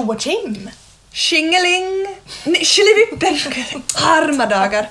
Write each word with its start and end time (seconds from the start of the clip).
Tjo 0.00 0.12
och 0.12 0.20
Kim! 0.20 0.70
Tjingeling! 1.12 2.06
Nej, 2.44 2.64
Tjolivippen! 2.64 3.54
Arma 3.94 4.46
dagar! 4.46 4.88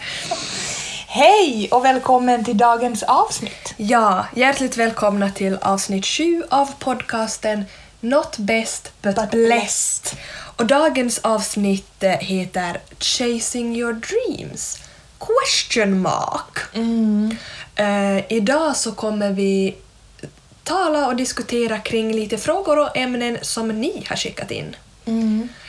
Hej 1.07 1.69
och 1.71 1.85
välkommen 1.85 2.45
till 2.45 2.57
dagens 2.57 3.03
avsnitt. 3.03 3.73
Ja, 3.77 4.25
hjärtligt 4.35 4.77
välkomna 4.77 5.31
till 5.31 5.57
avsnitt 5.61 6.05
7 6.05 6.43
av 6.49 6.69
podcasten 6.79 7.65
Not 7.99 8.37
best 8.37 8.91
but, 9.01 9.15
But 9.15 9.31
blessed. 9.31 10.19
Och 10.55 10.65
dagens 10.65 11.19
avsnitt 11.19 12.03
eh, 12.03 12.11
heter 12.11 12.81
Chasing 12.99 13.75
your 13.75 13.93
dreams? 13.93 14.79
Question 15.19 16.01
mark. 16.01 16.75
Eh, 17.75 18.33
idag 18.33 18.75
så 18.75 18.91
kommer 18.91 19.31
vi 19.31 19.75
tala 20.63 21.07
och 21.07 21.15
diskutera 21.15 21.79
kring 21.79 22.11
lite 22.11 22.37
frågor 22.37 22.79
och 22.79 22.97
ämnen 22.97 23.37
som 23.41 23.67
ni 23.67 24.05
har 24.09 24.15
skickat 24.15 24.51
in. 24.51 24.75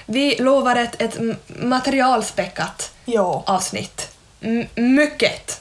Vi 0.07 0.37
lovar 0.39 0.77
ett, 0.77 1.03
ett 1.03 1.19
materialspäckat 1.47 2.91
Ja, 3.05 3.43
avsnitt. 3.47 4.09
M- 4.41 4.66
mycket. 4.75 5.61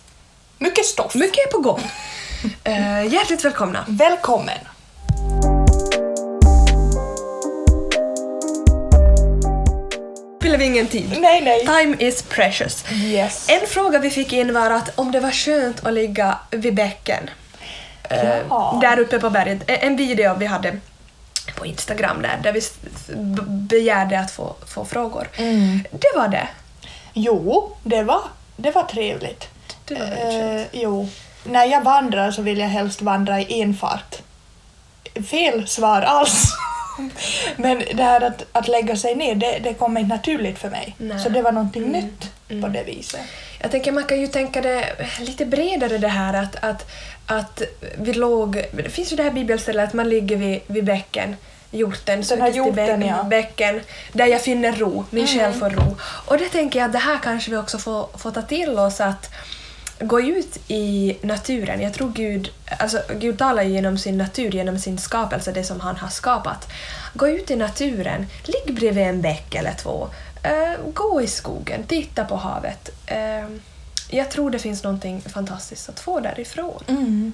mycket 0.57 0.85
stoff. 0.85 1.15
Mycket 1.15 1.47
är 1.47 1.51
på 1.51 1.59
gång. 1.59 1.81
Eh, 2.63 3.05
hjärtligt 3.13 3.45
välkomna. 3.45 3.85
Välkommen! 3.87 4.57
Fyller 10.41 10.57
vi 10.57 10.65
ingen 10.65 10.87
tid. 10.87 11.17
Nej, 11.19 11.41
nej. 11.41 11.59
Time 11.65 11.95
is 11.99 12.21
precious. 12.21 12.85
Yes. 12.91 13.49
En 13.49 13.67
fråga 13.67 13.99
vi 13.99 14.09
fick 14.09 14.33
in 14.33 14.53
var 14.53 14.71
att 14.71 14.99
om 14.99 15.11
det 15.11 15.19
var 15.19 15.31
skönt 15.31 15.85
att 15.85 15.93
ligga 15.93 16.37
vid 16.51 16.75
bäcken. 16.75 17.29
Eh, 18.09 18.37
Ja. 18.49 18.79
där 18.81 18.99
uppe 18.99 19.19
på 19.19 19.29
berget. 19.29 19.59
En- 19.69 19.77
En 19.81 19.95
video 19.97 20.35
vi 20.39 20.45
hade 20.45 20.77
på 21.55 21.65
Instagram 21.65 22.21
där, 22.21 22.39
där 22.43 22.51
vi 22.53 22.61
begärde 23.47 24.19
att 24.19 24.31
få, 24.31 24.55
få 24.67 24.85
frågor. 24.85 25.27
Mm. 25.37 25.83
Det 25.91 26.11
var 26.15 26.27
det. 26.27 26.47
Jo, 27.13 27.77
det 27.83 28.03
var, 28.03 28.21
det 28.57 28.71
var 28.71 28.83
trevligt. 28.83 29.47
Det 29.85 29.95
var 29.95 30.05
Eh, 30.05 30.65
jo. 30.71 31.09
När 31.43 31.65
jag 31.65 31.81
vandrar 31.83 32.31
så 32.31 32.41
vill 32.41 32.57
jag 32.59 32.67
helst 32.67 33.01
vandra 33.01 33.39
i 33.41 33.61
en 33.61 33.73
fart. 33.75 34.15
Fel 35.29 35.67
svar 35.67 36.01
alls. 36.01 36.43
Men 37.55 37.83
det 37.93 38.03
här 38.03 38.21
att, 38.21 38.45
att 38.51 38.67
lägga 38.67 38.95
sig 38.95 39.15
ner, 39.15 39.35
det, 39.35 39.59
det 39.63 39.73
kommer 39.73 40.01
inte 40.01 40.15
naturligt 40.15 40.59
för 40.59 40.69
mig. 40.69 40.95
Nej. 40.97 41.19
Så 41.19 41.29
det 41.29 41.41
var 41.41 41.51
någonting 41.51 41.83
Mm. 41.83 41.91
nytt 41.91 42.31
på 42.63 42.67
det 42.67 42.83
viset. 42.83 43.21
Jag 43.61 43.71
tänker 43.71 43.91
man 43.91 44.03
kan 44.03 44.21
ju 44.21 44.27
tänka 44.27 44.61
det 44.61 44.85
lite 45.19 45.45
bredare 45.45 45.97
det 45.97 46.07
här 46.07 46.33
att, 46.33 46.55
att, 46.63 46.91
att 47.29 47.61
vi 47.97 48.13
låg... 48.13 48.65
Det 48.71 48.89
finns 48.89 49.11
ju 49.11 49.15
det 49.15 49.23
här 49.23 49.31
bibelstället 49.31 49.87
att 49.87 49.93
man 49.93 50.09
ligger 50.09 50.35
vid, 50.35 50.59
vid 50.67 50.83
bäcken, 50.83 51.35
hjorten, 51.71 52.21
Den 52.29 52.41
här 52.41 52.51
hjorten, 52.51 53.01
ja. 53.01 53.23
bäcken, 53.23 53.81
där 54.13 54.25
jag 54.25 54.41
finner 54.41 54.71
ro, 54.71 55.05
min 55.09 55.25
Mm. 55.27 55.39
själ 55.39 55.53
får 55.53 55.69
ro. 55.69 55.97
Och 56.01 56.37
det 56.37 56.49
tänker 56.49 56.79
jag 56.79 56.85
att 56.85 56.91
det 56.91 56.99
här 56.99 57.19
kanske 57.23 57.51
vi 57.51 57.57
också 57.57 57.77
får, 57.77 58.09
får 58.17 58.31
ta 58.31 58.41
till 58.41 58.79
oss 58.79 59.01
att 59.01 59.29
gå 59.99 60.21
ut 60.21 60.59
i 60.67 61.17
naturen. 61.21 61.81
Jag 61.81 61.93
tror 61.93 62.09
Gud, 62.09 62.51
alltså 62.79 63.01
Gud 63.19 63.37
talar 63.37 63.63
genom 63.63 63.97
sin 63.97 64.17
natur, 64.17 64.51
genom 64.51 64.79
sin 64.79 64.97
skapelse, 64.97 65.51
det 65.51 65.63
som 65.63 65.79
han 65.79 65.95
har 65.95 66.09
skapat. 66.09 66.67
Gå 67.13 67.27
ut 67.27 67.51
i 67.51 67.55
naturen, 67.55 68.27
ligg 68.43 68.75
bredvid 68.75 69.03
en 69.03 69.21
bäck 69.21 69.55
eller 69.55 69.73
två, 69.73 70.09
eh, 70.43 70.73
gå 70.93 71.21
i 71.21 71.27
skogen, 71.27 71.83
titta 71.83 72.25
på 72.25 72.35
havet. 72.35 72.89
Eh, 73.05 73.47
jag 74.09 74.31
tror 74.31 74.51
det 74.51 74.59
finns 74.59 74.83
någonting 74.83 75.21
fantastiskt 75.21 75.89
att 75.89 75.99
få 75.99 76.19
därifrån. 76.19 76.83
Mm. 76.87 77.33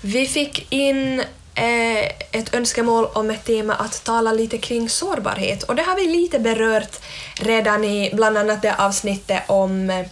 Vi 0.00 0.26
fick 0.26 0.72
in 0.72 1.20
eh, 1.54 2.04
ett 2.32 2.54
önskemål 2.54 3.04
om 3.04 3.30
ett 3.30 3.44
tema 3.44 3.74
att 3.74 4.04
tala 4.04 4.32
lite 4.32 4.58
kring 4.58 4.88
sårbarhet 4.88 5.62
och 5.62 5.76
det 5.76 5.82
har 5.82 5.96
vi 5.96 6.06
lite 6.06 6.38
berört 6.38 7.00
redan 7.34 7.84
i 7.84 8.10
bland 8.14 8.38
annat 8.38 8.62
det 8.62 8.74
avsnittet 8.74 9.42
om, 9.46 9.90
eh, 9.90 10.06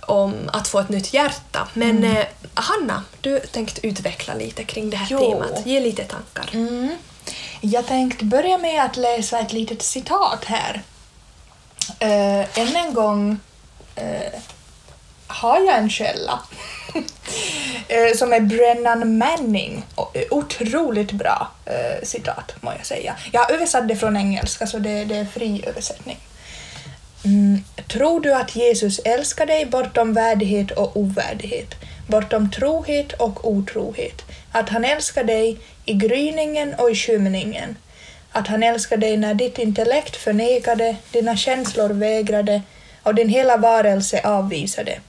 om 0.00 0.34
att 0.52 0.68
få 0.68 0.78
ett 0.78 0.88
nytt 0.88 1.14
hjärta. 1.14 1.68
Men 1.74 2.04
eh, 2.04 2.24
Hanna, 2.54 3.04
du 3.20 3.40
tänkte 3.40 3.86
utveckla 3.86 4.34
lite 4.34 4.64
kring 4.64 4.90
det 4.90 4.96
här 4.96 5.06
Jo. 5.10 5.18
temat. 5.18 5.66
Ge 5.66 5.80
lite 5.80 6.04
tankar. 6.04 6.50
Mm. 6.52 6.90
Jag 7.60 7.86
tänkte 7.86 8.24
börja 8.24 8.58
med 8.58 8.84
att 8.84 8.96
läsa 8.96 9.38
ett 9.38 9.52
litet 9.52 9.82
citat 9.82 10.44
här. 10.44 10.82
Uh, 12.02 12.58
än 12.58 12.76
en 12.76 12.94
gång 12.94 13.38
eh, 13.96 14.40
har 15.26 15.60
jag 15.60 15.78
en 15.78 15.90
källa 15.90 16.40
Eh, 17.88 18.16
som 18.16 18.32
är 18.32 18.40
Brennan 18.40 19.18
Manning. 19.18 19.84
Eh, 20.14 20.22
otroligt 20.30 21.12
bra 21.12 21.50
eh, 21.66 22.02
citat, 22.02 22.54
må 22.60 22.72
jag 22.76 22.86
säga. 22.86 23.16
Jag 23.32 23.40
har 23.40 23.54
översatt 23.54 23.88
det 23.88 23.96
från 23.96 24.16
engelska, 24.16 24.66
så 24.66 24.78
det, 24.78 25.04
det 25.04 25.16
är 25.16 25.24
fri 25.24 25.64
översättning. 25.66 26.18
Mm. 27.24 27.64
Tror 27.88 28.20
du 28.20 28.34
att 28.34 28.56
Jesus 28.56 28.98
älskar 28.98 29.46
dig 29.46 29.66
bortom 29.66 30.12
värdighet 30.12 30.70
och 30.70 30.96
ovärdighet, 30.96 31.74
bortom 32.06 32.50
trohet 32.50 33.12
och 33.12 33.48
otrohet? 33.48 34.22
Att 34.52 34.68
han 34.68 34.84
älskar 34.84 35.24
dig 35.24 35.58
i 35.84 35.94
gryningen 35.94 36.74
och 36.74 36.90
i 36.90 36.94
skymningen? 36.94 37.76
Att 38.32 38.48
han 38.48 38.62
älskar 38.62 38.96
dig 38.96 39.16
när 39.16 39.34
ditt 39.34 39.58
intellekt 39.58 40.16
förnekade, 40.16 40.96
dina 41.12 41.36
känslor 41.36 41.88
vägrade 41.88 42.62
och 43.04 43.14
din 43.14 43.28
hela 43.28 43.56
varelse 43.56 44.20
avvisar 44.24 44.84
det. 44.84 45.00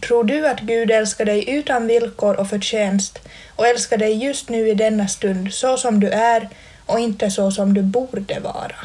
Tror 0.00 0.24
du 0.24 0.48
att 0.48 0.60
Gud 0.60 0.90
älskar 0.90 1.24
dig 1.24 1.50
utan 1.50 1.86
villkor 1.86 2.34
och 2.34 2.48
förtjänst 2.48 3.18
och 3.56 3.66
älskar 3.66 3.96
dig 3.96 4.24
just 4.24 4.48
nu 4.48 4.68
i 4.68 4.74
denna 4.74 5.08
stund 5.08 5.54
så 5.54 5.76
som 5.76 6.00
du 6.00 6.08
är 6.08 6.48
och 6.86 7.00
inte 7.00 7.30
så 7.30 7.50
som 7.50 7.74
du 7.74 7.82
borde 7.82 8.40
vara? 8.40 8.76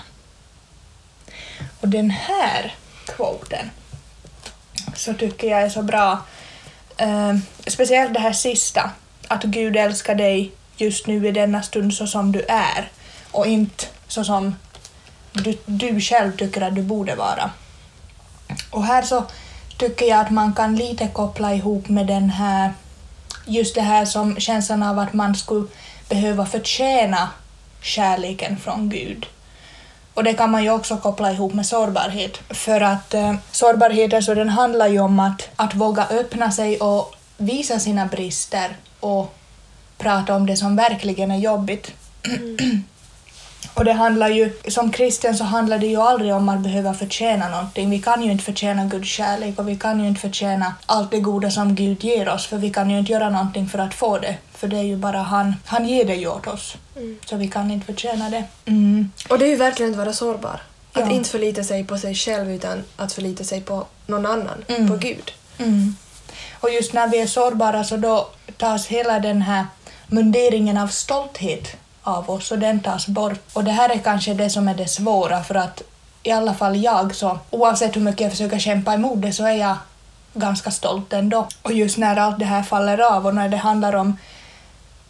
Och 1.81 1.88
den 1.88 2.09
här 2.09 2.75
kvoten 3.06 3.72
så 4.95 5.13
tycker 5.13 5.47
jag 5.47 5.62
är 5.62 5.69
så 5.69 5.81
bra. 5.81 6.25
Eh, 6.97 7.35
speciellt 7.67 8.13
det 8.13 8.19
här 8.19 8.33
sista, 8.33 8.91
att 9.27 9.44
Gud 9.44 9.75
älskar 9.75 10.16
dig 10.16 10.51
just 10.77 11.07
nu 11.07 11.27
i 11.27 11.31
denna 11.31 11.63
stund 11.63 11.94
så 11.94 12.07
som 12.07 12.31
du 12.31 12.41
är 12.47 12.91
och 13.31 13.47
inte 13.47 13.85
så 14.07 14.23
som 14.23 14.56
du, 15.33 15.57
du 15.66 16.01
själv 16.01 16.38
tycker 16.38 16.62
att 16.62 16.75
du 16.75 16.81
borde 16.81 17.16
vara. 17.16 17.51
Och 18.75 18.84
här 18.84 19.02
så 19.02 19.24
tycker 19.78 20.06
jag 20.06 20.19
att 20.19 20.31
man 20.31 20.53
kan 20.53 20.75
lite 20.75 21.08
koppla 21.08 21.53
ihop 21.53 21.90
med 21.90 22.08
den 22.08 22.30
här, 22.30 22.74
just 23.46 23.75
det 23.75 23.81
här 23.81 24.06
som 24.06 24.40
känslan 24.40 24.84
av 24.84 25.00
att 25.00 25.13
man 25.13 25.36
skulle 25.36 25.68
behöva 26.09 26.46
förtjäna 26.46 27.30
kärleken 27.81 28.58
från 28.58 28.90
Gud. 28.90 29.25
Och 30.13 30.24
det 30.24 30.34
kan 30.34 30.52
man 30.52 30.63
ju 30.63 30.69
också 30.69 30.97
koppla 30.97 31.31
ihop 31.31 31.53
med 31.53 31.66
sårbarhet. 31.66 32.38
För 32.50 32.81
att 32.81 33.13
eh, 33.13 33.36
sårbarhet 33.52 34.13
alltså, 34.13 34.36
den 34.36 34.50
handlar 34.50 34.88
ju 34.88 35.00
om 35.00 35.19
att, 35.19 35.50
att 35.56 35.74
våga 35.75 36.07
öppna 36.07 36.52
sig 36.52 36.78
och 36.78 37.16
visa 37.38 37.80
sina 37.80 38.06
brister 38.06 38.78
och 39.00 39.36
prata 39.97 40.36
om 40.36 40.46
det 40.46 40.57
som 40.57 40.75
verkligen 40.75 41.31
är 41.31 41.38
jobbigt. 41.38 41.92
Mm. 42.24 42.84
Och 43.75 43.86
det 43.86 43.94
handlar 43.94 44.30
ju, 44.30 44.53
som 44.68 44.91
kristen 44.91 45.38
så 45.38 45.44
handlar 45.44 45.78
det 45.78 45.88
ju 45.88 46.02
aldrig 46.02 46.34
om 46.34 46.50
att 46.50 46.59
behöva 46.59 46.94
förtjäna 46.94 47.50
någonting. 47.50 47.90
Vi 47.90 48.00
kan 48.00 48.24
ju 48.24 48.31
inte 48.31 48.44
förtjäna 48.44 48.86
Guds 48.86 49.09
kärlek 49.09 49.59
och 49.59 49.69
vi 49.69 49.75
kan 49.75 50.00
ju 50.00 50.08
inte 50.08 50.22
förtjäna 50.22 50.74
allt 50.86 51.12
det 51.12 51.19
goda 51.19 51.52
som 51.52 51.75
Gud 51.75 52.03
ger 52.03 52.30
oss 52.30 52.46
för 52.47 52.58
vi 52.58 52.69
kan 52.69 52.90
ju 52.90 53.00
inte 53.00 53.12
göra 53.12 53.30
någonting 53.30 53.68
för 53.69 53.80
att 53.80 53.94
få 53.94 54.18
det. 54.18 54.36
För 54.53 54.68
det 54.68 54.78
är 54.78 54.84
ju 54.84 54.96
bara 54.97 55.18
han, 55.18 55.56
han 55.66 55.86
ger 55.90 56.06
det 56.06 56.16
ju 56.16 56.28
åt 56.28 56.47
oss. 56.47 56.75
Så 57.25 57.36
vi 57.36 57.47
kan 57.47 57.72
inte 57.72 57.86
förtjäna 57.86 58.30
det. 58.30 58.44
Mm. 58.66 59.12
Och 59.30 59.40
det 59.40 59.46
är 59.46 59.50
ju 59.50 59.56
verkligen 59.56 59.92
att 59.92 59.97
vara 59.97 60.13
sårbar. 60.13 60.62
Att 60.94 61.02
Ja. 61.09 61.12
inte 61.12 61.30
förlita 61.30 61.63
sig 61.63 61.83
på 61.83 61.98
sig 61.98 62.16
själv 62.16 62.51
utan 62.51 62.83
att 62.98 63.13
förlita 63.13 63.44
sig 63.44 63.62
på 63.62 63.86
någon 64.07 64.25
annan, 64.25 64.66
Mm. 64.68 64.88
på 64.89 64.95
Gud. 64.98 65.31
Mm. 65.57 65.95
Och 66.60 66.69
just 66.69 66.94
när 66.94 67.07
vi 67.07 67.19
är 67.22 67.27
sårbara 67.27 67.83
så 67.83 67.98
då 67.98 68.27
tas 68.57 68.88
hela 68.88 69.19
den 69.19 69.42
här 69.42 69.66
munderingen 70.07 70.77
av 70.77 70.88
stolthet 70.88 71.68
av 72.06 72.30
oss 72.30 72.52
och 72.52 72.60
den 72.60 72.80
tas 72.80 73.07
bort. 73.07 73.40
Och 73.54 73.63
det 73.63 73.72
här 73.72 73.90
är 73.90 74.00
kanske 74.00 74.34
det 74.34 74.50
som 74.50 74.68
är 74.68 74.75
det 74.75 74.88
svåra 74.88 75.44
för 75.44 75.56
att 75.56 75.81
i 76.24 76.31
alla 76.31 76.54
fall 76.54 76.75
jag 76.75 77.16
så 77.16 77.40
oavsett 77.50 77.96
hur 77.96 78.02
mycket 78.02 78.22
jag 78.22 78.31
försöker 78.31 78.60
kämpa 78.60 78.94
emot 78.94 79.22
det 79.22 79.34
så 79.34 79.46
är 79.46 79.56
jag 79.56 79.78
ganska 80.34 80.72
stolt 80.72 81.13
ändå. 81.13 81.48
Och 81.62 81.74
just 81.74 81.98
när 81.98 82.16
allt 82.16 82.40
det 82.40 82.46
här 82.46 82.63
faller 82.63 83.16
av 83.16 83.25
och 83.25 83.36
när 83.36 83.50
det 83.50 83.57
handlar 83.57 83.96
om 83.96 84.18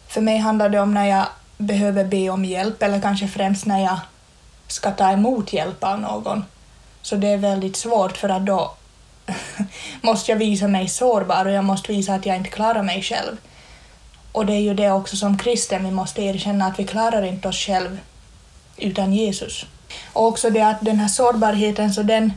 för 0.08 0.20
mig 0.20 0.38
handlar 0.38 0.68
det 0.68 0.80
om 0.80 0.94
när 0.94 1.06
jag 1.06 1.26
behöver 1.58 2.04
be 2.04 2.30
om 2.30 2.44
hjälp 2.44 2.82
eller 2.82 3.00
kanske 3.00 3.28
främst 3.28 3.66
när 3.66 3.84
jag 3.84 3.98
ska 4.66 4.90
ta 4.90 5.10
emot 5.10 5.52
hjälp 5.52 5.84
av 5.84 6.00
någon. 6.00 6.44
Så 7.02 7.16
det 7.16 7.28
är 7.28 7.36
väldigt 7.36 7.76
svårt 7.76 8.16
för 8.16 8.28
att 8.28 8.46
då 8.46 8.74
måste 10.00 10.32
jag 10.32 10.38
visa 10.38 10.68
mig 10.68 10.88
sårbar 10.88 11.46
och 11.46 11.52
jag 11.52 11.64
måste 11.64 11.92
visa 11.92 12.14
att 12.14 12.26
jag 12.26 12.36
inte 12.36 12.50
klarar 12.50 12.82
mig 12.82 13.02
själv. 13.02 13.36
Och 14.36 14.46
det 14.46 14.52
är 14.52 14.60
ju 14.60 14.74
det 14.74 14.92
också 14.92 15.16
som 15.16 15.38
kristen, 15.38 15.84
vi 15.84 15.90
måste 15.90 16.22
erkänna 16.22 16.66
att 16.66 16.78
vi 16.78 16.84
klarar 16.84 17.22
inte 17.22 17.48
oss 17.48 17.56
själv 17.56 17.98
utan 18.76 19.12
Jesus. 19.12 19.66
Och 20.12 20.26
också 20.26 20.50
det 20.50 20.60
att 20.60 20.80
den 20.80 20.98
här 20.98 21.08
sårbarheten, 21.08 21.94
så 21.94 22.02
den 22.02 22.32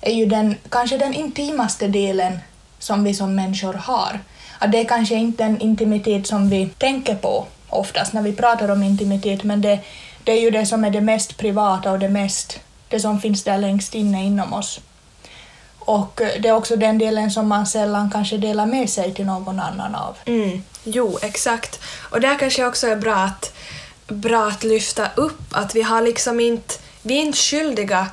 är 0.00 0.12
ju 0.12 0.26
den, 0.26 0.54
kanske 0.68 0.98
den 0.98 1.14
intimaste 1.14 1.88
delen 1.88 2.38
som 2.78 3.04
vi 3.04 3.14
som 3.14 3.34
människor 3.34 3.74
har. 3.74 4.20
Att 4.58 4.72
det 4.72 4.80
är 4.80 4.84
kanske 4.84 5.14
inte 5.14 5.44
en 5.44 5.60
intimitet 5.60 6.26
som 6.26 6.50
vi 6.50 6.68
tänker 6.78 7.14
på 7.14 7.46
oftast 7.68 8.12
när 8.12 8.22
vi 8.22 8.32
pratar 8.32 8.68
om 8.68 8.82
intimitet, 8.82 9.44
men 9.44 9.60
det, 9.60 9.78
det 10.24 10.32
är 10.32 10.40
ju 10.40 10.50
det 10.50 10.66
som 10.66 10.84
är 10.84 10.90
det 10.90 11.00
mest 11.00 11.36
privata 11.36 11.92
och 11.92 11.98
det, 11.98 12.08
mest, 12.08 12.60
det 12.88 13.00
som 13.00 13.20
finns 13.20 13.44
där 13.44 13.58
längst 13.58 13.94
inne 13.94 14.24
inom 14.24 14.52
oss. 14.52 14.80
Och 15.78 16.20
det 16.40 16.48
är 16.48 16.52
också 16.52 16.76
den 16.76 16.98
delen 16.98 17.30
som 17.30 17.48
man 17.48 17.66
sällan 17.66 18.10
kanske 18.10 18.36
delar 18.36 18.66
med 18.66 18.90
sig 18.90 19.14
till 19.14 19.26
någon 19.26 19.60
annan 19.60 19.94
av. 19.94 20.16
Mm, 20.26 20.62
jo, 20.84 21.18
exakt. 21.22 21.80
Och 22.10 22.20
där 22.20 22.38
kanske 22.38 22.66
också 22.66 22.86
är 22.86 22.96
bra 22.96 23.14
att, 23.14 23.52
bra 24.06 24.46
att 24.46 24.64
lyfta 24.64 25.10
upp 25.16 25.40
att 25.50 25.74
vi 25.74 25.82
har 25.82 26.02
liksom 26.02 26.40
inte, 26.40 26.74
vi 27.02 27.18
är 27.18 27.22
inte 27.22 27.38
skyldiga 27.38 28.06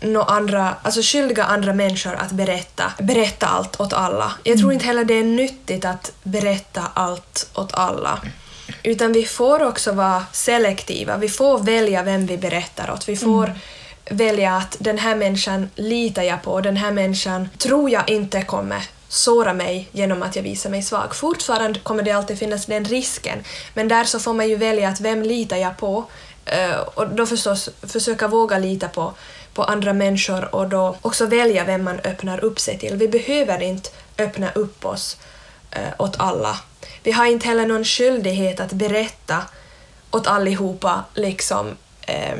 no 0.00 0.18
andra, 0.18 0.76
alltså 0.82 1.00
skyldiga 1.02 1.44
andra 1.44 1.72
människor 1.72 2.14
att 2.14 2.32
berätta, 2.32 2.92
berätta 2.98 3.46
allt 3.46 3.80
åt 3.80 3.92
alla. 3.92 4.32
Jag 4.42 4.58
tror 4.58 4.72
inte 4.72 4.86
heller 4.86 5.04
det 5.04 5.14
är 5.14 5.24
nyttigt 5.24 5.84
att 5.84 6.12
berätta 6.22 6.82
allt 6.94 7.50
åt 7.54 7.74
alla. 7.74 8.20
Utan 8.82 9.12
vi 9.12 9.24
får 9.24 9.62
också 9.62 9.92
vara 9.92 10.24
selektiva, 10.32 11.16
vi 11.16 11.28
får 11.28 11.58
välja 11.58 12.02
vem 12.02 12.26
vi 12.26 12.38
berättar 12.38 12.90
åt. 12.90 13.08
Vi 13.08 13.16
får 13.16 13.54
välja 14.10 14.56
att 14.56 14.76
den 14.80 14.98
här 14.98 15.16
människan 15.16 15.70
litar 15.74 16.22
jag 16.22 16.42
på, 16.42 16.60
den 16.60 16.76
här 16.76 16.92
människan 16.92 17.48
tror 17.58 17.90
jag 17.90 18.10
inte 18.10 18.42
kommer 18.42 18.82
såra 19.12 19.52
mig 19.52 19.88
genom 19.92 20.22
att 20.22 20.36
jag 20.36 20.42
visar 20.42 20.70
mig 20.70 20.82
svag. 20.82 21.14
Fortfarande 21.14 21.80
kommer 21.80 22.02
det 22.02 22.10
alltid 22.10 22.38
finnas 22.38 22.66
den 22.66 22.84
risken, 22.84 23.44
men 23.74 23.88
där 23.88 24.04
så 24.04 24.18
får 24.18 24.34
man 24.34 24.48
ju 24.48 24.56
välja 24.56 24.88
att 24.88 25.00
vem 25.00 25.22
litar 25.22 25.56
jag 25.56 25.76
på 25.76 26.04
eh, 26.44 26.80
och 26.94 27.08
då 27.08 27.26
förstås 27.26 27.68
försöka 27.82 28.28
våga 28.28 28.58
lita 28.58 28.88
på, 28.88 29.12
på 29.54 29.64
andra 29.64 29.92
människor 29.92 30.54
och 30.54 30.68
då 30.68 30.96
också 31.02 31.26
välja 31.26 31.64
vem 31.64 31.84
man 31.84 32.00
öppnar 32.04 32.44
upp 32.44 32.60
sig 32.60 32.78
till. 32.78 32.96
Vi 32.96 33.08
behöver 33.08 33.62
inte 33.62 33.90
öppna 34.18 34.50
upp 34.50 34.84
oss 34.84 35.16
eh, 35.70 35.92
åt 35.98 36.14
alla. 36.18 36.58
Vi 37.02 37.12
har 37.12 37.26
inte 37.26 37.48
heller 37.48 37.66
någon 37.66 37.84
skyldighet 37.84 38.60
att 38.60 38.72
berätta 38.72 39.42
åt 40.10 40.26
allihopa 40.26 41.04
liksom 41.14 41.70
eh, 42.06 42.38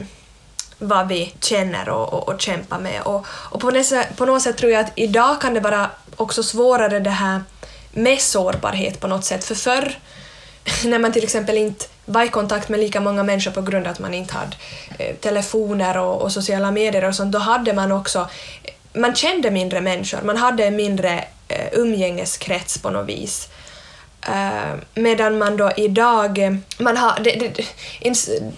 vad 0.83 1.09
vi 1.09 1.35
känner 1.41 1.89
och, 1.89 2.13
och, 2.13 2.29
och 2.29 2.41
kämpar 2.41 2.79
med. 2.79 3.03
Och, 3.03 3.27
och 3.29 3.61
på, 3.61 3.71
nästa, 3.71 4.05
på 4.17 4.27
något 4.27 4.43
sätt 4.43 4.57
tror 4.57 4.73
jag 4.73 4.81
att 4.81 4.93
idag 4.95 5.41
kan 5.41 5.55
det 5.55 5.61
vara 5.61 5.91
också 6.17 6.43
svårare 6.43 7.01
det 7.01 7.11
här 7.11 7.43
med 7.93 8.21
sårbarhet 8.21 9.01
på 9.01 9.07
något 9.07 9.25
sätt. 9.25 9.45
För 9.45 9.55
förr, 9.55 9.99
när 10.85 10.99
man 10.99 11.13
till 11.13 11.25
exempel 11.25 11.57
inte 11.57 11.87
var 12.05 12.23
i 12.23 12.29
kontakt 12.29 12.69
med 12.69 12.81
lika 12.81 13.01
många 13.01 13.23
människor 13.23 13.51
på 13.51 13.63
grund 13.63 13.87
av 13.87 13.93
att 13.93 13.99
man 13.99 14.15
inte 14.15 14.35
hade 14.35 14.57
eh, 14.99 15.17
telefoner 15.17 15.99
och, 15.99 16.23
och, 16.23 16.33
sociala 16.33 16.71
medier 16.71 17.05
och 17.05 17.15
sånt, 17.15 17.33
då 17.33 17.39
hade 17.39 17.73
man 17.73 17.93
också 17.93 18.29
man 18.95 19.15
kände 19.15 19.51
mindre 19.51 19.81
människor, 19.81 20.23
man 20.23 20.37
hade 20.37 20.65
en 20.65 20.77
mindre 20.77 21.25
eh, 21.49 21.69
umgängeskrets 21.73 22.79
på 22.79 22.91
något 22.91 23.09
vis. 23.09 23.49
Uh, 24.29 24.75
medan 24.95 25.39
man 25.39 25.57
då 25.57 25.73
idag, 25.77 26.39
eh, 26.39 26.53
man 26.79 26.97
har, 26.97 27.21
det, 27.25 27.31
det, 27.31 27.67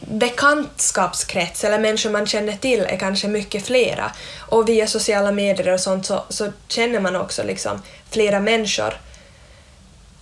bekantskapskrets 0.00 1.64
eller 1.64 1.78
människor 1.78 2.10
man 2.10 2.26
känner 2.26 2.52
till 2.52 2.80
är 2.80 2.96
kanske 2.96 3.28
mycket 3.28 3.66
flera 3.66 4.10
och 4.38 4.68
via 4.68 4.86
sociala 4.86 5.32
medier 5.32 5.72
och 5.72 5.80
sånt 5.80 6.06
så, 6.06 6.24
så 6.28 6.52
känner 6.68 7.00
man 7.00 7.16
också 7.16 7.42
liksom 7.42 7.82
flera 8.10 8.40
människor. 8.40 8.94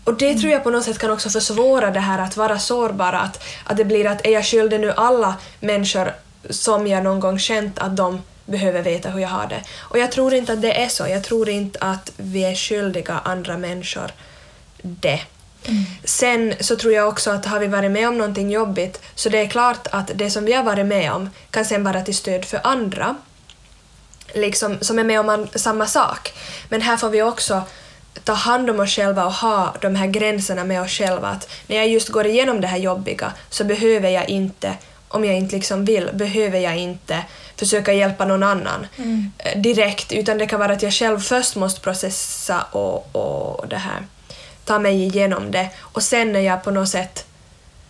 Och 0.05 0.15
det 0.15 0.35
tror 0.35 0.53
jag 0.53 0.65
på 0.65 0.71
något 0.71 0.85
sätt 0.85 0.99
kan 0.99 1.11
också 1.11 1.31
försvåra 1.31 1.91
det 1.91 2.01
här 2.01 2.19
att 2.19 2.37
vara 2.37 2.59
sårbar, 2.59 3.13
att, 3.13 3.45
att 3.65 3.77
det 3.77 3.85
blir 3.85 4.07
att 4.07 4.27
är 4.27 4.31
jag 4.31 4.45
skyldig 4.45 4.81
nu 4.81 4.93
alla 4.97 5.35
människor 5.61 6.13
som 6.51 6.87
jag 6.87 7.05
någon 7.05 7.21
gång 7.21 7.39
känt 7.39 7.79
att 7.79 7.97
de 7.97 8.23
behöver 8.45 8.83
veta 8.83 9.11
hur 9.11 9.21
jag 9.21 9.29
har 9.29 9.47
det. 9.47 9.63
Och 9.79 9.99
jag 9.99 10.13
tror 10.13 10.35
inte 10.35 10.53
att 10.53 10.63
det 10.63 10.83
är 10.83 10.89
så. 10.89 11.07
Jag 11.09 11.25
tror 11.25 11.49
inte 11.49 11.79
att 11.83 12.13
vi 12.17 12.45
är 12.45 12.55
skyldiga 12.55 13.21
andra 13.25 13.59
människor 13.59 14.13
det. 14.83 15.21
Mm. 15.65 15.85
Sen 16.05 16.55
så 16.61 16.77
tror 16.77 16.93
jag 16.93 17.09
också 17.09 17.31
att 17.31 17.47
har 17.47 17.59
vi 17.59 17.67
varit 17.67 17.91
med 17.91 18.09
om 18.09 18.19
någonting 18.19 18.51
jobbigt 18.51 19.01
så 19.15 19.29
det 19.29 19.39
är 19.39 19.49
klart 19.49 19.87
att 19.91 20.11
det 20.15 20.31
som 20.31 20.45
vi 20.45 20.53
har 20.53 20.63
varit 20.63 20.87
med 20.87 21.13
om 21.13 21.31
kan 21.51 21.65
sen 21.65 21.85
vara 21.85 22.03
till 22.03 22.17
stöd 22.17 22.45
för 22.45 22.61
andra 22.65 23.17
liksom, 24.35 24.79
som 24.81 24.99
är 24.99 25.05
med 25.05 25.21
om 25.21 25.49
samma 25.55 25.87
sak. 25.87 26.33
Men 26.69 26.81
här 26.81 26.97
får 26.97 27.11
vi 27.11 27.23
också 27.23 27.63
ta 28.25 28.33
hand 28.33 28.71
om 28.71 28.81
oss 28.81 28.91
själva 28.91 29.25
och 29.25 29.33
ha 29.33 29.75
de 29.81 29.95
här 29.95 30.07
gränserna 30.07 30.65
med 30.65 30.83
oss 30.83 30.91
själva. 30.91 31.29
Att 31.29 31.51
när 31.67 31.77
jag 31.77 31.89
just 31.89 32.09
går 32.09 32.27
igenom 32.27 32.61
det 32.61 32.67
här 32.67 32.79
jobbiga 32.79 33.33
så 33.51 33.65
behöver 33.65 34.09
jag 34.09 34.29
inte, 34.29 34.75
om 35.09 35.25
jag 35.25 35.37
inte 35.37 35.57
liksom 35.57 35.85
vill, 35.85 36.11
behöver 36.13 36.59
jag 36.59 36.77
inte 36.77 37.25
försöka 37.57 37.93
hjälpa 37.93 38.25
någon 38.25 38.43
annan 38.43 38.87
mm. 38.97 39.33
Eh, 39.39 39.61
direkt, 39.61 40.13
utan 40.13 40.39
det 40.39 40.47
kan 40.47 40.61
vara 40.61 40.73
att 40.73 40.83
jag 40.83 40.93
själv 40.93 41.21
först 41.21 41.57
måste 41.57 41.81
processa 41.81 42.63
och, 42.63 43.17
och 43.17 43.69
det 43.69 43.77
här, 43.77 44.07
ta 44.65 44.79
mig 44.79 45.03
igenom 45.03 45.51
det. 45.51 45.71
Och 45.79 46.03
sen 46.03 46.33
när 46.33 46.41
jag 46.41 46.65
på 46.65 46.71
något 46.71 46.89
sätt, 46.89 47.27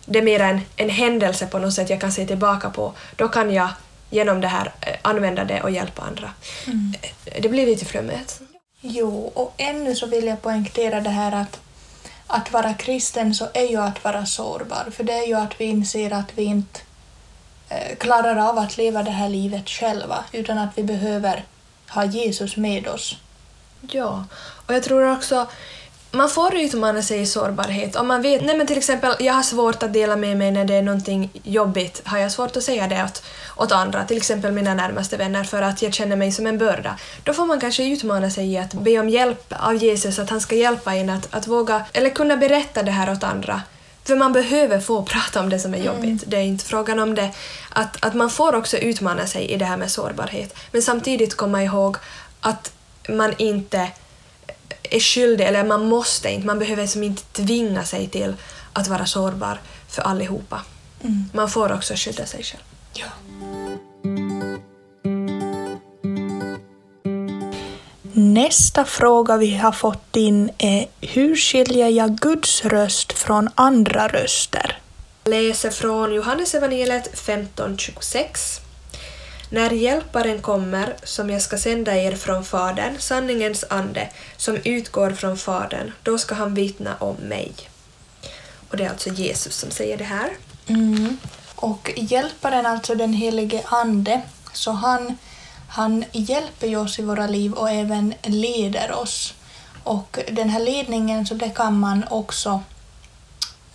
det 0.05 0.19
är 0.19 0.23
mer 0.23 0.39
en, 0.39 0.61
en 0.75 0.89
händelse 0.89 1.47
på 1.47 1.59
något 1.59 1.73
sätt 1.73 1.89
jag 1.89 2.01
kan 2.01 2.11
se 2.11 2.25
tillbaka 2.25 2.69
på, 2.69 2.93
då 3.15 3.27
kan 3.27 3.53
jag 3.53 3.69
genom 4.09 4.41
det 4.41 4.47
här 4.47 4.73
eh, 4.81 4.95
använda 5.01 5.43
det 5.43 5.61
och 5.61 5.71
hjälpa 5.71 6.01
andra. 6.01 6.29
Mm. 6.67 6.93
Det 7.41 7.49
blir 7.49 7.65
lite 7.65 7.85
flummigt. 7.85 8.41
Jo, 8.81 9.31
och 9.33 9.53
ännu 9.57 9.95
så 9.95 10.07
vill 10.07 10.27
jag 10.27 10.41
poängtera 10.41 11.01
det 11.01 11.09
här 11.09 11.31
att 11.31 11.59
att 12.27 12.51
vara 12.51 12.73
kristen 12.73 13.35
så 13.35 13.47
är 13.53 13.69
ju 13.69 13.77
att 13.77 14.03
vara 14.03 14.25
sårbar, 14.25 14.89
för 14.91 15.03
det 15.03 15.13
är 15.13 15.27
ju 15.27 15.33
att 15.33 15.61
vi 15.61 15.65
inser 15.65 16.13
att 16.13 16.31
vi 16.35 16.43
inte 16.43 16.79
eh, 17.69 17.95
klarar 17.97 18.49
av 18.49 18.57
att 18.57 18.77
leva 18.77 19.03
det 19.03 19.11
här 19.11 19.29
livet 19.29 19.69
själva, 19.69 20.23
utan 20.31 20.57
att 20.57 20.69
vi 20.75 20.83
behöver 20.83 21.45
ha 21.89 22.05
Jesus 22.05 22.57
med 22.57 22.87
oss. 22.87 23.17
Ja, 23.81 24.25
och 24.65 24.73
jag 24.73 24.83
tror 24.83 25.11
också 25.11 25.47
man 26.15 26.29
får 26.29 26.55
utmana 26.55 27.01
sig 27.01 27.21
i 27.21 27.25
sårbarhet. 27.25 27.95
Om 27.95 28.07
man 28.07 28.21
vet, 28.21 28.45
nej 28.45 28.57
men 28.57 28.67
till 28.67 28.77
exempel, 28.77 29.15
jag 29.19 29.33
har 29.33 29.43
svårt 29.43 29.83
att 29.83 29.93
dela 29.93 30.15
med 30.15 30.37
mig 30.37 30.51
när 30.51 30.65
det 30.65 30.73
är 30.73 30.81
någonting 30.81 31.29
jobbigt, 31.43 32.01
har 32.05 32.17
jag 32.17 32.31
svårt 32.31 32.57
att 32.57 32.63
säga 32.63 32.87
det 32.87 33.03
åt, 33.03 33.23
åt 33.55 33.71
andra, 33.71 34.05
till 34.05 34.17
exempel 34.17 34.51
mina 34.51 34.73
närmaste 34.73 35.17
vänner, 35.17 35.43
för 35.43 35.61
att 35.61 35.81
jag 35.81 35.93
känner 35.93 36.15
mig 36.15 36.31
som 36.31 36.47
en 36.47 36.57
börda. 36.57 36.97
Då 37.23 37.33
får 37.33 37.45
man 37.45 37.59
kanske 37.59 37.83
utmana 37.83 38.29
sig 38.29 38.53
i 38.53 38.57
att 38.57 38.73
be 38.73 38.99
om 38.99 39.09
hjälp 39.09 39.53
av 39.59 39.75
Jesus, 39.75 40.19
att 40.19 40.29
han 40.29 40.41
ska 40.41 40.55
hjälpa 40.55 40.93
en 40.93 41.09
att, 41.09 41.27
att 41.31 41.47
våga, 41.47 41.85
eller 41.93 42.09
kunna 42.09 42.37
berätta 42.37 42.83
det 42.83 42.91
här 42.91 43.11
åt 43.11 43.23
andra. 43.23 43.61
För 44.03 44.15
man 44.15 44.33
behöver 44.33 44.79
få 44.79 45.03
prata 45.05 45.39
om 45.39 45.49
det 45.49 45.59
som 45.59 45.73
är 45.73 45.77
mm. 45.77 45.87
jobbigt. 45.87 46.23
Mm. 46.23 46.29
Det 46.29 46.37
är 46.37 46.43
inte 46.43 46.65
frågan 46.65 46.99
om 46.99 47.15
det. 47.15 47.29
Att, 47.69 48.05
att 48.05 48.13
man 48.13 48.29
får 48.29 48.55
också 48.55 48.77
utmana 48.77 49.27
sig 49.27 49.45
i 49.45 49.57
det 49.57 49.65
här 49.65 49.77
med 49.77 49.91
sårbarhet. 49.91 50.55
Men 50.71 50.81
samtidigt 50.81 51.35
komma 51.35 51.63
ihåg 51.63 51.97
att 52.41 52.71
man 53.09 53.33
inte 53.37 53.87
är 54.89 54.99
skyldig, 54.99 55.45
eller 55.45 55.63
man 55.63 55.85
måste 55.85 56.29
inte, 56.29 56.47
man 56.47 56.59
behöver 56.59 56.87
som 56.87 57.03
inte 57.03 57.23
tvinga 57.23 57.83
sig 57.83 58.07
till 58.07 58.35
att 58.73 58.87
vara 58.87 59.05
sårbar 59.05 59.61
för 59.87 60.01
allihopa. 60.01 60.61
Mm. 61.01 61.29
Man 61.33 61.49
får 61.49 61.73
också 61.73 61.93
skydda 61.97 62.25
sig 62.25 62.43
själv. 62.43 62.63
Ja. 62.93 63.07
Nästa 68.15 68.85
fråga 68.85 69.37
vi 69.37 69.55
har 69.55 69.71
fått 69.71 70.15
in 70.15 70.49
är 70.57 70.85
Hur 71.01 71.35
skiljer 71.35 71.87
jag 71.87 72.17
Guds 72.17 72.65
röst 72.65 73.13
från 73.13 73.49
andra 73.55 74.07
röster? 74.07 74.79
Läser 75.25 75.69
från 75.69 76.13
Johannes 76.13 76.55
evangeliet 76.55 77.13
15.26. 77.13 78.62
När 79.53 79.69
Hjälparen 79.69 80.41
kommer, 80.41 80.95
som 81.03 81.29
jag 81.29 81.41
ska 81.41 81.57
sända 81.57 81.97
er 81.97 82.15
från 82.15 82.45
Fadern, 82.45 82.99
sanningens 82.99 83.65
ande, 83.69 84.09
som 84.37 84.57
utgår 84.63 85.11
från 85.11 85.37
Fadern, 85.37 85.91
då 86.03 86.17
ska 86.17 86.35
han 86.35 86.53
vittna 86.53 86.95
om 86.95 87.15
mig. 87.15 87.51
Och 88.69 88.77
det 88.77 88.85
är 88.85 88.89
alltså 88.89 89.09
Jesus 89.09 89.55
som 89.55 89.71
säger 89.71 89.97
det 89.97 90.03
här. 90.03 90.29
Mm. 90.67 91.17
Och 91.55 91.91
Hjälparen, 91.95 92.65
alltså 92.65 92.95
den 92.95 93.13
helige 93.13 93.61
Ande, 93.65 94.21
så 94.53 94.71
han, 94.71 95.17
han 95.69 96.05
hjälper 96.11 96.77
oss 96.77 96.99
i 96.99 97.03
våra 97.03 97.27
liv 97.27 97.53
och 97.53 97.69
även 97.69 98.13
leder 98.23 98.91
oss. 98.91 99.33
Och 99.83 100.19
den 100.31 100.49
här 100.49 100.59
ledningen, 100.59 101.25
så 101.25 101.33
det 101.33 101.49
kan 101.49 101.79
man 101.79 102.05
också 102.09 102.61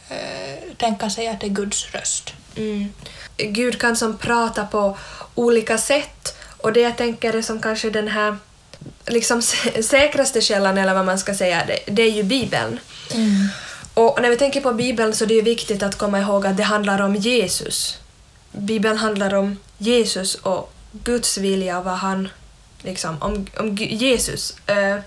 eh, 0.08 0.74
tänka 0.76 1.10
sig 1.10 1.28
att 1.28 1.40
det 1.40 1.46
är 1.46 1.50
Guds 1.50 1.94
röst. 1.94 2.32
Mm. 2.58 2.92
Gud 3.36 3.80
kan 3.80 3.96
som 3.96 4.18
prata 4.18 4.66
på 4.66 4.98
olika 5.34 5.78
sätt 5.78 6.36
och 6.56 6.72
det 6.72 6.80
jag 6.80 6.96
tänker 6.96 7.36
är 7.36 7.42
som 7.42 7.62
kanske 7.62 7.90
den 7.90 8.08
här 8.08 8.36
liksom 9.06 9.42
säkraste 9.82 10.40
källan, 10.40 10.78
eller 10.78 10.94
vad 10.94 11.06
man 11.06 11.18
ska 11.18 11.34
säga, 11.34 11.64
det, 11.66 11.78
det 11.86 12.02
är 12.02 12.10
ju 12.10 12.22
Bibeln. 12.22 12.80
Mm. 13.14 13.48
Och 13.94 14.18
när 14.22 14.30
vi 14.30 14.36
tänker 14.36 14.60
på 14.60 14.72
Bibeln 14.72 15.14
så 15.14 15.24
är 15.24 15.28
det 15.28 15.42
viktigt 15.42 15.82
att 15.82 15.98
komma 15.98 16.20
ihåg 16.20 16.46
att 16.46 16.56
det 16.56 16.62
handlar 16.62 17.00
om 17.00 17.16
Jesus. 17.16 17.98
Bibeln 18.52 18.98
handlar 18.98 19.34
om 19.34 19.56
Jesus 19.78 20.34
och 20.34 20.72
Guds 20.92 21.38
vilja 21.38 21.78
och 21.78 21.84
vad 21.84 21.94
han... 21.94 22.28
Liksom, 22.82 23.22
om, 23.22 23.46
om 23.58 23.76
Jesus. 23.76 24.56
Uh, 24.70 25.00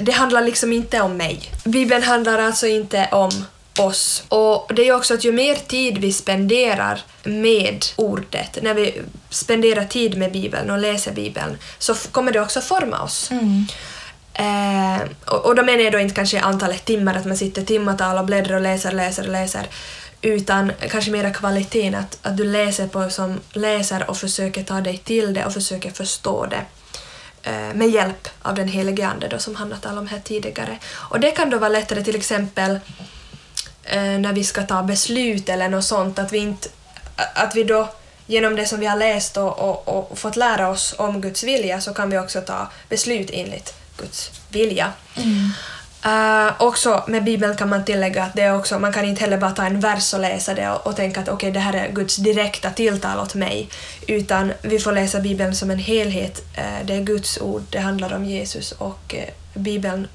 det 0.00 0.12
handlar 0.12 0.42
liksom 0.42 0.72
inte 0.72 1.00
om 1.00 1.16
mig. 1.16 1.52
Bibeln 1.64 2.02
handlar 2.02 2.38
alltså 2.38 2.66
inte 2.66 3.08
om 3.12 3.44
oss. 3.78 4.24
Och 4.28 4.70
det 4.74 4.82
är 4.82 4.86
ju 4.86 4.94
också 4.94 5.14
att 5.14 5.24
ju 5.24 5.32
mer 5.32 5.54
tid 5.54 5.98
vi 5.98 6.12
spenderar 6.12 7.00
med 7.22 7.84
ordet, 7.96 8.58
när 8.62 8.74
vi 8.74 9.02
spenderar 9.30 9.84
tid 9.84 10.18
med 10.18 10.32
Bibeln 10.32 10.70
och 10.70 10.78
läser 10.78 11.12
Bibeln, 11.12 11.58
så 11.78 11.94
kommer 11.94 12.32
det 12.32 12.40
också 12.40 12.60
forma 12.60 13.02
oss. 13.02 13.30
Mm. 13.30 13.66
Eh, 14.34 15.00
och, 15.24 15.46
och 15.46 15.54
då 15.54 15.62
menar 15.62 15.84
jag 15.84 15.92
då 15.92 15.98
inte 15.98 16.14
kanske 16.14 16.40
antalet 16.40 16.84
timmar, 16.84 17.14
att 17.14 17.26
man 17.26 17.36
sitter 17.36 17.62
timmatal 17.62 18.18
och 18.18 18.24
bläddrar 18.24 18.54
och 18.54 18.60
läser, 18.60 18.92
läser, 18.92 19.24
läser, 19.24 19.66
utan 20.22 20.72
kanske 20.90 21.10
mera 21.10 21.30
kvaliteten, 21.30 21.94
att, 21.94 22.18
att 22.22 22.36
du 22.36 22.44
läser 22.44 22.86
på 22.88 23.10
som 23.10 23.40
läser 23.52 24.10
och 24.10 24.16
försöker 24.16 24.62
ta 24.62 24.80
dig 24.80 24.98
till 24.98 25.34
det 25.34 25.44
och 25.44 25.52
försöker 25.52 25.90
förstå 25.90 26.46
det 26.46 26.64
eh, 27.50 27.74
med 27.74 27.90
hjälp 27.90 28.28
av 28.42 28.54
den 28.54 28.68
helige 28.68 29.06
Ande 29.06 29.28
då, 29.28 29.38
som 29.38 29.54
Hanna 29.54 29.76
talade 29.76 30.00
om 30.00 30.06
här 30.06 30.20
tidigare. 30.20 30.78
Och 30.92 31.20
det 31.20 31.30
kan 31.30 31.50
då 31.50 31.58
vara 31.58 31.68
lättare 31.68 32.04
till 32.04 32.16
exempel 32.16 32.80
när 33.96 34.32
vi 34.32 34.44
ska 34.44 34.62
ta 34.62 34.82
beslut 34.82 35.48
eller 35.48 35.68
något 35.68 35.84
sånt, 35.84 36.18
att 36.18 36.32
vi, 36.32 36.38
inte, 36.38 36.68
att 37.34 37.56
vi 37.56 37.64
då 37.64 37.88
genom 38.26 38.56
det 38.56 38.66
som 38.66 38.80
vi 38.80 38.86
har 38.86 38.96
läst 38.96 39.36
och, 39.36 39.58
och, 39.58 40.10
och 40.10 40.18
fått 40.18 40.36
lära 40.36 40.68
oss 40.68 40.94
om 40.98 41.20
Guds 41.20 41.44
vilja 41.44 41.80
så 41.80 41.94
kan 41.94 42.10
vi 42.10 42.18
också 42.18 42.40
ta 42.40 42.68
beslut 42.88 43.30
enligt 43.32 43.74
Guds 43.96 44.30
vilja. 44.48 44.92
Mm. 45.16 45.50
Uh, 46.06 46.52
också 46.62 47.04
med 47.08 47.24
Bibeln 47.24 47.56
kan 47.56 47.68
man 47.68 47.84
tillägga 47.84 48.22
att 48.22 48.34
det 48.34 48.42
är 48.42 48.58
också, 48.58 48.78
man 48.78 48.92
kan 48.92 49.04
inte 49.04 49.20
heller 49.20 49.38
bara 49.38 49.50
ta 49.50 49.64
en 49.64 49.80
vers 49.80 50.14
och 50.14 50.20
läsa 50.20 50.54
det 50.54 50.70
och, 50.70 50.86
och 50.86 50.96
tänka 50.96 51.20
att 51.20 51.28
okej, 51.28 51.34
okay, 51.34 51.50
det 51.50 51.60
här 51.60 51.72
är 51.72 51.92
Guds 51.92 52.16
direkta 52.16 52.70
tilltal 52.70 53.18
åt 53.18 53.34
mig, 53.34 53.68
utan 54.06 54.52
vi 54.62 54.78
får 54.78 54.92
läsa 54.92 55.20
Bibeln 55.20 55.54
som 55.54 55.70
en 55.70 55.78
helhet. 55.78 56.42
Uh, 56.58 56.86
det 56.86 56.94
är 56.94 57.00
Guds 57.00 57.40
ord, 57.40 57.62
det 57.70 57.78
handlar 57.78 58.12
om 58.12 58.24
Jesus 58.24 58.72
och 58.72 59.14
uh, 59.14 59.60
Bibeln 59.60 60.08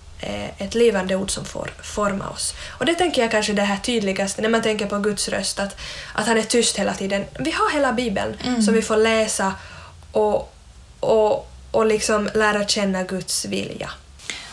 ett 0.58 0.76
levande 0.76 1.16
ord 1.16 1.32
som 1.32 1.46
får 1.46 1.74
forma 1.84 2.30
oss. 2.30 2.54
Och 2.70 2.86
det 2.86 2.94
tänker 2.96 3.22
jag 3.22 3.32
kanske 3.32 3.54
det 3.54 3.62
här 3.62 3.78
tydligaste 3.78 4.42
när 4.42 4.50
man 4.50 4.62
tänker 4.62 4.86
på 4.86 5.00
Guds 5.00 5.28
röst, 5.30 5.60
att, 5.60 5.76
att 6.14 6.28
han 6.28 6.38
är 6.38 6.42
tyst 6.44 6.80
hela 6.80 6.94
tiden. 6.94 7.26
Vi 7.40 7.52
har 7.52 7.72
hela 7.74 7.94
Bibeln 7.94 8.38
Mm. 8.44 8.62
som 8.62 8.74
vi 8.74 8.82
får 8.82 8.98
läsa 8.98 9.54
och, 10.12 10.54
och, 11.00 11.52
och 11.72 11.86
liksom 11.86 12.30
lära 12.34 12.66
känna 12.68 13.04
Guds 13.04 13.46
vilja. 13.46 13.90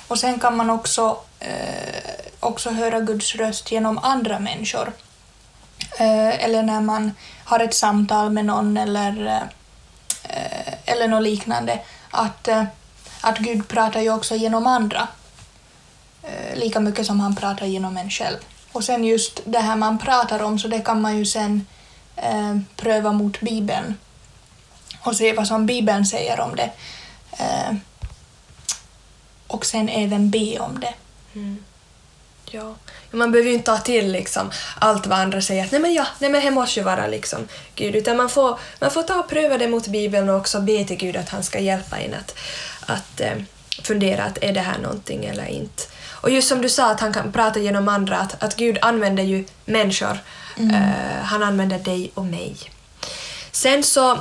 Och 0.08 0.18
sen 0.18 0.38
kan 0.40 0.56
man 0.56 0.70
också, 0.70 1.18
eh, 1.40 1.48
också 2.40 2.70
höra 2.70 3.00
Guds 3.00 3.34
röst 3.34 3.72
genom 3.72 3.98
andra 3.98 4.38
människor. 4.38 4.92
Eh, 5.98 6.44
eller 6.44 6.62
när 6.62 6.80
man 6.80 7.12
har 7.44 7.60
ett 7.60 7.74
samtal 7.74 8.30
med 8.30 8.44
någon 8.44 8.76
eller, 8.76 9.40
eh, 10.22 10.72
eller 10.84 11.08
något 11.08 11.22
liknande. 11.22 11.78
Att, 12.10 12.48
eh, 12.48 12.64
att 13.20 13.38
Gud 13.38 13.68
pratar 13.68 14.00
ju 14.00 14.12
också 14.14 14.34
genom 14.34 14.66
andra. 14.66 15.08
Eh, 16.22 16.56
lika 16.56 16.80
mycket 16.80 17.06
som 17.06 17.20
han 17.20 17.36
pratar 17.36 17.66
genom 17.66 17.96
en 17.96 18.10
själv. 18.10 18.36
Och 18.72 18.84
sen 18.84 19.04
just 19.04 19.40
det 19.44 19.58
här 19.58 19.76
man 19.76 19.98
pratar 19.98 20.42
om, 20.42 20.58
så 20.58 20.68
det 20.68 20.80
kan 20.80 21.00
man 21.00 21.18
ju 21.18 21.26
sen 21.26 21.66
eh, 22.16 22.58
pröva 22.76 23.12
mot 23.12 23.40
Bibeln 23.40 23.94
och 25.00 25.16
se 25.16 25.32
vad 25.32 25.46
som 25.46 25.66
Bibeln 25.66 26.06
säger 26.06 26.40
om 26.40 26.56
det. 26.56 26.70
Eh, 27.38 27.74
och 29.46 29.66
sen 29.66 29.88
även 29.88 30.30
be 30.30 30.58
om 30.58 30.80
det. 30.80 30.94
Mm. 31.34 31.64
Ja. 32.50 32.74
Man 33.10 33.32
behöver 33.32 33.50
ju 33.50 33.54
inte 33.54 33.66
ta 33.66 33.78
till 33.78 34.12
liksom 34.12 34.50
allt 34.78 35.06
vad 35.06 35.18
andra 35.18 35.40
säger 35.40 35.64
att 35.64 35.72
nej 35.72 35.80
men 35.80 35.94
ja, 35.94 36.06
nej 36.18 36.30
men 36.30 36.44
det 36.44 36.50
måste 36.50 36.80
ju 36.80 36.84
vara 36.84 37.06
liksom 37.06 37.48
Gud, 37.74 37.96
utan 37.96 38.16
man 38.16 38.28
får, 38.28 38.58
man 38.80 38.90
får 38.90 39.02
ta 39.02 39.20
och 39.20 39.28
pröva 39.28 39.58
det 39.58 39.68
mot 39.68 39.86
Bibeln 39.86 40.28
och 40.28 40.36
också 40.36 40.60
be 40.60 40.84
till 40.84 40.96
Gud 40.96 41.16
att 41.16 41.28
han 41.28 41.42
ska 41.42 41.58
hjälpa 41.58 41.98
en 41.98 42.14
att, 42.14 42.38
att 42.86 43.20
eh, 43.20 43.36
fundera 43.82 44.24
att 44.24 44.38
är 44.42 44.52
det 44.52 44.60
här 44.60 44.78
någonting 44.78 45.24
eller 45.24 45.46
inte. 45.46 45.82
Och 46.22 46.30
just 46.30 46.48
som 46.48 46.62
du 46.62 46.68
sa 46.68 46.90
att 46.90 47.00
han 47.00 47.12
kan 47.12 47.32
prata 47.32 47.60
genom 47.60 47.88
andra, 47.88 48.18
att, 48.18 48.42
att 48.42 48.56
Gud 48.56 48.78
använder 48.82 49.22
ju 49.22 49.44
människor. 49.64 50.18
Eh, 50.56 51.24
han 51.24 51.42
använder 51.42 51.78
dig 51.78 52.10
och 52.14 52.24
mig. 52.24 52.56
Sen 53.52 53.82
så 53.82 54.18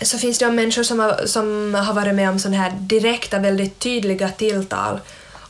så 0.00 0.18
finns 0.18 0.38
det 0.38 0.50
människor 0.50 0.82
som 0.82 0.98
har, 0.98 1.26
som 1.26 1.74
har 1.74 1.94
varit 1.94 2.14
med 2.14 2.30
om 2.30 2.38
sådana 2.38 2.56
här 2.56 2.70
direkta, 2.80 3.38
väldigt 3.38 3.78
tydliga 3.78 4.28
tilltal. 4.28 5.00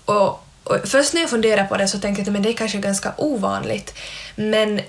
Och, 0.04 0.44
och 0.64 0.76
först 0.84 1.14
när 1.14 1.20
jag 1.20 1.30
funderade 1.30 1.68
på 1.68 1.76
det 1.76 1.88
så 1.88 1.98
tänkte 1.98 2.22
jag 2.22 2.36
att 2.36 2.42
det 2.42 2.48
är 2.48 2.52
kanske 2.52 2.78
ganska 2.78 3.12
ovanligt. 3.16 3.94
Men 4.34 4.80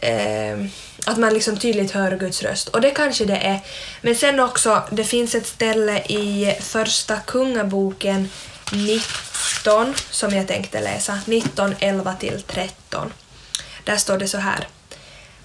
eh, 0.00 0.58
att 1.06 1.18
man 1.18 1.34
liksom 1.34 1.56
tydligt 1.56 1.90
hör 1.90 2.16
Guds 2.16 2.42
röst. 2.42 2.68
Och 2.68 2.80
det 2.80 2.90
kanske 2.90 3.24
det 3.24 3.36
är. 3.36 3.60
Men 4.02 4.14
sen 4.14 4.40
också, 4.40 4.82
det 4.90 5.04
finns 5.04 5.34
ett 5.34 5.46
ställe 5.46 5.98
i 5.98 6.56
Första 6.60 7.16
Kungaboken 7.16 8.28
19 8.72 9.94
som 10.10 10.30
jag 10.30 10.48
tänkte 10.48 10.80
läsa. 10.80 11.20
19, 11.26 11.74
11 11.80 12.14
till 12.14 12.42
13. 12.42 13.12
Där 13.84 13.96
står 13.96 14.18
det 14.18 14.28
så 14.28 14.38
här. 14.38 14.68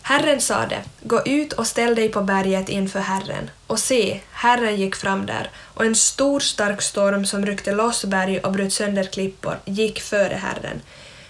Herren 0.02 0.42
sade, 0.42 0.84
gå 1.02 1.22
ut 1.26 1.54
och 1.54 1.68
ställ 1.68 1.96
dig 1.96 2.10
på 2.10 2.22
berget 2.22 2.70
inför 2.70 3.00
Herren. 3.00 3.50
Och 3.68 3.80
se, 3.80 4.20
Herren 4.32 4.76
gick 4.76 4.96
fram 4.96 5.26
där, 5.26 5.50
och 5.74 5.86
en 5.86 5.96
stor 5.96 6.40
stark 6.40 6.82
storm 6.82 7.26
som 7.26 7.46
ryckte 7.46 7.72
loss 7.72 8.06
berg 8.06 8.40
och 8.40 8.52
bröt 8.52 8.74
sönder 8.74 9.04
klippor 9.04 9.60
gick 9.66 10.02
före 10.02 10.36
Herren. 10.36 10.82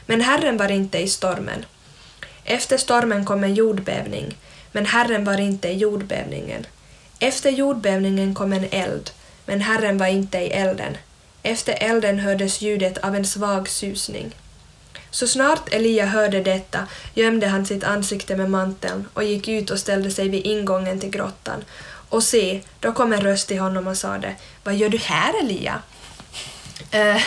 Men 0.06 0.22
Herren 0.22 0.58
var 0.58 0.72
inte 0.72 1.00
i 1.00 1.08
stormen. 1.08 1.66
Efter 2.44 2.78
stormen 2.78 3.26
kom 3.26 3.44
en 3.44 3.56
jordbävning, 3.56 4.38
men 4.72 4.86
Herren 4.86 5.24
var 5.24 5.40
inte 5.40 5.68
i 5.68 5.78
jordbävningen. 5.78 6.66
Efter 7.20 7.50
jordbävningen 7.50 8.34
kom 8.34 8.54
en 8.54 8.68
eld, 8.72 9.10
men 9.46 9.62
Herren 9.62 9.98
var 9.98 10.08
inte 10.08 10.38
i 10.38 10.52
elden. 10.52 10.98
Efter 11.46 11.78
elden 11.80 12.20
hördes 12.20 12.62
ljudet 12.62 12.98
av 12.98 13.16
en 13.16 13.26
svag 13.26 13.70
susning. 13.70 14.36
Så 15.10 15.28
snart 15.28 15.74
Elia 15.74 16.06
hörde 16.06 16.42
detta 16.42 16.88
gömde 17.14 17.48
han 17.48 17.66
sitt 17.66 17.84
ansikte 17.84 18.36
med 18.36 18.50
manteln 18.50 19.08
och 19.14 19.24
gick 19.24 19.48
ut 19.48 19.70
och 19.70 19.80
ställde 19.80 20.12
sig 20.12 20.30
vid 20.30 20.46
ingången 20.46 21.00
till 21.00 21.10
grottan. 21.10 21.64
Och 22.10 22.24
se, 22.24 22.62
då 22.80 22.92
kom 22.92 23.14
en 23.14 23.22
röst 23.22 23.48
till 23.48 23.60
honom 23.60 23.88
och 23.88 23.98
sade 23.98 24.36
Vad 24.64 24.76
gör 24.76 24.90
du 24.90 24.98
här 24.98 25.34
Elia? 25.44 25.82
Eh, 26.92 27.22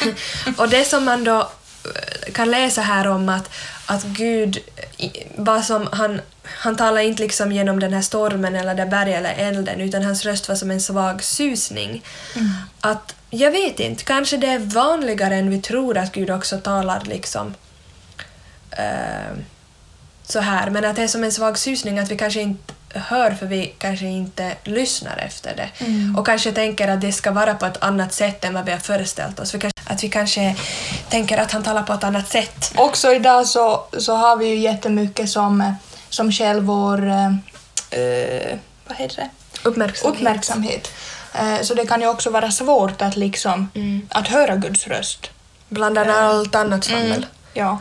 och 0.57 0.69
det 0.69 0.85
som 0.85 1.05
man 1.05 1.25
då 1.25 1.39
eh, 1.41 2.33
kan 2.33 2.51
läsa 2.51 2.81
här 2.81 3.07
om 3.07 3.29
att, 3.29 3.51
att 3.87 4.05
Gud, 4.05 4.59
vad 5.37 5.65
som 5.65 5.89
han, 5.93 6.21
han 6.43 6.77
talar 6.77 7.01
inte 7.01 7.23
liksom 7.23 7.53
genom 7.53 7.81
den 7.81 7.93
här 7.93 8.03
stormen 8.03 8.57
eller 8.57 8.75
det 8.75 8.87
berget 8.87 9.19
eller 9.19 9.35
elden 9.35 9.81
utan 9.81 10.03
hans 10.03 10.25
röst 10.25 10.49
var 10.49 10.57
som 10.57 10.71
en 10.71 10.81
svag 10.81 11.23
susning. 11.23 12.03
Att, 12.81 13.15
jag 13.31 13.51
vet 13.51 13.81
inte, 13.81 14.05
kanske 14.05 14.37
det 14.37 14.47
är 14.47 14.59
vanligare 14.59 15.35
än 15.37 15.51
vi 15.51 15.61
tror 15.61 15.99
att 15.99 16.13
Gud 16.13 16.31
också 16.31 16.59
talar 16.59 17.03
liksom 17.05 17.55
eh, 18.71 19.39
så 20.25 20.41
här, 20.41 20.71
men 20.71 20.85
att 20.85 20.97
det 20.97 21.03
är 21.03 21.09
som 21.09 21.25
en 21.25 21.33
svag 21.33 21.59
susning 21.59 21.99
att 21.99 22.11
vi 22.11 22.17
kanske 22.17 22.41
inte 22.41 22.75
hör 22.95 23.31
för 23.31 23.47
vi 23.47 23.75
kanske 23.79 24.07
inte 24.07 24.55
lyssnar 24.65 25.17
efter 25.17 25.57
det. 25.57 25.71
Och 26.19 26.27
kanske 26.27 26.53
tänker 26.53 26.89
att 26.89 27.01
det 27.01 27.13
ska 27.13 27.31
vara 27.31 27.55
på 27.55 27.67
ett 27.67 27.83
annat 27.83 28.13
sätt 28.13 28.45
än 28.45 28.55
vad 28.55 28.65
vi 28.65 28.73
har 28.73 28.79
föreställt 28.79 29.41
oss. 29.41 29.55
Vi 29.55 29.59
kanske, 29.59 29.81
att 29.85 30.05
vi 30.05 30.09
kanske 30.09 30.57
tänker 31.09 31.39
att 31.39 31.53
han 31.53 31.63
talar 31.63 31.83
på 31.83 31.93
ett 31.93 32.05
annat 32.05 32.29
sätt. 32.29 32.73
Också 32.77 33.13
idag 33.13 33.47
så, 33.47 33.85
så 33.99 34.15
har 34.15 34.37
vi 34.37 34.47
ju 34.47 34.57
jättemycket 34.57 35.31
som, 35.31 35.75
som 36.09 36.33
själv 36.33 36.65
vår 36.65 37.09
eh, 37.09 37.27
eh, 38.01 38.59
vad 38.89 38.97
heter 38.97 39.17
det? 39.17 39.29
Uppmärksamhet. 39.63 40.17
uppmärksamhet. 40.17 40.93
Eh, 41.39 41.63
så 41.63 41.75
det 41.75 41.87
kan 41.87 42.01
ju 42.01 42.09
också 42.09 42.31
vara 42.31 42.51
svårt 42.51 43.03
att, 43.03 43.17
liksom, 43.17 43.69
att 44.09 44.29
höra 44.29 44.57
Guds 44.57 44.87
röst. 44.87 45.31
Bland 45.69 45.99
allt 45.99 46.55
annat 46.55 46.85
svammel. 46.85 47.27
Ja, 47.55 47.79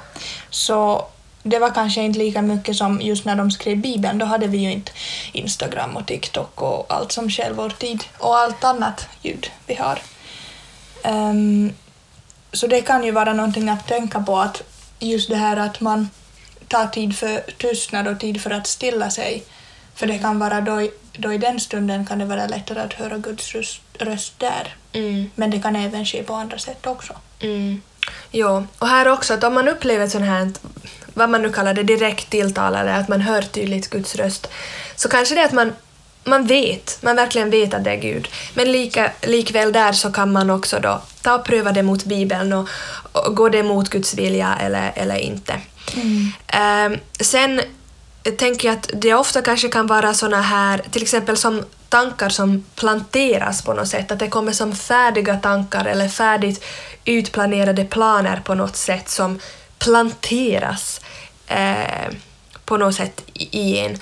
så 0.49 1.07
det 1.43 1.59
var 1.59 1.69
kanske 1.69 2.01
inte 2.01 2.19
lika 2.19 2.41
mycket 2.41 2.75
som 2.75 3.01
just 3.01 3.25
när 3.25 3.35
de 3.35 3.51
skrev 3.51 3.77
Bibeln. 3.77 4.17
Då 4.17 4.25
hade 4.25 4.47
vi 4.47 4.57
ju 4.57 4.71
inte 4.71 4.91
Instagram 5.31 5.97
och 5.97 6.05
TikTok 6.05 6.61
och 6.61 6.85
allt 6.89 7.11
som 7.11 7.29
stjäl 7.29 7.53
vår 7.53 7.69
tid 7.69 8.03
och 8.17 8.37
allt 8.37 8.63
annat 8.63 9.07
ljud 9.21 9.51
vi 9.65 9.75
har. 9.75 9.99
Ehm, 11.03 11.73
så 12.53 12.67
det 12.67 12.81
kan 12.81 13.03
ju 13.03 13.11
vara 13.11 13.33
någonting 13.33 13.69
att 13.69 13.87
tänka 13.87 14.19
på 14.19 14.39
att 14.39 14.63
just 14.99 15.29
det 15.29 15.35
här 15.35 15.57
att 15.57 15.79
man 15.79 16.09
tar 16.67 16.87
tid 16.87 17.17
för 17.17 17.51
tystnad 17.57 18.07
och 18.07 18.19
tid 18.19 18.41
för 18.41 18.51
att 18.51 18.67
stilla 18.67 19.09
sig. 19.09 19.43
För 19.95 20.07
det 20.07 20.19
kan 20.19 20.39
vara 20.39 20.61
då, 20.61 20.89
då 21.17 21.33
i 21.33 21.37
den 21.37 21.59
stunden 21.59 22.05
kan 22.05 22.19
det 22.19 22.25
vara 22.25 22.47
lättare 22.47 22.79
att 22.79 22.93
höra 22.93 23.17
Guds 23.17 23.55
röst, 23.55 23.81
röst 23.99 24.39
där. 24.39 24.75
Mm. 24.93 25.31
Men 25.35 25.51
det 25.51 25.59
kan 25.59 25.75
även 25.75 26.05
ske 26.05 26.23
på 26.23 26.33
andra 26.33 26.57
sätt 26.57 26.87
också. 26.87 27.13
Mm. 27.39 27.81
Jo, 28.31 28.67
och 28.79 28.87
här 28.87 29.07
också 29.07 29.33
att 29.33 29.43
om 29.43 29.53
man 29.53 29.67
upplever 29.67 30.07
sånt 30.07 30.25
här, 30.25 30.51
vad 31.13 31.29
man 31.29 31.41
nu 31.41 31.51
kallar 31.51 31.73
det, 31.73 31.83
direkt 31.83 32.29
tilltal 32.29 32.75
eller 32.75 32.99
att 32.99 33.07
man 33.07 33.21
hör 33.21 33.41
tydligt 33.41 33.89
Guds 33.89 34.15
röst, 34.15 34.47
så 34.95 35.09
kanske 35.09 35.35
det 35.35 35.41
är 35.41 35.45
att 35.45 35.53
man, 35.53 35.73
man 36.23 36.47
vet, 36.47 36.97
man 37.01 37.15
verkligen 37.15 37.49
vet 37.49 37.73
att 37.73 37.83
det 37.83 37.91
är 37.91 38.01
Gud. 38.01 38.27
Men 38.53 38.71
lika, 38.71 39.11
likväl 39.21 39.71
där 39.73 39.91
så 39.91 40.11
kan 40.11 40.31
man 40.31 40.49
också 40.49 40.79
då 40.79 41.01
ta 41.21 41.35
och 41.35 41.45
pröva 41.45 41.71
det 41.71 41.83
mot 41.83 42.03
Bibeln 42.03 42.53
och, 42.53 42.69
och 43.11 43.35
gå 43.35 43.49
det 43.49 43.63
mot 43.63 43.89
Guds 43.89 44.13
vilja 44.13 44.57
eller, 44.61 44.91
eller 44.95 45.17
inte. 45.17 45.61
Ehm, 46.47 46.97
sen 47.19 47.61
tänker 48.23 48.67
jag 48.67 48.77
att 48.77 48.89
det 48.93 49.13
ofta 49.13 49.41
kanske 49.41 49.69
kan 49.69 49.87
vara 49.87 50.13
såna 50.13 50.41
här, 50.41 50.81
till 50.91 51.01
exempel 51.01 51.37
som 51.37 51.63
tankar 51.89 52.29
som 52.29 52.65
planteras 52.75 53.61
på 53.61 53.73
något 53.73 53.87
sätt, 53.87 54.11
att 54.11 54.19
det 54.19 54.27
kommer 54.27 54.51
som 54.51 54.75
färdiga 54.75 55.37
tankar 55.37 55.85
eller 55.85 56.09
färdigt 56.09 56.63
utplanerade 57.05 57.85
planer 57.85 58.41
på 58.45 58.55
något 58.55 58.75
sätt 58.75 59.09
som 59.09 59.39
planteras 59.79 61.01
eh, 61.47 62.13
på 62.65 62.77
något 62.77 62.95
sätt 62.95 63.21
i 63.33 63.77
en. 63.77 63.97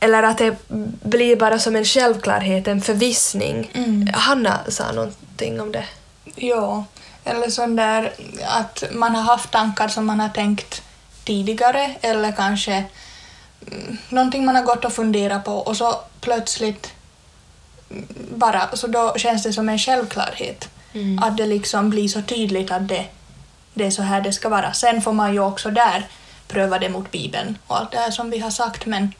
Eller 0.00 0.22
att 0.22 0.38
det 0.38 0.56
blir 1.02 1.36
bara 1.36 1.58
som 1.58 1.76
en 1.76 1.84
självklarhet, 1.84 2.68
en 2.68 2.80
förvissning. 2.80 3.70
Hanna 4.14 4.60
sa 4.68 4.92
någonting 4.92 5.60
om 5.60 5.72
det. 5.72 5.84
Ja, 6.34 6.84
eller 7.24 7.50
sån 7.50 7.76
där 7.76 8.12
att 8.46 8.84
man 8.92 9.14
har 9.14 9.22
haft 9.22 9.50
tankar 9.50 9.88
som 9.88 10.06
man 10.06 10.20
har 10.20 10.28
tänkt 10.28 10.82
tidigare 11.24 11.94
eller 12.00 12.32
kanske 12.32 12.72
mm, 12.72 12.86
någonting 14.08 14.44
man 14.44 14.56
har 14.56 14.62
gått 14.62 14.84
och 14.84 14.92
funderat 14.92 15.44
på 15.44 15.52
och 15.52 15.76
så 15.76 16.00
plötsligt 16.20 16.92
bara, 18.34 18.76
så 18.76 18.86
då 18.86 19.14
känns 19.16 19.42
det 19.42 19.52
som 19.52 19.68
en 19.68 19.78
självklarhet. 19.78 20.68
Mm. 20.92 21.18
Att 21.22 21.36
det 21.36 21.46
liksom 21.46 21.90
blir 21.90 22.08
så 22.08 22.22
tydligt 22.22 22.70
att 22.70 22.88
det, 22.88 23.06
det 23.74 23.86
är 23.86 23.90
så 23.90 24.02
här 24.02 24.20
det 24.20 24.32
ska 24.32 24.48
vara. 24.48 24.72
Sen 24.72 25.02
får 25.02 25.12
man 25.12 25.32
ju 25.32 25.40
också 25.40 25.70
där 25.70 26.06
pröva 26.48 26.78
det 26.78 26.88
mot 26.88 27.10
Bibeln 27.10 27.58
och 27.66 27.78
allt 27.78 27.90
det 27.90 27.98
här 27.98 28.10
som 28.10 28.30
vi 28.30 28.38
har 28.38 28.50
sagt 28.50 28.86
men 28.86 29.12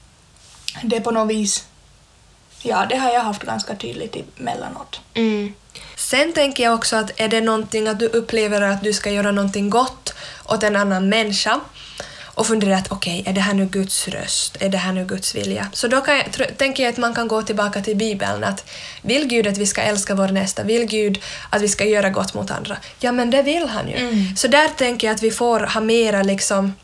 det 0.82 0.96
är 0.96 1.00
på 1.00 1.10
något 1.10 1.30
vis, 1.30 1.66
ja 2.62 2.86
det 2.88 2.96
har 2.96 3.10
jag 3.10 3.20
haft 3.20 3.42
ganska 3.42 3.74
tydligt 3.74 4.16
emellanåt. 4.38 5.00
Mm. 5.14 5.54
Sen 5.96 6.32
tänker 6.32 6.64
jag 6.64 6.74
också 6.74 6.96
att 6.96 7.20
är 7.20 7.28
det 7.28 7.40
någonting 7.40 7.88
att 7.88 7.98
du 7.98 8.06
upplever 8.06 8.62
att 8.62 8.82
du 8.82 8.92
ska 8.92 9.10
göra 9.10 9.30
någonting 9.30 9.70
gott 9.70 10.14
åt 10.44 10.62
en 10.62 10.76
annan 10.76 11.08
människa 11.08 11.60
och 12.36 12.46
fundera 12.46 12.76
att 12.76 12.92
okej, 12.92 13.22
är 13.26 13.32
det 13.32 13.40
här 13.40 13.54
nu 13.54 13.66
Guds 13.66 14.08
röst? 14.08 14.56
Är 14.60 14.68
det 14.68 14.78
här 14.78 14.92
nu 14.92 15.04
Guds 15.04 15.34
vilja? 15.34 15.68
Så 15.72 15.88
då 15.88 16.00
kan 16.00 16.16
jag, 16.16 16.24
tänker 16.58 16.82
jag 16.82 16.92
att 16.92 16.98
man 16.98 17.14
kan 17.14 17.28
gå 17.28 17.42
tillbaka 17.42 17.80
till 17.80 17.96
Bibeln 17.96 18.44
att 18.44 18.64
vill 19.02 19.26
Gud 19.26 19.46
att 19.46 19.58
vi 19.58 19.66
ska 19.66 19.80
älska 19.82 20.14
vår 20.14 20.28
nästa? 20.28 20.62
Vill 20.62 20.84
Gud 20.86 21.22
att 21.50 21.62
vi 21.62 21.68
ska 21.68 21.84
göra 21.84 22.10
gott 22.10 22.34
mot 22.34 22.50
andra? 22.50 22.76
Ja, 22.98 23.12
men 23.12 23.30
det 23.30 23.42
vill 23.42 23.68
han 23.68 23.88
ju. 23.88 23.96
Mm. 23.96 24.36
Så 24.36 24.48
där 24.48 24.68
tänker 24.68 25.06
jag 25.06 25.14
att 25.14 25.22
vi 25.22 25.30
får 25.30 25.60
ha 25.60 25.80
mera 25.80 26.22
liksom 26.22 26.74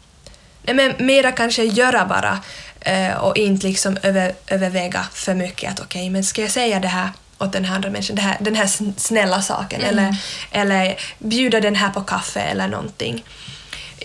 Nej, 0.62 0.74
men 0.74 1.06
mera 1.06 1.32
kanske 1.32 1.64
göra 1.64 2.06
bara 2.06 2.38
eh, 2.80 3.14
och 3.14 3.36
inte 3.36 3.66
liksom 3.66 3.98
över, 4.02 4.32
överväga 4.46 5.06
för 5.12 5.34
mycket 5.34 5.72
att 5.72 5.80
okej, 5.80 6.10
men 6.10 6.24
ska 6.24 6.42
jag 6.42 6.50
säga 6.50 6.80
det 6.80 6.88
här 6.88 7.08
åt 7.38 7.52
den 7.52 7.64
här 7.64 7.74
andra 7.74 7.90
människan, 7.90 8.16
här, 8.16 8.36
den 8.40 8.54
här 8.54 8.66
sn- 8.66 8.94
snälla 8.96 9.42
saken 9.42 9.80
eller, 9.80 10.16
eller 10.50 10.96
bjuda 11.18 11.60
den 11.60 11.76
här 11.76 11.90
på 11.90 12.00
kaffe 12.00 12.40
eller 12.40 12.68
någonting. 12.68 13.24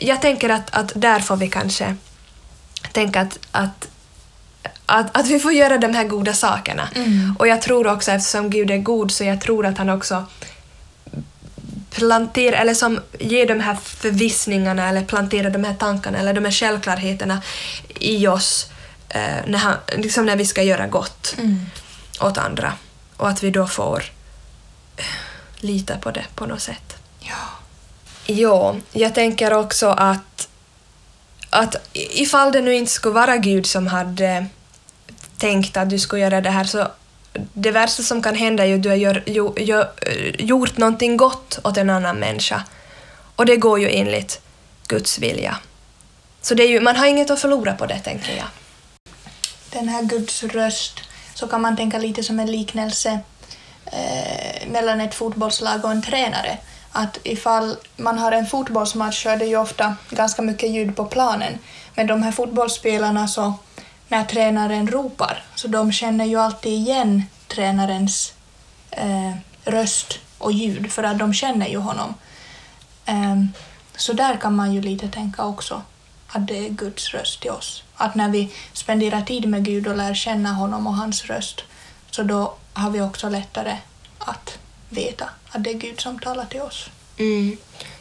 Jag 0.01 0.21
tänker 0.21 0.49
att, 0.49 0.75
att 0.75 0.91
där 0.95 1.19
får 1.19 1.37
vi 1.37 1.49
kanske 1.49 1.95
tänka 2.91 3.21
att, 3.21 3.39
att 3.51 3.87
att, 4.85 5.17
att 5.17 5.27
vi 5.27 5.39
får 5.39 5.53
göra 5.53 5.77
de 5.77 5.93
här 5.93 6.03
goda 6.03 6.33
sakerna. 6.33 6.89
Mm. 6.95 7.35
Och 7.39 7.47
jag 7.47 7.61
tror 7.61 7.87
också, 7.87 8.11
eftersom 8.11 8.49
Gud 8.49 8.71
är 8.71 8.77
god, 8.77 9.11
så 9.11 9.23
jag 9.23 9.41
tror 9.41 9.65
att 9.65 9.77
han 9.77 9.89
också 9.89 10.25
plantera, 11.89 12.57
eller 12.57 12.73
som 12.73 12.99
ger 13.19 13.47
de 13.47 13.59
här 13.59 13.75
förvissningarna 13.75 14.89
eller 14.89 15.05
planterar 15.05 15.49
de 15.49 15.63
här 15.63 15.73
tankarna 15.73 16.17
eller 16.17 16.33
de 16.33 16.45
här 16.45 16.51
självklarheterna 16.51 17.41
i 17.99 18.27
oss 18.27 18.69
eh, 19.09 19.37
när, 19.47 19.57
han, 19.57 19.75
liksom 19.97 20.25
när 20.25 20.35
vi 20.35 20.45
ska 20.45 20.63
göra 20.63 20.87
gott 20.87 21.35
Mm. 21.37 21.65
åt 22.21 22.37
andra. 22.37 22.73
Och 23.17 23.29
att 23.29 23.43
vi 23.43 23.49
då 23.49 23.67
får 23.67 24.03
eh, 24.97 25.03
lita 25.59 25.97
på 25.97 26.11
det 26.11 26.25
på 26.35 26.45
något 26.45 26.61
sätt. 26.61 26.95
Ja. 27.19 27.56
Ja, 28.27 28.75
jag 28.91 29.15
tänker 29.15 29.53
också 29.53 29.87
att, 29.87 30.47
att 31.49 31.75
ifall 31.93 32.51
det 32.51 32.61
nu 32.61 32.75
inte 32.75 32.91
skulle 32.91 33.15
vara 33.15 33.37
Gud 33.37 33.65
som 33.65 33.87
hade 33.87 34.45
tänkt 35.37 35.77
att 35.77 35.89
du 35.89 35.99
skulle 35.99 36.21
göra 36.21 36.41
det 36.41 36.49
här 36.49 36.63
så 36.63 36.87
det 37.53 37.71
värsta 37.71 38.03
som 38.03 38.21
kan 38.21 38.35
hända 38.35 38.63
är 38.63 38.67
ju 38.67 38.75
att 38.75 38.83
du 38.83 38.89
har 38.89 38.95
gör, 38.95 39.23
gör, 39.59 39.91
gjort 40.39 40.77
någonting 40.77 41.17
gott 41.17 41.59
åt 41.63 41.77
en 41.77 41.89
annan 41.89 42.19
människa. 42.19 42.63
Och 43.35 43.45
det 43.45 43.57
går 43.57 43.79
ju 43.79 43.89
enligt 43.89 44.41
Guds 44.87 45.19
vilja. 45.19 45.57
Så 46.41 46.53
det 46.53 46.63
är 46.63 46.67
ju, 46.67 46.79
man 46.79 46.95
har 46.95 47.07
inget 47.07 47.29
att 47.29 47.39
förlora 47.39 47.73
på 47.73 47.85
det, 47.85 47.99
tänker 47.99 48.37
jag. 48.37 48.47
Den 49.69 49.89
här 49.89 50.03
Guds 50.03 50.43
röst 50.43 50.99
så 51.33 51.47
kan 51.47 51.61
man 51.61 51.77
tänka 51.77 51.97
lite 51.97 52.23
som 52.23 52.39
en 52.39 52.51
liknelse 52.51 53.19
eh, 53.85 54.67
mellan 54.67 55.01
ett 55.01 55.15
fotbollslag 55.15 55.85
och 55.85 55.91
en 55.91 56.01
tränare. 56.01 56.57
Att 56.97 57.17
ifall 57.23 57.75
man 57.95 58.17
har 58.17 58.31
en 58.31 58.45
fotbollsmatch 58.45 59.23
så 59.23 59.29
är 59.29 59.37
det 59.37 59.45
ju 59.45 59.57
ofta 59.57 59.95
ganska 60.09 60.41
mycket 60.41 60.69
ljud 60.69 60.95
på 60.95 61.05
planen. 61.05 61.59
Men 61.95 62.07
de 62.07 62.23
här 62.23 62.31
fotbollsspelarna 62.31 63.27
så 63.27 63.53
när 64.07 64.23
tränaren 64.23 64.87
ropar 64.87 65.43
så 65.55 65.67
de 65.67 65.91
känner 65.91 66.25
ju 66.25 66.39
alltid 66.39 66.73
igen 66.73 67.23
tränarens 67.47 68.33
eh, 68.91 69.31
röst 69.63 70.19
och 70.37 70.51
ljud 70.51 70.91
för 70.91 71.03
att 71.03 71.19
de 71.19 71.33
känner 71.33 71.67
ju 71.67 71.77
honom. 71.77 72.13
Ehm, 73.05 73.47
så 73.97 74.13
där 74.13 74.37
kan 74.37 74.55
man 74.55 74.73
ju 74.73 74.81
lite 74.81 75.07
tänka 75.07 75.45
också 75.45 75.81
att 76.27 76.47
det 76.47 76.67
är 76.67 76.69
Guds 76.69 77.13
röst 77.13 77.41
till 77.41 77.51
oss. 77.51 77.83
Att 77.95 78.15
när 78.15 78.29
vi 78.29 78.53
spenderar 78.73 79.21
tid 79.21 79.49
med 79.49 79.65
Gud 79.65 79.87
och 79.87 79.97
lär 79.97 80.13
känna 80.13 80.53
honom 80.53 80.87
och 80.87 80.95
hans 80.95 81.25
röst 81.25 81.63
så 82.11 82.23
då 82.23 82.53
har 82.73 82.89
vi 82.89 83.01
också 83.01 83.29
lättare 83.29 83.77
att 84.19 84.59
veta 84.89 85.29
att 85.49 85.63
det 85.63 85.69
är 85.69 85.73
Gud 85.73 86.01
som 86.01 86.19
talar 86.19 86.45
till 86.45 86.61
oss. 86.61 86.89
Mm. 87.17 87.57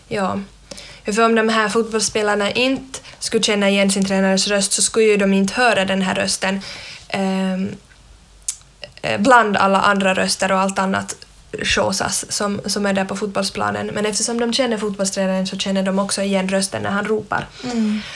Ja. 0.09 0.41
För 1.05 1.25
om 1.25 1.35
de 1.35 1.49
här 1.49 1.69
fotbollsspelarna 1.69 2.51
inte 2.51 2.99
skulle 3.19 3.43
känna 3.43 3.71
igen 3.71 3.91
sin 3.91 4.05
tränares 4.05 4.49
röst 4.49 4.73
så 4.73 4.83
skulle 4.83 5.07
ju 5.07 5.17
de 5.17 5.35
inte 5.35 5.55
höra 5.55 5.85
den 5.85 6.03
här 6.03 6.15
rösten 6.15 6.61
ehm, 7.09 7.77
eh, 9.03 9.21
bland 9.21 9.57
alla 9.57 9.81
andra 9.81 10.15
röster 10.15 10.53
och 10.53 10.59
allt 10.59 10.79
annat 10.79 11.17
showsas 11.63 12.33
som, 12.33 12.61
som 12.67 12.87
är 12.87 12.93
där 12.93 13.05
på 13.05 13.17
fotbollsplanen. 13.17 13.87
Men 13.87 14.07
eftersom 14.07 14.41
de 14.41 14.53
känner 14.53 14.79
fotbollstränaren 14.79 15.47
så 15.47 15.59
känner 15.59 15.83
de 15.83 15.99
också 15.99 16.23
igen 16.23 16.49
rösten 16.49 16.83
när 16.83 16.91
han 16.91 17.05
ropar. 17.05 17.47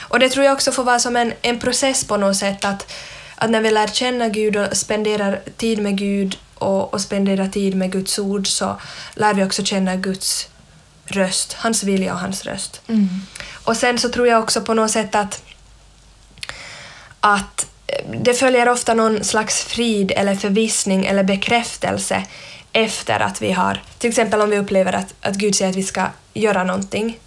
Och 0.01 0.19
det 0.19 0.29
tror 0.29 0.45
jag 0.45 0.53
också 0.53 0.71
får 0.71 0.83
vara 0.83 0.99
som 0.99 1.15
en, 1.15 1.33
en 1.41 1.59
process 1.59 2.03
på 2.03 2.17
något 2.17 2.37
sätt 2.37 2.65
att, 2.65 2.93
att 3.35 3.49
när 3.49 3.61
vi 3.61 3.71
lär 3.71 3.87
känna 3.87 4.29
Gud 4.29 4.57
och 4.57 4.77
spenderar 4.77 5.39
tid 5.57 5.81
med 5.81 5.97
Gud 5.97 6.37
och, 6.61 6.93
och 6.93 7.01
spenderar 7.01 7.47
tid 7.47 7.75
med 7.75 7.91
Guds 7.91 8.19
ord 8.19 8.47
så 8.47 8.77
lär 9.15 9.33
vi 9.33 9.43
också 9.43 9.63
känna 9.63 9.95
Guds 9.95 10.47
röst, 11.05 11.53
hans 11.53 11.83
vilja 11.83 12.13
och 12.13 12.19
hans 12.19 12.45
röst. 12.45 12.81
Och 13.65 13.77
sen 13.77 13.99
så 13.99 14.09
tror 14.09 14.27
jag 14.27 14.43
också 14.43 14.61
på 14.61 14.73
något 14.73 14.91
sätt 14.91 15.15
att, 15.15 15.43
att 17.19 17.67
det 18.23 18.33
följer 18.33 18.69
ofta 18.69 18.93
någon 18.93 19.23
slags 19.23 19.63
frid 19.63 20.11
eller 20.15 20.35
förvissning 20.35 21.05
eller 21.05 21.23
bekräftelse 21.23 22.23
efter 22.73 23.19
att 23.19 23.41
vi 23.41 23.51
har, 23.51 23.83
till 23.97 24.09
exempel 24.09 24.41
om 24.41 24.49
vi 24.49 24.57
upplever 24.57 24.93
att, 24.93 25.13
att 25.21 25.35
Gud 25.35 25.55
säger 25.55 25.71
att 25.71 25.77
vi 25.77 25.83
ska 25.83 26.07
göra 26.33 26.63
någonting 26.63 27.19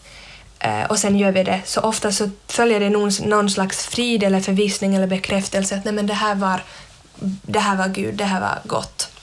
eh, 0.59 0.85
och 0.85 0.99
sen 0.99 1.19
gör 1.19 1.33
vi 1.33 1.45
det, 1.45 1.61
så 1.65 1.81
ofta 1.81 2.13
så 2.13 2.31
följer 2.49 2.81
det 2.81 2.91
någon, 2.91 3.11
någon 3.25 3.51
slags 3.51 3.87
frid 3.87 4.23
eller 4.23 4.41
förvissning 4.41 4.95
eller 4.95 5.07
bekräftelse 5.07 5.77
att 5.77 5.85
nej 5.85 5.95
men 5.95 6.07
det 6.07 6.15
här 6.15 6.35
var, 6.35 6.63
det 7.43 7.61
här 7.61 7.77
var 7.77 7.89
Gud, 7.89 8.15
det 8.15 8.25
här 8.25 8.41
var 8.41 8.59
gott. 8.65 9.14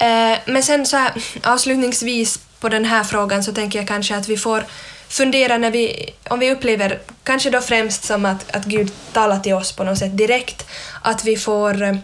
Eh, 0.00 0.38
men 0.46 0.62
sen 0.62 0.86
så 0.86 0.96
här, 0.96 1.12
avslutningsvis 1.44 2.40
på 2.60 2.68
den 2.68 2.84
här 2.84 3.04
frågan 3.04 3.44
så 3.44 3.52
tänker 3.52 3.78
jag 3.78 3.88
kanske 3.88 4.16
att 4.16 4.28
vi 4.28 4.36
får 4.36 4.64
fundera 5.08 5.58
när 5.58 5.70
vi, 5.70 6.10
om 6.28 6.38
vi 6.38 6.50
upplever, 6.50 6.98
kanske 7.22 7.50
då 7.50 7.60
främst 7.60 8.04
som 8.04 8.24
att, 8.24 8.56
att 8.56 8.64
Gud 8.64 8.92
talar 9.12 9.40
till 9.40 9.54
oss 9.54 9.72
på 9.72 9.84
något 9.84 9.98
sätt 9.98 10.16
direkt, 10.16 10.66
att 11.02 11.24
vi 11.24 11.36
får 11.36 11.82
eh, 11.82 11.96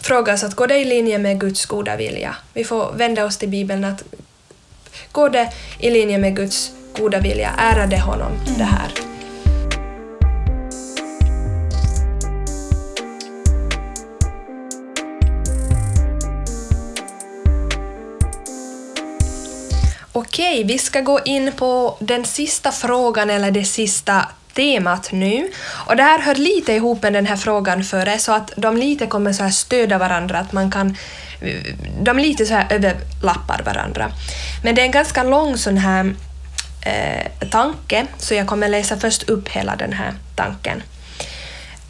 fråga 0.00 0.34
oss 0.34 0.44
att 0.44 0.54
går 0.54 0.66
det 0.66 0.78
i 0.78 0.84
linje 0.84 1.18
med 1.18 1.40
Guds 1.40 1.66
goda 1.66 1.96
vilja? 1.96 2.36
Vi 2.52 2.64
får 2.64 2.92
vända 2.92 3.24
oss 3.24 3.36
till 3.36 3.48
Bibeln 3.48 3.84
att 3.84 4.02
går 5.12 5.30
det 5.30 5.52
i 5.78 5.90
linje 5.90 6.18
med 6.18 6.36
Guds 6.36 6.70
goda 6.98 7.20
vilja? 7.20 7.50
Ära 7.58 7.86
det 7.86 8.00
honom, 8.00 8.32
det 8.58 8.64
här? 8.64 9.15
Okej, 20.36 20.64
vi 20.64 20.78
ska 20.78 21.00
gå 21.00 21.20
in 21.24 21.52
på 21.52 21.96
den 22.00 22.24
sista 22.24 22.72
frågan 22.72 23.30
eller 23.30 23.50
det 23.50 23.64
sista 23.64 24.28
temat 24.54 25.12
nu. 25.12 25.50
Och 25.86 25.96
det 25.96 26.02
här 26.02 26.18
hör 26.18 26.34
lite 26.34 26.72
ihop 26.72 27.02
med 27.02 27.12
den 27.12 27.26
här 27.26 27.36
frågan 27.36 27.84
före 27.84 28.18
så 28.18 28.32
att 28.32 28.52
de 28.56 28.76
lite 28.76 29.06
kommer 29.06 29.32
så 29.32 29.42
här 29.42 29.50
stödja 29.50 29.98
varandra, 29.98 30.38
att 30.38 30.52
man 30.52 30.70
kan 30.70 30.96
de 32.00 32.18
lite 32.18 32.46
så 32.46 32.54
här 32.54 32.66
överlappar 32.70 33.62
varandra. 33.64 34.10
Men 34.64 34.74
det 34.74 34.80
är 34.80 34.86
en 34.86 34.90
ganska 34.90 35.22
lång 35.22 35.56
sån 35.56 35.76
här 35.76 36.14
eh, 36.86 37.48
tanke 37.48 38.06
så 38.18 38.34
jag 38.34 38.46
kommer 38.46 38.68
läsa 38.68 38.96
först 38.96 39.22
upp 39.22 39.48
hela 39.48 39.76
den 39.76 39.92
här 39.92 40.14
tanken. 40.34 40.82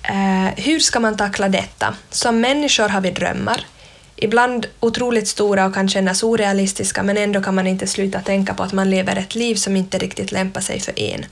Eh, 0.03 0.65
hur 0.65 0.81
ska 0.81 1.01
man 1.01 1.17
tackla 1.17 1.49
detta? 1.49 1.95
Som 2.11 2.41
människor 2.41 2.89
har 2.89 3.01
vi 3.01 3.11
drömmar. 3.11 3.67
Ibland 4.17 4.67
otroligt 4.81 5.29
stora 5.29 5.67
och 5.67 5.75
kan 5.75 5.89
kännas 5.89 6.23
orealistiska 6.23 7.03
men 7.03 7.17
ändå 7.17 7.43
kan 7.43 7.55
man 7.55 7.67
inte 7.67 7.87
sluta 7.87 8.21
tänka 8.21 8.55
på 8.55 8.63
att 8.63 8.73
man 8.73 8.91
lever 8.91 9.17
ett 9.17 9.35
liv 9.35 9.55
som 9.55 9.77
inte 9.77 9.99
riktigt 9.99 10.33
lämpar 10.33 10.61
sig 10.61 10.81
för 10.81 10.99
en. 11.01 11.27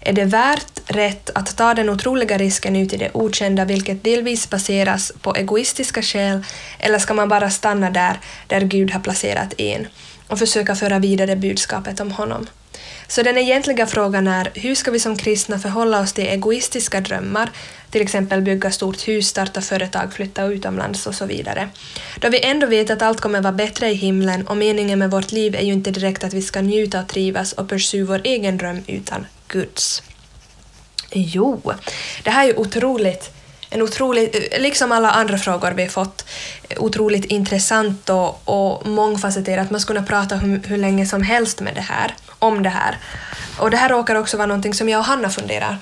Är 0.00 0.12
det 0.12 0.24
värt 0.24 0.80
rätt 0.86 1.30
att 1.34 1.56
ta 1.56 1.74
den 1.74 1.90
otroliga 1.90 2.38
risken 2.38 2.76
ut 2.76 2.92
i 2.92 2.96
det 2.96 3.10
okända 3.14 3.64
vilket 3.64 4.04
delvis 4.04 4.50
baseras 4.50 5.12
på 5.22 5.34
egoistiska 5.34 6.02
skäl 6.02 6.44
eller 6.78 6.98
ska 6.98 7.14
man 7.14 7.28
bara 7.28 7.50
stanna 7.50 7.90
där, 7.90 8.20
där 8.46 8.60
Gud 8.60 8.90
har 8.90 9.00
placerat 9.00 9.54
en 9.58 9.86
och 10.28 10.38
försöka 10.38 10.74
föra 10.74 10.98
vidare 10.98 11.36
budskapet 11.36 12.00
om 12.00 12.12
honom? 12.12 12.46
Så 13.10 13.22
den 13.22 13.38
egentliga 13.38 13.86
frågan 13.86 14.26
är 14.26 14.50
hur 14.54 14.74
ska 14.74 14.90
vi 14.90 15.00
som 15.00 15.16
kristna 15.16 15.58
förhålla 15.58 16.00
oss 16.00 16.12
till 16.12 16.26
egoistiska 16.26 17.00
drömmar, 17.00 17.50
till 17.90 18.02
exempel 18.02 18.42
bygga 18.42 18.70
stort 18.70 19.08
hus, 19.08 19.28
starta 19.28 19.60
företag, 19.60 20.12
flytta 20.12 20.44
utomlands 20.44 21.06
och 21.06 21.14
så 21.14 21.26
vidare. 21.26 21.68
Då 22.20 22.28
vi 22.28 22.44
ändå 22.44 22.66
vet 22.66 22.90
att 22.90 23.02
allt 23.02 23.20
kommer 23.20 23.40
vara 23.40 23.52
bättre 23.52 23.90
i 23.90 23.94
himlen 23.94 24.46
och 24.46 24.56
meningen 24.56 24.98
med 24.98 25.10
vårt 25.10 25.32
liv 25.32 25.54
är 25.54 25.62
ju 25.62 25.72
inte 25.72 25.90
direkt 25.90 26.24
att 26.24 26.34
vi 26.34 26.42
ska 26.42 26.60
njuta 26.60 27.00
och 27.00 27.08
trivas 27.08 27.52
och 27.52 27.68
pursue 27.68 28.04
vår 28.04 28.20
egen 28.24 28.58
dröm 28.58 28.82
utan 28.86 29.26
Guds. 29.48 30.02
Jo, 31.12 31.72
det 32.22 32.30
här 32.30 32.44
är 32.44 32.48
ju 32.48 32.56
otroligt, 32.56 33.30
en 33.70 33.82
otroligt, 33.82 34.60
liksom 34.60 34.92
alla 34.92 35.10
andra 35.10 35.38
frågor 35.38 35.70
vi 35.70 35.88
fått, 35.88 36.24
otroligt 36.76 37.24
intressant 37.24 38.10
och, 38.10 38.42
och 38.44 38.86
mångfacetterat. 38.86 39.70
Man 39.70 39.80
skulle 39.80 40.00
kunna 40.00 40.06
prata 40.06 40.36
hur, 40.36 40.62
hur 40.66 40.76
länge 40.76 41.06
som 41.06 41.22
helst 41.22 41.60
med 41.60 41.74
det 41.74 41.80
här, 41.80 42.14
om 42.38 42.62
det 42.62 42.68
här. 42.68 42.98
Och 43.58 43.70
det 43.70 43.76
här 43.76 43.88
råkar 43.88 44.14
också 44.14 44.36
vara 44.36 44.46
någonting 44.46 44.74
som 44.74 44.88
jag 44.88 44.98
och 44.98 45.04
Hanna 45.04 45.30
funderar 45.30 45.78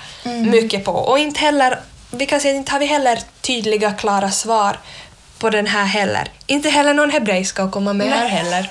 mycket 0.51 0.85
på. 0.85 0.93
Och 0.93 1.19
inte 1.19 1.41
heller, 1.41 1.79
vi 2.11 2.27
kan 2.27 2.41
säga 2.41 2.55
inte 2.55 2.73
har 2.73 2.79
vi 2.79 2.87
heller 2.87 3.19
tydliga, 3.41 3.93
klara 3.93 4.31
svar 4.31 4.77
på 5.39 5.51
den 5.51 5.67
här 5.67 5.85
heller. 5.85 6.31
Inte 6.47 6.69
heller 6.69 6.95
någon 6.95 7.11
hebreiska 7.11 7.63
att 7.63 7.73
komma 7.73 7.93
med 7.93 8.07
här 8.07 8.29
heller. 8.29 8.69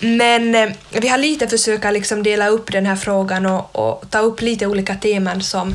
Men 0.16 0.54
eh, 0.54 0.70
vi 0.90 1.08
har 1.08 1.18
lite 1.18 1.48
försökt 1.48 1.92
liksom 1.92 2.22
dela 2.22 2.48
upp 2.48 2.72
den 2.72 2.86
här 2.86 2.96
frågan 2.96 3.46
och, 3.46 3.76
och 3.76 4.10
ta 4.10 4.18
upp 4.18 4.40
lite 4.40 4.66
olika 4.66 4.94
teman 4.94 5.42
som 5.42 5.74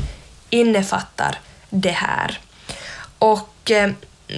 innefattar 0.50 1.38
det 1.70 1.90
här. 1.90 2.38
Och 3.24 3.70
eh, 3.70 3.90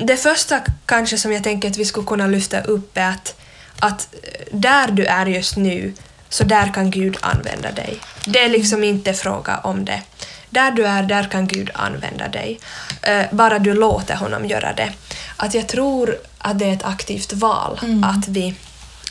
det 0.05 0.17
första 0.17 0.61
kanske 0.87 1.19
som 1.19 1.33
jag 1.33 1.45
tänker 1.45 1.71
att 1.71 1.77
vi 1.77 1.85
skulle 1.85 2.07
kunna 2.07 2.27
lyfta 2.27 2.61
upp 2.61 2.97
är 2.97 3.11
att, 3.11 3.41
att 3.81 4.15
där 4.53 4.91
du 4.91 5.05
är 5.05 5.27
just 5.27 5.57
nu, 5.57 5.95
så 6.29 6.45
där 6.45 6.73
kan 6.75 6.91
Gud 6.91 7.17
använda 7.21 7.73
dig. 7.73 7.99
Det 8.27 8.45
är 8.45 8.49
liksom 8.49 8.85
inte 8.85 9.15
fråga 9.15 9.59
om 9.59 9.85
det. 9.85 10.03
Där 10.51 10.71
du 10.71 10.87
är, 10.87 11.03
där 11.03 11.25
kan 11.25 11.47
Gud 11.47 11.71
använda 11.75 12.29
dig. 12.29 12.61
Eh, 13.03 13.27
bara 13.31 13.59
du 13.59 13.75
låter 13.75 14.15
honom 14.17 14.47
göra 14.47 14.73
det. 14.73 14.93
Att 15.37 15.55
jag 15.55 15.69
tror 15.69 16.17
att 16.39 16.59
det 16.59 16.65
är 16.65 16.73
ett 16.73 16.85
aktivt 16.85 17.33
val 17.33 17.81
att 18.05 18.29
vi 18.29 18.55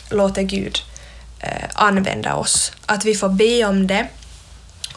låter 0.10 0.42
Gud 0.42 0.78
eh, 1.40 1.70
använda 1.74 2.36
oss. 2.36 2.72
Att 2.86 3.06
vi 3.06 3.16
får 3.16 3.30
be 3.30 3.66
om 3.66 3.88
det. 3.88 4.08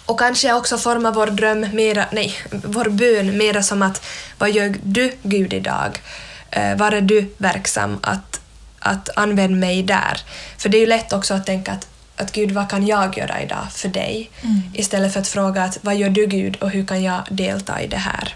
Och 0.09 0.19
kanske 0.19 0.53
också 0.53 0.79
forma 0.79 1.11
vår 1.11 1.27
dröm 1.27 1.61
mera, 1.73 2.07
nej, 2.13 2.35
vår 2.51 2.89
bön 2.89 3.39
mera 3.39 3.63
som 3.63 3.83
att 3.83 4.07
vad 4.39 4.51
gör 4.51 4.75
du 4.83 5.13
Gud 5.23 5.53
idag? 5.53 6.03
Eh, 6.51 6.77
var 6.77 6.93
är 6.93 7.01
du 7.01 7.35
verksam? 7.37 7.99
Att, 8.03 8.41
att 8.79 9.09
använd 9.17 9.57
mig 9.61 9.83
där. 9.83 10.21
För 10.59 10.69
det 10.69 10.77
är 10.77 10.81
ju 10.81 10.87
lätt 10.87 11.13
också 11.13 11.35
att 11.35 11.47
tänka 11.47 11.73
att, 11.73 11.89
att 12.17 12.33
Gud, 12.33 12.51
vad 12.51 12.71
kan 12.71 12.87
jag 12.87 13.19
göra 13.19 13.43
idag 13.43 13.67
för 13.73 13.89
dig? 13.89 14.31
Istället 14.75 15.13
för 15.13 15.21
att 15.21 15.29
fråga 15.29 15.63
att 15.63 15.79
vad 15.83 15.97
gör 15.97 16.11
du 16.11 16.27
Gud 16.27 16.57
och 16.57 16.71
hur 16.71 16.87
kan 16.87 17.03
jag 17.03 17.23
delta 17.31 17.83
i 17.83 17.87
det 17.87 17.97
här? 17.97 18.35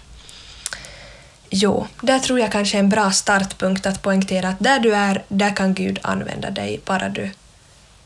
Jo, 1.49 1.87
där 2.01 2.19
tror 2.19 2.39
jag 2.39 2.51
kanske 2.51 2.77
är 2.77 2.79
en 2.79 2.89
bra 2.89 3.11
startpunkt 3.11 3.85
att 3.85 4.01
poängtera 4.01 4.49
att 4.49 4.59
där 4.59 4.79
du 4.79 4.95
är, 4.95 5.23
där 5.27 5.55
kan 5.55 5.73
Gud 5.73 5.99
använda 6.01 6.49
dig, 6.51 6.81
bara 6.85 7.09
du 7.09 7.31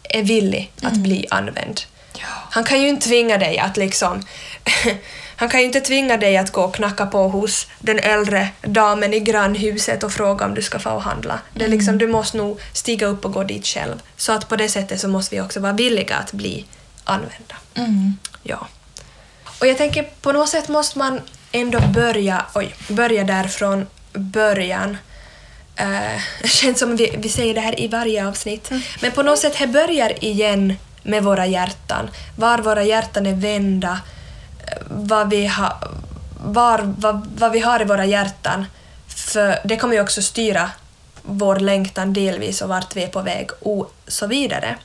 är 0.03 0.23
villig 0.23 0.71
att 0.81 0.97
bli 0.97 1.27
använd. 1.29 1.81
Han 2.25 2.63
kan 2.63 2.81
ju 2.81 2.89
inte 2.89 3.07
tvinga 3.07 3.37
dig 3.37 3.59
att 3.59 3.77
liksom... 3.77 4.21
Han 5.39 5.49
kan 5.49 5.59
ju 5.59 5.65
inte 5.65 5.81
tvinga 5.81 6.17
dig 6.17 6.37
att 6.37 6.51
gå 6.51 6.61
och 6.61 6.75
knacka 6.75 7.05
på 7.05 7.27
hos 7.27 7.67
den 7.79 7.99
äldre 7.99 8.49
damen 8.61 9.13
i 9.13 9.19
grannhuset 9.19 10.03
och 10.03 10.11
fråga 10.11 10.45
om 10.45 10.53
du 10.53 10.61
ska 10.61 10.79
få 10.79 10.99
handla. 10.99 11.39
Det 11.53 11.65
är 11.65 11.67
liksom, 11.67 11.97
du 11.97 12.07
måste 12.07 12.37
nog 12.37 12.59
stiga 12.73 13.07
upp 13.07 13.25
och 13.25 13.33
gå 13.33 13.43
dit 13.43 13.65
själv. 13.65 14.01
Så 14.15 14.31
att 14.31 14.49
på 14.49 14.55
det 14.55 14.69
sättet 14.69 15.01
så 15.01 15.07
måste 15.07 15.35
vi 15.35 15.41
också 15.41 15.59
vara 15.59 15.73
villiga 15.73 16.15
att 16.15 16.31
bli 16.31 16.65
använda. 17.03 17.55
Ja. 18.43 18.67
Och 19.59 19.67
jag 19.67 19.77
tänker 19.77 20.03
på 20.21 20.31
något 20.31 20.49
sätt 20.49 20.67
måste 20.67 20.97
man 20.97 21.21
ändå 21.51 21.79
börja, 21.79 22.45
oj, 22.55 22.75
börja 22.87 23.23
där 23.23 23.43
från 23.43 23.87
början. 24.13 24.97
Uh, 25.81 26.21
det 26.41 26.47
känns 26.47 26.79
som 26.79 26.95
vi, 26.95 27.15
vi 27.17 27.29
säger 27.29 27.53
det 27.53 27.61
här 27.61 27.79
i 27.79 27.87
varje 27.87 28.27
avsnitt. 28.27 28.71
Men 29.01 29.11
på 29.11 29.23
något 29.23 29.39
sätt, 29.39 29.55
det 29.59 29.67
börjar 29.67 30.23
igen 30.23 30.73
med 31.07 31.23
våra 31.23 31.45
hjärtan. 31.45 32.09
Var 32.35 32.57
våra 32.57 32.83
hjärtan 32.83 33.25
är 33.25 33.35
vända, 33.35 33.99
vad 34.89 35.29
vi, 35.29 35.47
ha, 35.47 35.79
var, 36.43 36.93
vad, 36.97 37.27
vad 37.37 37.51
vi 37.51 37.59
har 37.59 37.81
i 37.81 37.85
våra 37.85 38.05
hjärtan. 38.05 38.65
För 39.07 39.59
det 39.63 39.77
kommer 39.77 39.95
ju 39.95 40.01
också 40.01 40.21
styra 40.21 40.71
vår 41.21 41.55
längtan 41.55 42.13
delvis 42.13 42.61
och 42.61 42.69
vart 42.69 42.95
vi 42.95 43.03
är 43.03 43.07
på 43.07 43.21
väg 43.21 43.49
och 43.59 43.93
så 44.07 44.27
vidare. 44.27 44.75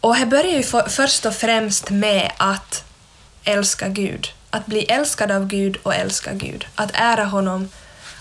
Och 0.00 0.16
det 0.16 0.26
börjar 0.26 0.52
ju 0.52 0.62
för, 0.62 0.88
först 0.88 1.26
och 1.26 1.34
främst 1.34 1.90
med 1.90 2.32
att 2.36 2.84
älska 3.44 3.88
Gud. 3.88 4.28
Att 4.50 4.66
bli 4.66 4.84
älskad 4.84 5.30
av 5.30 5.46
Gud 5.46 5.76
och 5.82 5.94
älska 5.94 6.32
Gud. 6.32 6.66
Att 6.74 6.90
ära 6.94 7.24
honom 7.24 7.68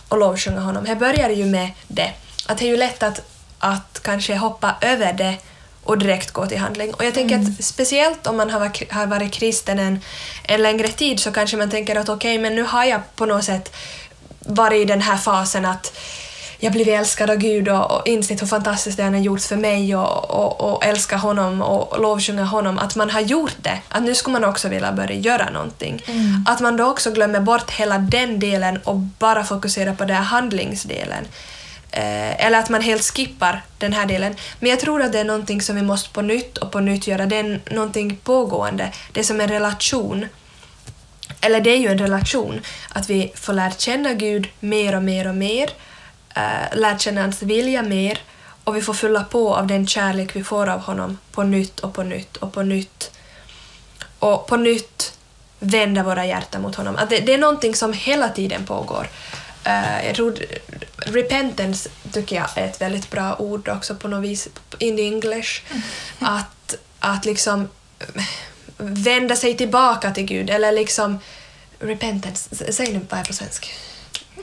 och 0.08 0.18
lovsjunga 0.18 0.62
honom. 0.62 0.84
Det 0.84 0.96
börjar 0.96 1.30
ju 1.30 1.46
med 1.46 1.72
det. 1.88 2.12
Att 2.48 2.58
det 2.58 2.66
är 2.66 2.70
ju 2.70 2.78
lätt 2.78 3.04
att, 3.04 3.22
att 3.60 4.00
kanske 4.04 4.36
hoppa 4.36 4.76
över 4.82 5.14
det 5.14 5.38
och 5.84 5.98
direkt 5.98 6.32
gå 6.32 6.46
till 6.46 6.58
handling. 6.58 6.94
Och 6.94 7.06
jag 7.06 7.14
tänker 7.14 7.40
att 7.40 7.64
speciellt 7.64 8.28
om 8.28 8.38
man 8.38 8.50
har 8.50 8.60
varit, 8.60 8.92
har 8.92 9.08
varit 9.08 9.34
kristen 9.34 9.80
en, 9.80 10.00
en 10.44 10.62
längre 10.62 10.88
tid 10.88 11.20
så 11.20 11.32
kanske 11.32 11.58
man 11.58 11.70
tänker 11.70 11.96
att 11.96 12.10
okej, 12.10 12.38
men 12.38 12.56
nu 12.56 12.64
har 12.64 12.86
jag 12.86 13.02
på 13.16 13.26
något 13.26 13.44
sätt 13.44 13.76
varit 14.40 14.82
i 14.82 14.86
den 14.86 15.02
här 15.02 15.18
fasen 15.18 15.66
att 15.66 15.98
jag 16.64 16.72
blivit 16.74 16.94
älskad 16.94 17.30
av 17.30 17.36
Gud 17.36 17.70
och, 17.70 17.92
och 17.92 18.08
insett 18.08 18.42
hur 18.42 18.48
fantastiskt 18.48 18.98
det 18.98 19.04
han 19.04 19.14
har 19.14 19.22
gjort 19.22 19.42
för 19.42 19.56
mig 19.56 19.96
och, 19.96 20.30
och, 20.30 20.62
och 20.62 20.86
älska 20.86 21.18
honom 21.18 21.62
och 21.62 22.02
lovsjunga 22.02 22.44
honom, 22.44 22.80
att 22.80 22.96
man 22.96 23.10
har 23.10 23.22
gjort 23.22 23.56
det. 23.62 23.80
Att 23.90 24.04
nu 24.04 24.16
skulle 24.16 24.34
man 24.34 24.50
också 24.50 24.68
vilja 24.68 24.92
börja 24.92 25.16
göra 25.16 25.50
någonting. 25.50 26.04
Att 26.48 26.60
man 26.60 26.78
då 26.78 26.86
också 26.86 27.12
glömmer 27.12 27.40
bort 27.40 27.72
hela 27.72 27.98
den 27.98 28.40
delen 28.40 28.78
och 28.84 28.96
bara 28.96 29.44
fokuserar 29.44 29.94
på 29.94 30.06
den 30.06 30.16
här 30.16 30.24
handlingsdelen. 30.24 31.26
Eh, 31.92 32.46
eller 32.46 32.60
att 32.60 32.70
man 32.70 32.82
helt 32.82 33.04
skippar 33.04 33.62
den 33.78 33.94
här 33.94 34.06
delen. 34.06 34.36
Men 34.60 34.70
jag 34.70 34.80
tror 34.80 35.02
att 35.02 35.12
det 35.12 35.20
är 35.20 35.24
någonting 35.24 35.62
som 35.62 35.76
vi 35.76 35.82
måste 35.82 36.10
på 36.10 36.22
nytt 36.22 36.58
och 36.58 36.72
på 36.72 36.80
nytt 36.80 37.08
göra. 37.08 37.26
Det 37.26 37.36
är 37.36 37.62
någonting 37.72 38.18
pågående. 38.24 38.92
Det 39.12 39.20
är 39.20 39.24
som 39.24 39.42
en 39.42 39.48
relation. 39.48 40.26
Eller 41.42 41.62
det 41.62 41.70
är 41.70 41.78
ju 41.78 41.88
en 41.88 41.98
relation. 41.98 42.62
Att 42.90 43.10
vi 43.10 43.32
får 43.36 43.54
lära 43.54 43.72
känna 43.72 44.14
Gud 44.14 44.48
mer 44.60 44.96
och 44.96 45.04
mer 45.04 45.28
och 45.28 45.36
mer. 45.36 45.70
Uh, 46.38 46.78
lära 46.78 46.98
känna 46.98 47.22
hans 47.22 47.42
vilja 47.42 47.84
mer. 47.84 48.20
Och 48.64 48.76
vi 48.76 48.82
får 48.82 48.94
fylla 48.94 49.24
på 49.24 49.56
av 49.56 49.68
den 49.68 49.88
kärlek 49.88 50.36
vi 50.36 50.44
får 50.44 50.70
av 50.70 50.80
honom 50.80 51.18
på 51.32 51.44
nytt 51.44 51.80
och 51.80 51.94
på 51.94 52.04
nytt 52.04 52.38
och 52.38 52.54
på 52.54 52.64
nytt. 52.64 53.12
Och 54.20 54.48
på 54.48 54.58
nytt 54.58 55.14
vända 55.60 56.04
våra 56.04 56.26
hjärtan 56.26 56.62
mot 56.62 56.76
honom. 56.76 56.96
Att 56.96 57.10
det, 57.10 57.20
det 57.20 57.34
är 57.34 57.38
någonting 57.38 57.76
som 57.76 57.94
hela 57.94 58.30
tiden 58.30 58.66
pågår. 58.66 59.08
Uh, 59.68 60.06
jag 60.06 60.16
tror 60.16 60.38
repentance 60.98 61.90
tycker 62.12 62.36
jag 62.36 62.48
är 62.56 62.66
ett 62.66 62.82
väldigt 62.82 63.12
bra 63.12 63.36
ord 63.36 63.70
också 63.70 63.96
på 63.96 64.08
något 64.08 64.24
vis 64.24 64.48
in 64.80 65.00
English. 65.00 65.62
Att, 66.20 66.76
att 67.00 67.26
liksom 67.26 67.70
vända 68.78 69.36
sig 69.36 69.58
tillbaka 69.58 70.12
till 70.12 70.26
Gud 70.26 70.50
eller 70.50 70.72
liksom 70.72 71.20
repentance, 71.80 72.74
säg 72.74 72.94
nu 72.94 73.00
vad 73.10 73.20
är 73.20 73.24
på 73.24 73.34
svenska? 73.34 73.68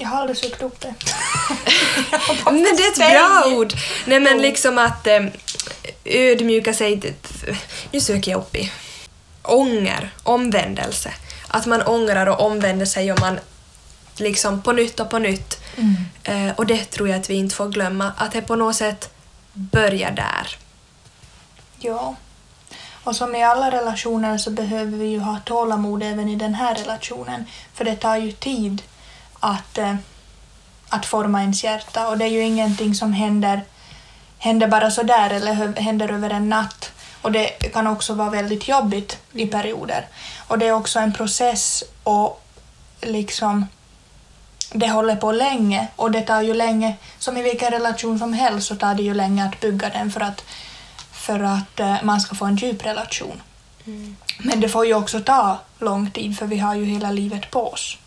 Jag 0.00 0.09
har 0.09 0.20
aldrig 0.20 0.37
sökt 0.37 0.62
upp 0.62 0.81
det. 0.81 0.94
Men 2.44 2.62
det 2.62 2.83
är 2.83 2.92
ett 2.92 3.12
bra 3.12 3.57
ord! 3.57 3.74
Nej 4.04 4.20
men 4.20 4.38
liksom 4.38 4.78
att 4.78 5.07
eh, 5.07 5.24
ödmjuka 6.04 6.74
sig, 6.74 7.14
nu 7.92 8.00
söker 8.00 8.31
jag 8.31 8.38
upp 8.38 8.57
i 8.57 8.72
ånger, 9.42 10.11
omvändelse. 10.22 11.12
Att 11.48 11.66
man 11.66 11.83
ångrar 11.83 12.26
och 12.26 12.40
omvänder 12.40 12.87
sig 12.87 13.12
och 13.12 13.20
man 13.20 13.38
liksom 14.20 14.62
på 14.62 14.72
nytt 14.72 15.00
och 15.00 15.11
på 15.11 15.18
nytt. 15.18 15.61
Eh, 16.22 16.50
och 16.57 16.66
det 16.66 16.85
tror 16.85 17.09
jag 17.09 17.20
att 17.20 17.31
vi 17.31 17.35
inte 17.35 17.54
får 17.54 17.68
glömma, 17.68 18.12
att 18.16 18.33
det 18.33 18.42
på 18.42 18.57
något 18.57 18.76
sätt 18.76 19.11
börjar 19.52 20.11
där. 20.11 20.57
Ja. 21.78 22.14
Och 23.04 23.16
som 23.16 23.35
i 23.35 23.44
alla 23.44 23.70
relationer 23.70 24.38
så 24.38 24.50
behöver 24.50 24.98
vi 24.98 25.07
ju 25.07 25.18
ha 25.18 25.38
tålamod 25.44 26.02
även 26.02 26.28
i 26.28 26.37
den 26.37 26.54
här 26.54 26.74
relationen. 26.74 27.44
För 27.74 27.85
det 27.85 27.96
tar 27.96 28.16
ju 28.16 28.33
tid 28.33 28.83
att, 29.40 29.78
eh, 29.78 29.94
att 30.88 31.07
forma 31.07 31.40
ens 31.40 31.64
hjärta 31.64 32.09
och 32.09 32.18
det 32.18 32.24
är 32.24 32.28
ju 32.28 32.42
ingenting 32.42 32.94
som 32.94 33.12
händer, 33.12 33.62
händer 34.38 34.68
bara 34.68 34.90
sådär 34.90 35.31
eller 35.31 35.81
händer 35.81 36.12
över 36.12 36.31
en 36.31 36.48
natt. 36.48 36.92
Och 37.22 37.33
det 37.33 37.46
kan 37.46 37.87
också 37.87 38.14
vara 38.14 38.31
väldigt 38.31 38.68
jobbigt 38.68 39.18
i 39.33 39.46
perioder. 39.46 40.07
Och 40.48 40.59
det 40.59 40.66
är 40.66 40.72
också 40.72 40.98
en 40.98 41.12
process 41.12 41.85
och 42.02 42.42
liksom 43.00 43.66
det 44.72 44.88
håller 44.88 45.16
på 45.16 45.33
länge 45.33 45.88
och 45.96 46.11
det 46.11 46.20
tar 46.20 46.42
ju 46.42 46.54
länge, 46.54 46.96
som 47.18 47.37
i 47.37 47.42
vilken 47.42 47.70
relation 47.70 48.18
som 48.18 48.33
helst 48.33 48.66
så 48.66 48.76
tar 48.76 48.94
det 48.94 49.02
ju 49.02 49.14
länge 49.14 49.44
att 49.44 49.61
bygga 49.61 49.88
den 49.88 50.11
för 50.11 50.20
att, 50.20 50.44
för 51.12 51.40
att 51.40 51.81
eh, 51.81 51.96
man 52.02 52.20
ska 52.20 52.35
få 52.35 52.44
en 52.44 52.57
djup 52.57 52.87
relation. 52.87 53.42
Men 54.38 54.61
det 54.61 54.68
får 54.68 54.87
ju 54.87 54.94
också 54.94 55.20
ta 55.20 55.59
lång 55.78 56.11
tid 56.11 56.38
för 56.38 56.46
vi 56.46 56.59
har 56.59 56.74
ju 56.74 56.85
hela 56.85 57.11
livet 57.11 57.50
på 57.50 57.68
oss. 57.68 57.98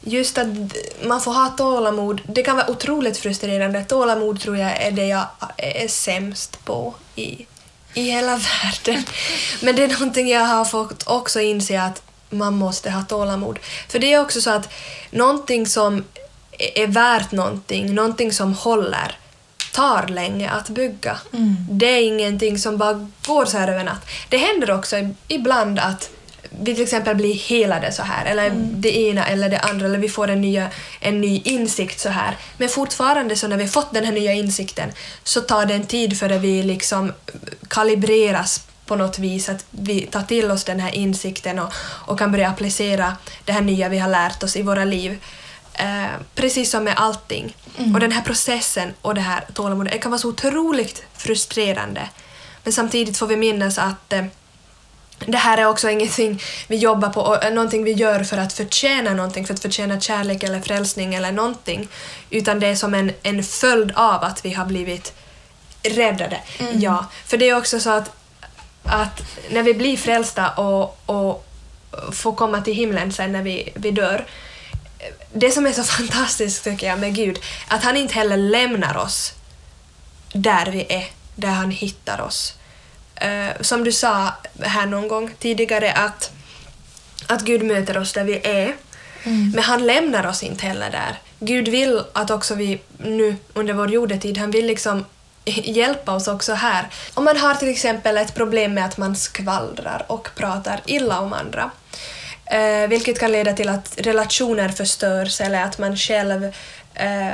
Just 0.00 0.38
att 0.38 0.46
man 1.02 1.20
får 1.20 1.32
ha 1.32 1.48
tålamod, 1.48 2.20
det 2.26 2.42
kan 2.42 2.56
vara 2.56 2.70
otroligt 2.70 3.18
frustrerande. 3.18 3.84
Tålamod 3.84 4.40
tror 4.40 4.56
jag 4.56 4.82
är 4.82 4.90
det 4.90 5.06
jag 5.06 5.26
är 5.56 5.88
sämst 5.88 6.64
på 6.64 6.94
i, 7.16 7.46
i 7.94 8.02
hela 8.02 8.36
världen. 8.62 9.04
Men 9.62 9.76
det 9.76 9.84
är 9.84 9.88
någonting 9.88 10.28
jag 10.28 10.44
har 10.44 10.64
fått 10.64 11.06
också 11.06 11.40
inse 11.40 11.82
att 11.82 12.02
man 12.30 12.54
måste 12.54 12.90
ha 12.90 13.02
tålamod. 13.02 13.58
För 13.88 13.98
det 13.98 14.12
är 14.12 14.20
också 14.20 14.40
så 14.40 14.50
att 14.50 14.68
någonting 15.10 15.66
som 15.66 16.04
är 16.74 16.86
värt 16.86 17.32
någonting, 17.32 17.94
någonting 17.94 18.32
som 18.32 18.54
håller, 18.54 19.18
tar 19.72 20.08
länge 20.08 20.50
att 20.50 20.68
bygga. 20.68 21.18
Det 21.70 21.86
är 21.86 22.02
ingenting 22.06 22.58
som 22.58 22.78
bara 22.78 23.08
går 23.26 23.44
så 23.44 23.58
här 23.58 23.68
över 23.68 23.84
natt. 23.84 24.06
Det 24.28 24.36
händer 24.36 24.70
också 24.70 24.96
ibland 25.28 25.78
att 25.78 26.10
vi 26.50 26.74
till 26.74 26.82
exempel 26.82 27.16
blir 27.16 27.34
helade 27.34 27.92
så 27.92 28.02
här, 28.02 28.24
eller 28.24 28.50
det 28.54 28.98
ena 28.98 29.26
eller 29.26 29.48
det 29.48 29.58
andra, 29.58 29.86
eller 29.86 29.98
vi 29.98 30.08
får 30.08 30.28
en, 30.28 30.40
nya, 30.40 30.68
en 31.00 31.20
ny 31.20 31.42
insikt 31.44 32.00
så 32.00 32.08
här. 32.08 32.36
Men 32.56 32.68
fortfarande 32.68 33.36
så 33.36 33.48
när 33.48 33.56
vi 33.56 33.68
fått 33.68 33.94
den 33.94 34.04
här 34.04 34.12
nya 34.12 34.32
insikten 34.32 34.92
så 35.24 35.40
tar 35.40 35.66
det 35.66 35.74
en 35.74 35.86
tid 35.86 36.18
före 36.18 36.38
vi 36.38 36.62
liksom 36.62 37.12
kalibreras 37.68 38.62
på 38.90 38.96
något 38.96 39.18
vis, 39.18 39.48
att 39.48 39.64
vi 39.70 40.00
tar 40.00 40.22
till 40.22 40.50
oss 40.50 40.64
den 40.64 40.80
här 40.80 40.94
insikten 40.94 41.58
och, 41.58 41.72
och 42.06 42.18
kan 42.18 42.32
börja 42.32 42.48
applicera 42.48 43.16
det 43.44 43.52
här 43.52 43.60
nya 43.60 43.88
vi 43.88 43.98
har 43.98 44.08
lärt 44.08 44.42
oss 44.42 44.56
i 44.56 44.62
våra 44.62 44.84
liv. 44.84 45.18
Eh, 45.74 46.06
precis 46.34 46.70
som 46.70 46.84
med 46.84 46.94
allting. 46.96 47.56
Och 47.94 48.00
den 48.00 48.12
här 48.12 48.22
processen 48.22 48.94
och 49.02 49.14
det 49.14 49.20
här 49.20 49.44
tålamodet 49.54 49.92
det 49.92 49.98
kan 49.98 50.10
vara 50.10 50.18
så 50.18 50.28
otroligt 50.28 51.02
frustrerande. 51.16 52.08
Men 52.64 52.72
samtidigt 52.72 53.18
får 53.18 53.26
vi 53.26 53.36
minnas 53.36 53.78
att 53.78 54.12
eh, 54.12 54.24
det 55.26 55.38
här 55.38 55.58
är 55.58 55.66
också 55.66 55.90
ingenting 55.90 56.42
vi 56.68 56.76
jobbar 56.76 57.08
på 57.08 57.20
och 57.20 57.52
någonting 57.52 57.84
vi 57.84 57.92
gör 57.92 58.24
för 58.24 58.38
att 58.38 58.52
förtjäna 58.52 59.14
någonting, 59.14 59.46
för 59.46 59.54
att 59.54 59.62
förtjäna 59.62 60.00
kärlek 60.00 60.42
eller 60.42 60.60
frälsning 60.60 61.14
eller 61.14 61.32
någonting. 61.32 61.88
Utan 62.30 62.60
det 62.60 62.66
är 62.66 62.74
som 62.74 62.94
en, 62.94 63.12
en 63.22 63.42
följd 63.42 63.92
av 63.94 64.24
att 64.24 64.44
vi 64.44 64.52
har 64.52 64.64
blivit 64.64 65.12
räddade. 65.82 66.40
Ja, 66.74 67.06
för 67.26 67.36
det 67.36 67.48
är 67.48 67.56
också 67.56 67.80
så 67.80 67.90
att, 67.90 68.19
att 68.82 69.22
när 69.50 69.62
vi 69.62 69.74
blir 69.74 69.96
frälsta 69.96 70.50
och, 70.50 71.00
och 71.06 71.46
får 72.12 72.32
komma 72.32 72.60
till 72.60 72.74
himlen 72.74 73.12
sen 73.12 73.32
när 73.32 73.42
vi, 73.42 73.72
vi 73.74 73.90
dör, 73.90 74.26
det 75.32 75.50
som 75.50 75.66
är 75.66 75.72
så 75.72 75.84
fantastiskt 75.98 76.64
tycker 76.64 76.86
jag 76.86 76.98
med 76.98 77.14
Gud, 77.14 77.38
att 77.68 77.84
han 77.84 77.96
inte 77.96 78.14
heller 78.14 78.36
lämnar 78.36 78.96
oss 78.96 79.34
där 80.32 80.66
vi 80.66 80.86
är, 80.88 81.06
där 81.34 81.48
han 81.48 81.70
hittar 81.70 82.20
oss. 82.20 82.54
Eh, 83.14 83.48
som 83.60 83.84
du 83.84 83.92
sa 83.92 84.34
här 84.60 84.86
någon 84.86 85.08
gång 85.08 85.30
tidigare 85.38 85.92
att, 85.92 86.30
att 87.26 87.42
Gud 87.42 87.62
möter 87.62 87.98
oss 87.98 88.12
där 88.12 88.24
vi 88.24 88.40
är, 88.44 88.76
men 89.54 89.58
han 89.64 89.86
lämnar 89.86 90.26
oss 90.26 90.42
inte 90.42 90.66
heller 90.66 90.90
där. 90.90 91.18
Gud 91.38 91.68
vill 91.68 92.02
att 92.12 92.30
också 92.30 92.54
vi 92.54 92.80
nu 92.98 93.36
under 93.52 93.74
vår 93.74 93.90
jordetid, 93.90 94.38
han 94.38 94.50
vill 94.50 94.66
liksom 94.66 95.04
hjälpa 95.64 96.14
oss 96.14 96.28
också 96.28 96.52
här. 96.52 96.88
Om 97.14 97.24
man 97.24 97.36
har 97.36 97.54
till 97.54 97.68
exempel 97.68 98.16
ett 98.16 98.34
problem 98.34 98.74
med 98.74 98.84
att 98.84 98.96
man 98.96 99.16
skvallrar 99.16 100.04
och 100.08 100.28
pratar 100.34 100.80
illa 100.86 101.20
om 101.20 101.32
andra, 101.32 101.70
eh, 102.46 102.88
vilket 102.88 103.18
kan 103.18 103.32
leda 103.32 103.52
till 103.52 103.68
att 103.68 103.94
relationer 103.96 104.68
förstörs 104.68 105.40
eller 105.40 105.64
att 105.64 105.78
man 105.78 105.96
själv 105.96 106.44
eh, 106.94 107.30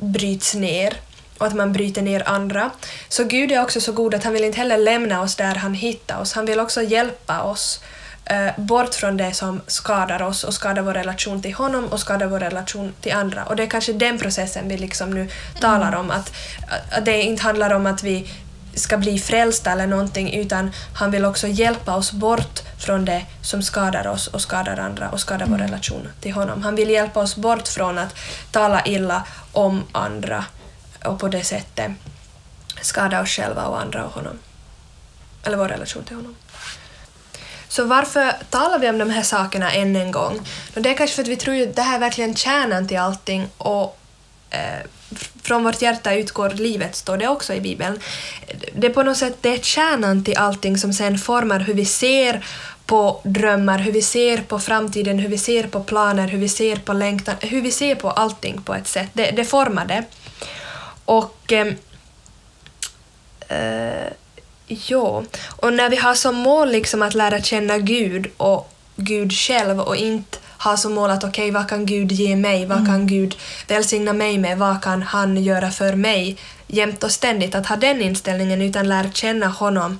bryts 0.00 0.54
ner 0.54 0.96
och 1.38 1.46
att 1.46 1.54
man 1.54 1.72
bryter 1.72 2.02
ner 2.02 2.28
andra. 2.28 2.70
Så 3.08 3.24
Gud 3.24 3.52
är 3.52 3.62
också 3.62 3.80
så 3.80 3.92
god 3.92 4.14
att 4.14 4.24
han 4.24 4.32
vill 4.32 4.44
inte 4.44 4.58
heller 4.58 4.78
lämna 4.78 5.22
oss 5.22 5.36
där 5.36 5.54
han 5.54 5.74
hittar 5.74 6.20
oss. 6.20 6.32
Han 6.32 6.46
vill 6.46 6.60
också 6.60 6.82
hjälpa 6.82 7.42
oss 7.42 7.80
eh, 7.82 7.95
bort 8.56 8.94
från 8.94 9.16
det 9.16 9.32
som 9.32 9.60
skadar 9.66 10.22
oss 10.22 10.44
och 10.44 10.54
skadar 10.54 10.82
vår 10.82 10.94
relation 10.94 11.42
till 11.42 11.54
honom 11.54 11.84
och 11.84 12.00
skadar 12.00 12.26
vår 12.26 12.40
relation 12.40 12.92
till 13.00 13.12
andra. 13.12 13.44
Och 13.44 13.56
det 13.56 13.62
är 13.62 13.66
kanske 13.66 13.92
den 13.92 14.18
processen 14.18 14.68
vi 14.68 14.76
liksom 14.76 15.10
nu 15.10 15.28
talar 15.60 15.96
om, 15.96 16.10
att, 16.10 16.32
att 16.90 17.04
det 17.04 17.22
inte 17.22 17.42
handlar 17.42 17.70
om 17.70 17.86
att 17.86 18.02
vi 18.02 18.30
ska 18.74 18.98
bli 18.98 19.18
frälsta 19.18 19.72
eller 19.72 19.86
någonting 19.86 20.34
utan 20.34 20.70
han 20.94 21.10
vill 21.10 21.24
också 21.24 21.46
hjälpa 21.46 21.96
oss 21.96 22.12
bort 22.12 22.62
från 22.78 23.04
det 23.04 23.26
som 23.42 23.62
skadar 23.62 24.06
oss 24.06 24.26
och 24.26 24.40
skadar 24.40 24.76
andra 24.78 25.10
och 25.10 25.20
skadar 25.20 25.46
vår 25.46 25.58
relation 25.58 26.08
till 26.20 26.32
honom. 26.32 26.62
Han 26.62 26.76
vill 26.76 26.90
hjälpa 26.90 27.20
oss 27.20 27.36
bort 27.36 27.68
från 27.68 27.98
att 27.98 28.14
tala 28.50 28.86
illa 28.86 29.26
om 29.52 29.84
andra 29.92 30.44
och 31.04 31.20
på 31.20 31.28
det 31.28 31.44
sättet 31.44 31.92
skada 32.80 33.22
oss 33.22 33.28
själva 33.28 33.64
och 33.64 33.80
andra 33.80 34.04
och 34.04 34.12
honom. 34.12 34.38
Eller 35.44 35.56
vår 35.56 35.68
relation 35.68 36.04
till 36.04 36.16
honom. 36.16 36.36
Så 37.76 37.84
varför 37.84 38.32
talar 38.50 38.78
vi 38.78 38.90
om 38.90 38.98
de 38.98 39.10
här 39.10 39.22
sakerna 39.22 39.72
än 39.72 39.96
en 39.96 40.12
gång? 40.12 40.40
Och 40.76 40.82
det 40.82 40.90
är 40.90 40.94
kanske 40.94 41.16
för 41.16 41.22
att 41.22 41.28
vi 41.28 41.36
tror 41.36 41.62
att 41.62 41.76
det 41.76 41.82
här 41.82 41.94
är 41.94 42.00
verkligen 42.00 42.36
kärnan 42.36 42.88
till 42.88 42.98
allting 42.98 43.48
och 43.58 43.98
eh, 44.50 44.86
från 45.42 45.64
vårt 45.64 45.82
hjärta 45.82 46.14
utgår 46.14 46.50
livet, 46.50 46.96
står 46.96 47.16
det 47.16 47.28
också 47.28 47.54
i 47.54 47.60
Bibeln. 47.60 48.00
Det 48.74 48.86
är 48.86 48.92
på 48.92 49.02
något 49.02 49.16
sätt 49.16 49.36
det 49.40 49.48
är 49.48 49.58
kärnan 49.58 50.24
till 50.24 50.36
allting 50.36 50.78
som 50.78 50.92
sen 50.92 51.18
formar 51.18 51.60
hur 51.60 51.74
vi 51.74 51.84
ser 51.84 52.44
på 52.86 53.20
drömmar, 53.24 53.78
hur 53.78 53.92
vi 53.92 54.02
ser 54.02 54.38
på 54.38 54.58
framtiden, 54.58 55.18
hur 55.18 55.28
vi 55.28 55.38
ser 55.38 55.66
på 55.66 55.80
planer, 55.80 56.28
hur 56.28 56.38
vi 56.38 56.48
ser 56.48 56.76
på 56.76 56.92
längtan, 56.92 57.34
hur 57.40 57.60
vi 57.60 57.70
ser 57.70 57.94
på 57.94 58.10
allting 58.10 58.62
på 58.62 58.74
ett 58.74 58.88
sätt. 58.88 59.10
Det, 59.12 59.30
det 59.30 59.44
formar 59.44 59.86
det. 59.86 60.04
Och 61.04 61.52
ehm, 61.52 61.76
eh, 63.48 64.06
eh, 64.06 64.12
ja, 64.66 65.24
och 65.56 65.72
när 65.72 65.90
vi 65.90 65.96
har 65.96 66.14
som 66.14 66.34
mål 66.34 66.70
liksom 66.70 67.02
att 67.02 67.14
lära 67.14 67.42
känna 67.42 67.78
Gud 67.78 68.26
och 68.36 68.72
Gud 68.96 69.32
själv 69.32 69.80
och 69.80 69.96
inte 69.96 70.38
ha 70.58 70.76
som 70.76 70.94
mål 70.94 71.10
att 71.10 71.24
okej, 71.24 71.50
vad 71.50 71.68
kan 71.68 71.86
Gud 71.86 72.12
ge 72.12 72.36
mig? 72.36 72.66
Vad 72.66 72.86
kan 72.86 73.06
Gud 73.06 73.36
välsigna 73.68 74.12
mig 74.12 74.38
med? 74.38 74.58
Vad 74.58 74.82
kan 74.82 75.02
han 75.02 75.36
göra 75.36 75.70
för 75.70 75.94
mig? 75.94 76.36
Jämt 76.66 77.04
och 77.04 77.10
ständigt 77.10 77.54
att 77.54 77.66
ha 77.66 77.76
den 77.76 78.02
inställningen 78.02 78.62
utan 78.62 78.88
lära 78.88 79.12
känna 79.12 79.46
honom 79.46 79.98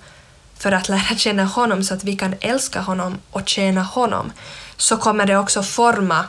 för 0.58 0.72
att 0.72 0.88
lära 0.88 1.16
känna 1.16 1.44
honom 1.44 1.82
så 1.84 1.94
att 1.94 2.04
vi 2.04 2.16
kan 2.16 2.34
älska 2.40 2.80
honom 2.80 3.18
och 3.30 3.48
tjäna 3.48 3.82
honom 3.82 4.32
så 4.76 4.96
kommer 4.96 5.26
det 5.26 5.36
också 5.36 5.62
forma 5.62 6.24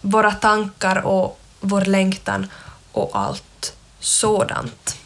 våra 0.00 0.32
tankar 0.32 1.06
och 1.06 1.38
vår 1.60 1.80
längtan 1.80 2.46
och 2.92 3.10
allt 3.12 3.72
sådant. 4.00 4.96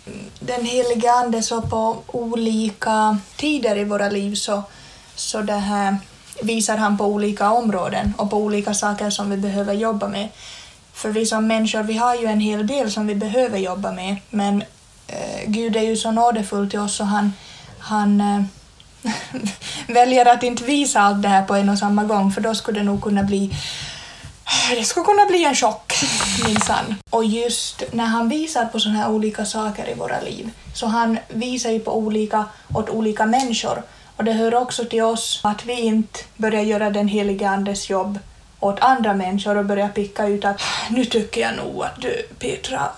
Den 0.40 0.64
heliga 0.64 1.12
Ande 1.12 1.42
så 1.42 1.62
på 1.62 1.96
olika 2.06 3.18
tider 3.36 3.76
i 3.76 3.84
våra 3.84 4.08
liv 4.08 4.34
så, 4.34 4.62
så 5.14 5.40
det 5.40 5.52
här 5.52 5.96
visar 6.42 6.76
han 6.76 6.98
på 6.98 7.04
olika 7.04 7.50
områden 7.50 8.14
och 8.18 8.30
på 8.30 8.36
olika 8.36 8.74
saker 8.74 9.10
som 9.10 9.30
vi 9.30 9.36
behöver 9.36 9.74
jobba 9.74 10.08
med. 10.08 10.28
För 10.92 11.10
vi 11.10 11.26
som 11.26 11.46
människor, 11.46 11.82
vi 11.82 11.96
har 11.96 12.14
ju 12.14 12.26
en 12.26 12.40
hel 12.40 12.66
del 12.66 12.90
som 12.90 13.06
vi 13.06 13.14
behöver 13.14 13.58
jobba 13.58 13.92
med, 13.92 14.16
men 14.30 14.62
eh, 15.06 15.42
Gud 15.46 15.76
är 15.76 15.82
ju 15.82 15.96
så 15.96 16.10
nådefull 16.10 16.70
till 16.70 16.78
oss 16.78 16.96
så 16.96 17.04
han, 17.04 17.32
han 17.78 18.20
eh, 18.20 18.42
väljer 19.94 20.26
att 20.26 20.42
inte 20.42 20.64
visa 20.64 21.00
allt 21.00 21.22
det 21.22 21.28
här 21.28 21.42
på 21.42 21.54
en 21.54 21.68
och 21.68 21.78
samma 21.78 22.04
gång, 22.04 22.32
för 22.32 22.40
då 22.40 22.54
skulle 22.54 22.80
det 22.80 22.84
nog 22.84 23.02
kunna 23.02 23.22
bli 23.22 23.56
Ah, 24.50 24.74
det 24.74 24.84
skulle 24.84 25.06
kunna 25.06 25.26
bli 25.26 25.44
en 25.44 25.54
chock, 25.54 25.92
minsann. 26.44 26.94
Och 27.10 27.24
just 27.24 27.82
när 27.92 28.04
han 28.04 28.28
visar 28.28 28.64
på 28.64 28.80
sådana 28.80 28.98
här 28.98 29.10
olika 29.10 29.44
saker 29.44 29.90
i 29.90 29.94
våra 29.94 30.20
liv, 30.20 30.50
så 30.74 30.86
han 30.86 31.18
visar 31.28 31.70
ju 31.70 31.80
på 31.80 31.96
olika, 31.98 32.44
åt 32.74 32.90
olika 32.90 33.26
människor. 33.26 33.82
Och 34.16 34.24
det 34.24 34.32
hör 34.32 34.54
också 34.54 34.84
till 34.84 35.02
oss 35.02 35.40
att 35.44 35.64
vi 35.64 35.80
inte 35.80 36.18
börjar 36.36 36.62
göra 36.62 36.90
den 36.90 37.08
helige 37.08 37.48
Andes 37.48 37.90
jobb 37.90 38.18
åt 38.60 38.80
andra 38.80 39.14
människor 39.14 39.56
och 39.56 39.64
börjar 39.64 39.88
picka 39.88 40.26
ut 40.26 40.44
att 40.44 40.60
ah, 40.60 40.90
nu 40.90 41.04
tycker 41.04 41.40
jag 41.40 41.56
nog 41.56 41.84
att 41.84 42.02
du, 42.02 42.22
Petra, 42.38 42.88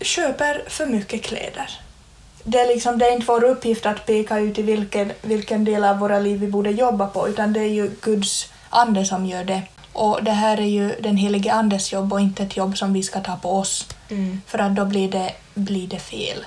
köper 0.00 0.64
för 0.68 0.86
mycket 0.86 1.22
kläder. 1.22 1.80
Det 2.44 2.60
är, 2.60 2.68
liksom, 2.68 2.98
det 2.98 3.06
är 3.06 3.12
inte 3.12 3.26
vår 3.26 3.44
uppgift 3.44 3.86
att 3.86 4.06
peka 4.06 4.38
ut 4.38 4.58
i 4.58 4.62
vilken, 4.62 5.12
vilken 5.22 5.64
del 5.64 5.84
av 5.84 5.98
våra 5.98 6.18
liv 6.18 6.40
vi 6.40 6.46
borde 6.46 6.70
jobba 6.70 7.06
på, 7.06 7.28
utan 7.28 7.52
det 7.52 7.60
är 7.60 7.74
ju 7.74 7.90
Guds 8.00 8.48
ande 8.70 9.04
som 9.04 9.26
gör 9.26 9.44
det. 9.44 9.62
Och 9.96 10.24
det 10.24 10.30
här 10.30 10.56
är 10.60 10.66
ju 10.68 10.94
den 11.00 11.16
helige 11.16 11.52
Andes 11.52 11.92
jobb 11.92 12.12
och 12.12 12.20
inte 12.20 12.42
ett 12.42 12.56
jobb 12.56 12.78
som 12.78 12.92
vi 12.92 13.02
ska 13.02 13.20
ta 13.20 13.36
på 13.36 13.58
oss. 13.58 13.86
För 14.46 14.58
att 14.58 14.76
då 14.76 14.84
blir 14.84 15.10
det, 15.10 15.32
blir 15.54 15.86
det 15.88 15.98
fel. 15.98 16.44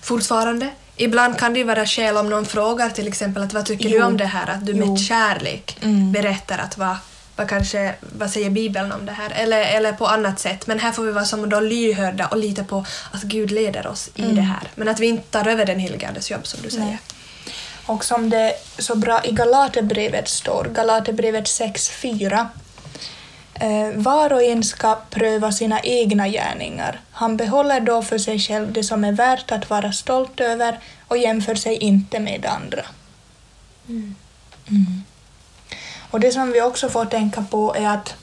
Fortfarande, 0.00 0.70
ibland 0.96 1.38
kan 1.38 1.52
det 1.52 1.58
ju 1.58 1.64
vara 1.64 1.86
skäl 1.86 2.16
om 2.16 2.30
någon 2.30 2.46
frågar 2.46 2.90
till 2.90 3.08
exempel 3.08 3.42
att 3.42 3.52
vad 3.52 3.66
tycker 3.66 3.88
du 3.88 3.96
Jo. 3.96 4.06
om 4.06 4.16
det 4.16 4.24
här? 4.24 4.50
Att 4.50 4.66
du 4.66 4.72
Jo. 4.72 4.86
med 4.86 5.00
kärlek 5.00 5.78
Mm. 5.82 6.12
berättar 6.12 6.58
att 6.58 6.78
vad, 6.78 6.96
vad 7.36 7.48
kanske, 7.48 7.94
vad 8.18 8.30
säger 8.30 8.50
Bibeln 8.50 8.92
om 8.92 9.06
det 9.06 9.12
här? 9.12 9.30
Eller, 9.30 9.60
eller 9.62 9.92
på 9.92 10.06
annat 10.06 10.38
sätt. 10.40 10.66
Men 10.66 10.78
här 10.78 10.92
får 10.92 11.02
vi 11.02 11.12
vara 11.12 11.24
som 11.24 11.48
då 11.48 11.60
lyhörda 11.60 12.26
och 12.26 12.36
lita 12.36 12.64
på 12.64 12.84
att 13.12 13.22
Gud 13.22 13.50
leder 13.50 13.86
oss 13.86 14.10
i 14.14 14.22
det 14.22 14.40
här. 14.42 14.62
Men 14.74 14.88
att 14.88 15.00
vi 15.00 15.06
inte 15.06 15.24
tar 15.30 15.48
över 15.48 15.64
den 15.66 15.78
helige 15.78 16.08
Andes 16.08 16.30
jobb 16.30 16.46
som 16.46 16.60
du 16.62 16.70
säger. 16.70 16.84
Nej. 16.84 16.98
Och 17.86 18.04
som 18.04 18.30
det 18.30 18.54
så 18.78 18.96
bra 18.96 19.24
i 19.24 19.32
Galaterbrevet 19.32 20.28
står, 20.28 20.64
Galaterbrevet 20.64 21.44
6.4. 21.44 22.46
Eh, 23.54 23.90
var 23.94 24.32
och 24.32 24.42
en 24.42 24.64
ska 24.64 24.98
pröva 25.10 25.52
sina 25.52 25.80
egna 25.80 26.28
gärningar. 26.28 27.00
Han 27.10 27.36
behåller 27.36 27.80
då 27.80 28.02
för 28.02 28.18
sig 28.18 28.38
själv 28.38 28.72
det 28.72 28.84
som 28.84 29.04
är 29.04 29.12
värt 29.12 29.52
att 29.52 29.70
vara 29.70 29.92
stolt 29.92 30.40
över 30.40 30.78
och 31.08 31.18
jämför 31.18 31.54
sig 31.54 31.76
inte 31.76 32.20
med 32.20 32.46
andra. 32.46 32.86
Mm. 33.88 34.14
Och 36.10 36.20
det 36.20 36.32
som 36.32 36.52
vi 36.52 36.62
också 36.62 36.88
får 36.88 37.04
tänka 37.04 37.44
på 37.50 37.74
är 37.74 37.88
att, 37.88 38.14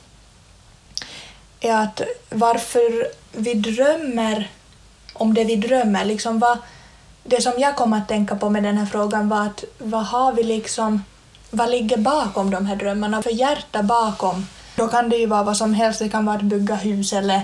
är 1.60 1.74
att 1.74 2.02
varför 2.30 3.08
vi 3.32 3.54
drömmer 3.54 4.50
om 5.20 5.34
det 5.34 5.44
vi 5.44 5.56
drömmer. 5.56 6.06
Liksom 6.06 6.40
vad, 6.40 6.58
det 7.30 7.42
som 7.42 7.54
jag 7.58 7.76
kom 7.76 7.94
att 7.94 8.08
tänka 8.08 8.36
på 8.36 8.50
med 8.50 8.64
den 8.64 8.78
här 8.78 8.86
frågan 8.86 9.30
var 9.30 9.46
att 9.46 9.64
vad 9.78 10.06
har 10.06 10.34
vi 10.34 10.44
liksom, 10.44 11.04
vad 11.50 11.70
ligger 11.72 11.98
bakom 11.98 12.52
de 12.52 12.66
här 12.66 12.76
drömmarna? 12.76 13.22
För 13.22 13.30
hjärta 13.30 13.84
bakom, 13.84 14.48
då 14.76 14.88
kan 14.88 15.10
det 15.10 15.18
ju 15.18 15.26
vara 15.26 15.44
vad 15.44 15.58
som 15.58 15.74
helst. 15.74 16.00
Det 16.00 16.10
kan 16.10 16.26
vara 16.26 16.36
att 16.38 16.44
bygga 16.44 16.76
hus 16.76 17.14
eller, 17.14 17.42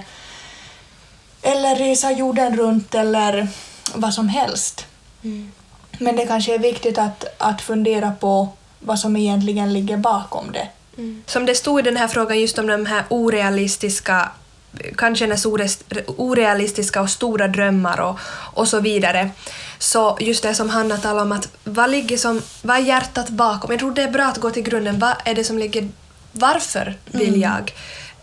eller 1.41 1.75
resa 1.75 2.11
jorden 2.11 2.57
runt 2.57 2.95
eller 2.95 3.47
vad 3.95 4.13
som 4.13 4.27
helst. 4.27 4.85
Men 5.99 6.15
det 6.15 6.25
kanske 6.25 6.53
är 6.53 6.59
viktigt 6.59 6.97
att, 6.97 7.25
att 7.37 7.61
fundera 7.61 8.11
på 8.11 8.49
vad 8.79 8.99
som 8.99 9.15
egentligen 9.15 9.73
ligger 9.73 9.97
bakom 9.97 10.51
det. 10.51 10.67
Som 11.25 11.45
det 11.45 11.55
stod 11.55 11.79
i 11.79 11.81
den 11.81 11.97
här 11.97 12.07
frågan 12.07 12.39
just 12.39 12.57
om 12.57 12.67
de 12.67 12.85
här 12.85 13.03
orealistiska 13.09 14.31
kanske 14.97 15.25
hennes 15.25 15.45
ores- 15.45 15.83
orealistiska 16.07 17.01
och 17.01 17.09
stora 17.09 17.47
drömmar 17.47 17.99
och, 17.99 18.19
och 18.53 18.67
så 18.67 18.79
vidare. 18.79 19.29
Så 19.79 20.17
just 20.19 20.43
det 20.43 20.53
som 20.53 20.69
Hanna 20.69 20.97
talade 20.97 21.21
om, 21.21 21.31
att 21.31 21.49
vad 21.63 21.91
ligger 21.91 22.17
som, 22.17 22.41
vad 22.61 22.77
är 22.77 22.81
hjärtat 22.81 23.29
bakom? 23.29 23.71
Jag 23.71 23.79
tror 23.79 23.91
det 23.91 24.01
är 24.01 24.11
bra 24.11 24.25
att 24.25 24.37
gå 24.37 24.51
till 24.51 24.63
grunden. 24.63 24.99
Vad 24.99 25.15
är 25.25 25.35
det 25.35 25.43
som 25.43 25.59
ligger, 25.59 25.89
varför 26.31 26.97
vill 27.05 27.41
jag 27.41 27.73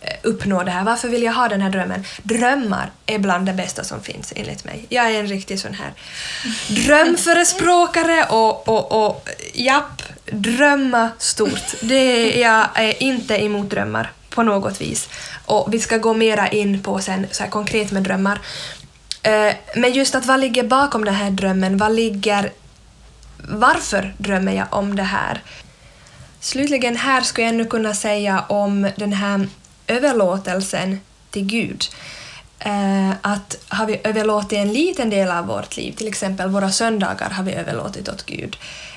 eh, 0.01 0.17
uppnå 0.23 0.63
det 0.63 0.71
här? 0.71 0.85
Varför 0.85 1.09
vill 1.09 1.23
jag 1.23 1.33
ha 1.33 1.49
den 1.49 1.61
här 1.61 1.71
drömmen? 1.71 2.05
Drömmar 2.23 2.91
är 3.07 3.19
bland 3.19 3.47
det 3.47 3.53
bästa 3.53 3.85
som 3.85 4.03
finns 4.03 4.33
enligt 4.37 4.65
mig. 4.65 4.87
Jag 4.89 5.11
är 5.11 5.21
en 5.21 5.27
riktig 5.27 5.61
sån 5.61 5.75
här 5.75 5.93
drömförespråkare 6.69 8.25
och, 8.25 8.69
och, 8.69 9.07
och 9.07 9.29
japp, 9.55 10.03
drömma 10.27 11.09
stort. 11.19 11.75
Det, 11.81 12.41
jag 12.41 12.67
är 12.75 13.03
inte 13.03 13.45
emot 13.45 13.71
drömmar 13.71 14.13
på 14.35 14.43
något 14.43 14.81
vis. 14.81 15.09
Och 15.47 15.75
vi 15.75 15.81
ska 15.81 15.97
gå 15.97 16.15
mera 16.15 16.49
in 16.49 16.83
på 16.83 17.01
sen 17.01 17.27
så 17.31 17.43
här 17.43 17.51
konkret 17.51 17.91
med 17.91 18.03
drömmar. 18.03 18.41
Eh, 19.23 19.55
Men 19.77 19.93
just 19.93 20.15
att 20.15 20.27
vad 20.27 20.41
ligger 20.41 20.63
bakom 20.63 21.05
den 21.05 21.15
här 21.15 21.31
drömmen? 21.31 21.77
Vad 21.77 21.95
ligger... 21.95 22.53
Varför 23.49 24.15
drömmer 24.19 24.53
jag 24.53 24.67
om 24.71 24.97
det 24.97 25.03
här? 25.03 25.43
Slutligen 26.41 26.97
här 26.97 27.21
skulle 27.21 27.47
jag 27.47 27.55
nu 27.55 27.65
kunna 27.65 27.95
säga 27.95 28.45
om 28.49 28.91
den 28.97 29.13
här 29.13 29.49
överlåtelsen 29.87 31.01
till 31.31 31.45
Gud. 31.47 31.85
Eh, 32.59 33.11
att 33.21 33.57
har 33.69 33.87
vi 33.87 34.01
överlåtit 34.05 34.53
en 34.53 34.73
liten 34.73 35.11
del 35.11 35.31
av 35.31 35.47
vårt 35.47 35.77
liv, 35.77 35.93
till 35.93 36.09
exempel 36.09 36.49
våra 36.49 36.71
söndagar 36.71 37.31
har 37.31 37.45
vi 37.45 37.53
överlåtit 37.53 38.09
åt 38.09 38.27
Gud. 38.27 38.57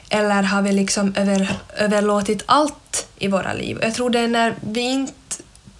Eller 0.09 0.43
har 0.43 0.61
vi 0.61 0.71
liksom 0.71 1.13
över, 1.15 1.55
överlåtit 1.77 2.43
allt 2.45 3.07
i 3.17 3.27
våra 3.27 3.53
liv? 3.53 3.79
Jag 3.81 3.93
tror 3.93 4.09
det 4.09 4.19
är 4.19 4.27
när 4.27 4.55
vi 4.61 4.81
inte 4.81 5.13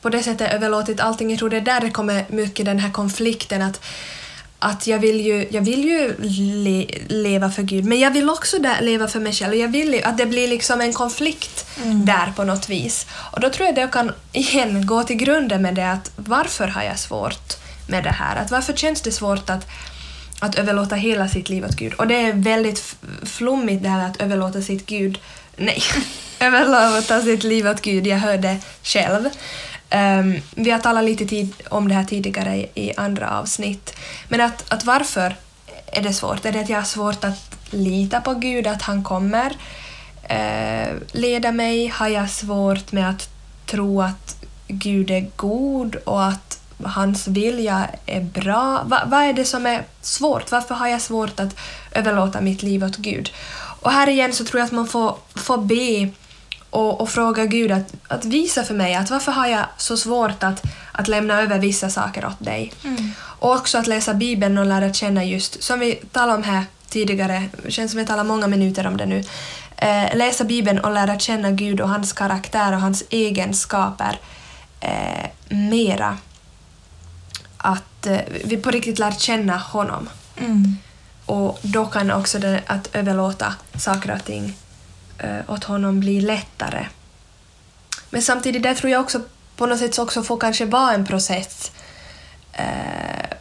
på 0.02 0.10
det 0.10 0.24
sättet 0.24 0.54
överlåtit 0.54 1.00
allting, 1.00 1.30
jag 1.30 1.40
tror 1.40 1.50
det 1.50 1.58
är 1.58 1.62
där 1.62 1.80
det 1.82 1.90
kommer 1.90 2.26
mycket 2.30 2.66
den 2.66 2.80
här 2.80 2.92
konflikten 2.92 3.62
att 3.62 3.82
att 4.60 4.88
jag 4.88 5.00
vill 5.00 5.22
ju, 5.22 5.48
jag 5.52 5.62
vill 5.62 5.84
ju 5.84 6.16
le, 6.20 6.88
leva 7.08 7.52
för 7.52 7.64
Gud, 7.64 7.86
men 7.86 8.00
jag 8.00 8.12
vill 8.12 8.30
också 8.30 8.60
där 8.60 8.82
leva 8.82 9.08
för 9.08 9.20
mig 9.20 9.34
själv. 9.34 9.56
Jag 9.56 9.68
vill 9.68 10.04
att 10.04 10.18
det 10.18 10.26
blir 10.26 10.48
liksom 10.48 10.82
en 10.82 10.94
konflikt 10.94 11.66
där 11.84 12.34
på 12.36 12.44
något 12.44 12.70
vis. 12.70 13.08
Och 13.32 13.40
då 13.40 13.50
tror 13.50 13.66
jag 13.66 13.74
att 13.74 13.80
jag 13.80 13.92
kan 13.92 14.12
igen 14.32 14.86
gå 14.86 15.04
till 15.04 15.16
grunden 15.16 15.62
med 15.62 15.76
det 15.76 15.92
att 15.92 16.12
varför 16.16 16.68
har 16.68 16.84
jag 16.84 17.00
svårt 17.00 17.54
med 17.88 18.04
det 18.04 18.10
här? 18.10 18.36
Att 18.36 18.52
varför 18.52 18.74
känns 18.74 19.02
det 19.02 19.12
svårt 19.12 19.50
att, 19.50 19.68
att 20.45 20.55
överlåta 20.55 20.95
hela 20.95 21.27
sitt 21.27 21.49
liv 21.49 21.65
åt 21.65 21.75
Gud? 21.75 21.93
Och 21.93 22.08
det 22.08 22.15
är 22.15 22.34
väldigt 22.34 22.95
flummigt 23.23 23.84
det 23.84 23.89
här 23.89 24.10
att 24.10 24.21
överlåta 24.21 24.62
sitt 24.62 24.86
Gud, 24.86 25.19
nej, 25.58 25.81
överlåta 26.39 27.21
sitt 27.21 27.43
liv 27.43 27.67
åt 27.67 27.81
Gud, 27.81 28.08
jag 28.08 28.17
hörde 28.17 28.58
själv. 28.84 29.29
Um, 29.91 30.36
vi 30.55 30.71
har 30.71 30.79
talat 30.79 31.03
lite 31.03 31.25
tid 31.25 31.53
om 31.69 31.88
det 31.88 31.95
här 31.95 32.03
tidigare 32.03 32.55
i, 32.55 32.69
i 32.73 32.93
andra 32.97 33.39
avsnitt. 33.39 33.95
Men 34.27 34.41
att, 34.41 34.73
att 34.73 34.86
varför 34.86 35.36
är 35.88 36.01
det 36.01 36.13
svårt? 36.13 36.45
Är 36.45 36.51
det 36.51 36.60
att 36.60 36.69
jag 36.69 36.77
har 36.77 36.86
svårt 36.86 37.23
att 37.23 37.58
lita 37.69 38.21
på 38.21 38.34
Gud, 38.34 38.67
att 38.67 38.81
han 38.81 39.03
kommer 39.03 39.49
uh, 40.31 40.93
leda 41.12 41.51
mig? 41.51 41.88
Har 41.88 42.08
jag 42.08 42.29
svårt 42.29 42.91
med 42.91 43.10
att 43.10 43.29
tro 43.65 44.01
att 44.01 44.45
Gud 44.67 45.12
är 45.12 45.27
god 45.36 45.95
och 45.95 46.25
att 46.25 46.60
hans 46.84 47.28
vilja 47.28 47.90
är 48.06 48.22
bra? 48.22 48.84
Va, 48.86 49.02
vad 49.06 49.24
är 49.24 49.34
det 49.34 49.46
som 49.46 49.66
är 49.66 49.84
svårt? 50.02 50.52
Varför 50.52 50.76
har 50.76 50.88
jag 50.88 51.02
svårt 51.02 51.40
att 51.40 51.56
överlåta 51.92 52.42
mitt 52.42 52.64
liv 52.64 52.84
åt 52.84 52.98
Gud? 52.98 53.32
Och 53.82 53.92
här 53.92 54.10
igen 54.10 54.34
så 54.34 54.46
tror 54.46 54.60
jag 54.60 54.66
att 54.66 54.72
man 54.72 54.88
får, 54.88 55.18
får 55.36 55.58
be 55.58 56.10
och, 56.70 57.02
och 57.02 57.10
fråga 57.10 57.46
Gud 57.46 57.72
att, 57.72 57.94
att 58.08 58.26
visa 58.26 58.64
för 58.64 58.74
mig 58.74 58.96
att 58.96 59.10
varför 59.10 59.32
har 59.32 59.48
jag 59.48 59.66
så 59.78 59.98
svårt 59.98 60.44
att, 60.44 60.64
att 60.92 61.08
lämna 61.08 61.42
över 61.42 61.60
vissa 61.60 61.90
saker 61.90 62.26
åt 62.26 62.40
dig. 62.40 62.74
Och 63.18 63.52
också 63.52 63.78
att 63.78 63.88
läsa 63.88 64.14
Bibeln 64.14 64.58
och 64.58 64.66
lära 64.66 64.94
känna 64.94 65.24
just, 65.24 65.64
som 65.64 65.80
vi 65.80 65.96
talade 65.96 66.38
om 66.38 66.44
här 66.44 66.64
tidigare, 66.90 67.44
det 67.64 67.72
känns 67.72 67.92
som 67.92 68.00
vi 68.00 68.06
talar 68.06 68.24
många 68.24 68.48
minuter 68.48 68.88
om 68.88 68.98
det 68.98 69.06
nu, 69.06 69.24
eh, 69.78 70.16
läsa 70.16 70.44
Bibeln 70.44 70.80
och 70.80 70.92
lära 70.92 71.20
känna 71.20 71.52
Gud 71.52 71.82
och 71.82 71.90
hans 71.90 72.14
karaktär 72.14 72.74
och 72.74 72.82
hans 72.82 73.04
egenskaper 73.10 74.20
eh, 74.80 75.30
mera. 75.50 76.18
Att 77.65 78.06
eh, 78.06 78.19
vi 78.45 78.58
på 78.58 78.71
riktigt 78.71 78.99
lär 78.99 79.12
känna 79.12 79.58
honom. 79.58 80.10
Mm. 80.38 80.78
Och 81.25 81.60
då 81.62 81.86
kan 81.86 82.12
också 82.12 82.39
det, 82.39 82.62
att 82.67 82.95
överlåta 82.95 83.56
saker 83.75 84.15
och 84.15 84.25
ting 84.25 84.54
eh, 85.17 85.39
åt 85.47 85.63
honom 85.63 85.99
bli 85.99 86.21
lättare. 86.21 86.88
Men 88.10 88.21
samtidigt, 88.21 88.63
där 88.63 88.73
tror 88.75 88.91
jag 88.91 89.01
också 89.01 89.21
på 89.56 89.65
något 89.65 89.80
sätt 89.80 89.93
så 89.93 90.04
också 90.04 90.23
får 90.23 90.38
kanske 90.38 90.65
vara 90.65 90.93
en 90.93 91.06
process 91.06 91.71
eh, 92.54 93.38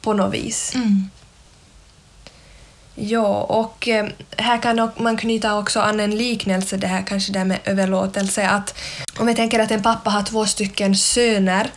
på 0.00 0.12
något 0.12 0.34
vis. 0.34 0.74
Mm. 0.74 1.10
Ja, 2.94 3.42
och 3.42 3.88
eh, 3.88 4.06
här 4.36 4.62
kan 4.62 4.90
man 4.96 5.16
knyta 5.16 5.58
också 5.58 5.80
an 5.80 6.00
en 6.00 6.16
liknelse, 6.16 6.76
det 6.76 6.86
här 6.86 7.02
kanske 7.02 7.32
det 7.32 7.38
här 7.38 7.46
med 7.46 7.60
överlåtelse. 7.64 8.48
Att 8.48 8.74
om 9.18 9.26
vi 9.26 9.34
tänker 9.34 9.58
att 9.58 9.70
en 9.70 9.82
pappa 9.82 10.10
har 10.10 10.22
två 10.22 10.46
stycken 10.46 10.96
söner 10.96 11.70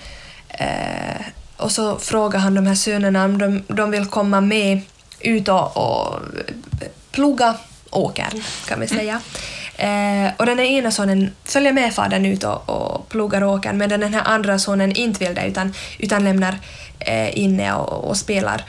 eh, 0.49 1.25
och 1.57 1.71
så 1.71 1.97
frågar 1.97 2.39
han 2.39 2.53
de 2.53 2.67
här 2.67 2.75
sönerna 2.75 3.25
om 3.25 3.37
de, 3.37 3.63
de 3.67 3.91
vill 3.91 4.05
komma 4.05 4.41
med 4.41 4.81
ut 5.19 5.47
och, 5.47 5.77
och 5.77 6.19
ploga 7.11 7.55
åkern, 7.89 8.43
kan 8.67 8.79
vi 8.79 8.87
säga. 8.87 9.21
Eh, 9.75 10.31
och 10.37 10.45
den 10.45 10.59
ena 10.59 10.91
sonen 10.91 11.31
följer 11.43 11.73
med 11.73 11.93
fadern 11.93 12.25
ut 12.25 12.43
och, 12.43 12.69
och 12.69 13.09
plogar 13.09 13.43
åkern 13.43 13.77
medan 13.77 13.99
den 13.99 14.13
här 14.13 14.23
andra 14.25 14.59
sonen 14.59 14.95
inte 14.95 15.25
vill 15.25 15.35
det 15.35 15.47
utan, 15.47 15.73
utan 15.99 16.23
lämnar 16.23 16.57
eh, 16.99 17.39
inne 17.39 17.73
och, 17.73 18.09
och 18.09 18.17
spelar 18.17 18.63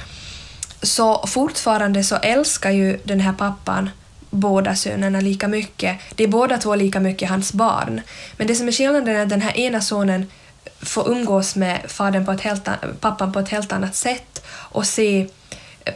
så 0.83 1.27
fortfarande 1.27 2.05
så 2.05 2.17
älskar 2.17 2.71
ju 2.71 2.99
den 3.05 3.21
här 3.21 3.33
pappan 3.33 3.91
båda 4.31 4.75
sönerna 4.75 5.21
lika 5.21 5.49
mycket. 5.49 5.99
Det 6.15 6.25
är 6.25 6.29
båda 6.29 6.59
två 6.59 6.75
lika 6.75 7.01
mycket 7.01 7.29
hans 7.29 7.53
barn. 7.53 8.01
Men 8.37 8.47
det 8.47 8.55
som 8.55 8.69
är 8.69 8.73
skillnaden 8.73 9.17
är 9.17 9.23
att 9.23 9.29
den 9.29 9.43
här 9.43 9.57
ena 9.57 9.81
sonen 9.81 10.27
få 10.81 11.09
umgås 11.09 11.57
med 11.57 11.81
fadern 11.89 12.27
på 12.27 12.33
ett 12.33 12.41
helt, 12.41 12.69
pappan 13.01 13.33
på 13.33 13.39
ett 13.39 13.49
helt 13.49 13.73
annat 13.73 13.95
sätt 13.95 14.45
och 14.51 14.87
se 14.87 15.27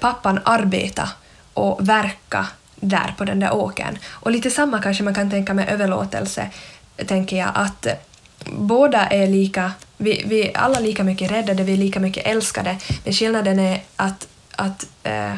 pappan 0.01 0.41
arbeta 0.45 1.09
och 1.55 1.89
verka 1.89 2.47
där 2.77 3.15
på 3.19 3.25
den 3.25 3.41
där 3.41 3.55
åkern. 3.55 3.99
Och 4.09 4.31
lite 4.31 4.51
samma 4.51 4.83
kanske 4.83 5.05
man 5.05 5.15
kan 5.15 5.31
tänka 5.31 5.55
med 5.55 5.69
överlåtelse, 5.69 6.51
tänker 7.07 7.37
jag, 7.37 7.51
att 7.55 7.87
båda 8.45 9.07
är 9.07 9.27
lika, 9.27 9.73
vi, 9.97 10.23
vi 10.27 10.49
är 10.49 10.57
alla 10.57 10.81
lika 10.81 11.05
mycket 11.05 11.31
räddade, 11.31 11.63
vi 11.63 11.73
är 11.73 11.77
lika 11.77 12.01
mycket 12.01 12.27
älskade, 12.27 12.77
men 13.05 13.13
skillnaden 13.13 13.59
är 13.59 13.83
att, 13.97 14.29
att 14.57 14.87
eh, 15.03 15.35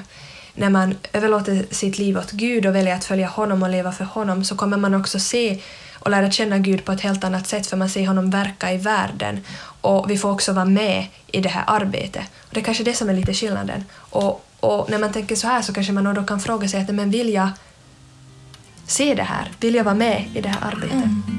när 0.54 0.70
man 0.70 0.94
överlåter 1.12 1.66
sitt 1.70 1.98
liv 1.98 2.18
åt 2.18 2.30
Gud 2.30 2.66
och 2.66 2.74
väljer 2.74 2.94
att 2.94 3.04
följa 3.04 3.26
honom 3.26 3.62
och 3.62 3.70
leva 3.70 3.92
för 3.92 4.04
honom 4.04 4.44
så 4.44 4.56
kommer 4.56 4.76
man 4.76 4.94
också 4.94 5.18
se 5.18 5.60
och 6.04 6.10
lära 6.10 6.30
känna 6.30 6.58
Gud 6.58 6.84
på 6.84 6.92
ett 6.92 7.00
helt 7.00 7.24
annat 7.24 7.46
sätt 7.46 7.66
för 7.66 7.76
man 7.76 7.88
ser 7.88 8.06
honom 8.06 8.30
verka 8.30 8.72
i 8.72 8.76
världen 8.76 9.40
och 9.80 10.10
vi 10.10 10.18
får 10.18 10.30
också 10.30 10.52
vara 10.52 10.64
med 10.64 11.06
i 11.26 11.40
det 11.40 11.48
här 11.48 11.64
arbetet. 11.66 12.24
Och 12.40 12.54
det 12.54 12.60
är 12.60 12.64
kanske 12.64 12.84
det 12.84 12.94
som 12.94 13.08
är 13.08 13.14
lite 13.14 13.34
skillnaden. 13.34 13.84
Och, 13.94 14.46
och 14.60 14.90
när 14.90 14.98
man 14.98 15.12
tänker 15.12 15.36
så 15.36 15.46
här 15.46 15.62
så 15.62 15.72
kanske 15.72 15.92
man 15.92 16.14
då 16.14 16.22
kan 16.22 16.40
fråga 16.40 16.68
sig 16.68 16.80
att 16.80 16.94
men 16.94 17.10
vill 17.10 17.32
jag 17.32 17.48
se 18.86 19.14
det 19.14 19.22
här? 19.22 19.52
Vill 19.60 19.74
jag 19.74 19.84
vara 19.84 19.94
med 19.94 20.24
i 20.34 20.40
det 20.40 20.48
här 20.48 20.66
arbetet? 20.72 20.92
Mm. 20.92 21.33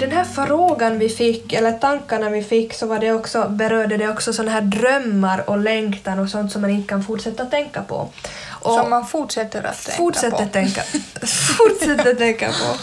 Den 0.00 0.12
här 0.12 0.24
frågan 0.24 0.98
vi 0.98 1.08
fick, 1.08 1.52
eller 1.52 1.72
tankarna 1.72 2.30
vi 2.30 2.42
fick, 2.44 2.74
så 2.74 2.86
var 2.86 2.98
det 2.98 3.12
också, 3.12 3.48
berörde 3.48 3.96
det 3.96 4.08
också 4.08 4.32
såna 4.32 4.50
här 4.50 4.60
drömmar 4.60 5.50
och 5.50 5.58
längtan 5.58 6.18
och 6.18 6.28
sånt 6.28 6.52
som 6.52 6.60
man 6.62 6.70
inte 6.70 6.88
kan 6.88 7.04
fortsätta 7.04 7.44
tänka 7.44 7.82
på. 7.82 8.08
Och 8.48 8.74
Som 8.74 8.90
man 8.90 9.06
fortsätter 9.06 9.62
att 9.62 9.84
tänka 9.84 9.96
fortsätter 9.96 10.46
på. 10.46 10.52
tänka, 10.52 10.82
fortsätter 11.58 12.14
tänka 12.14 12.48
på. 12.48 12.76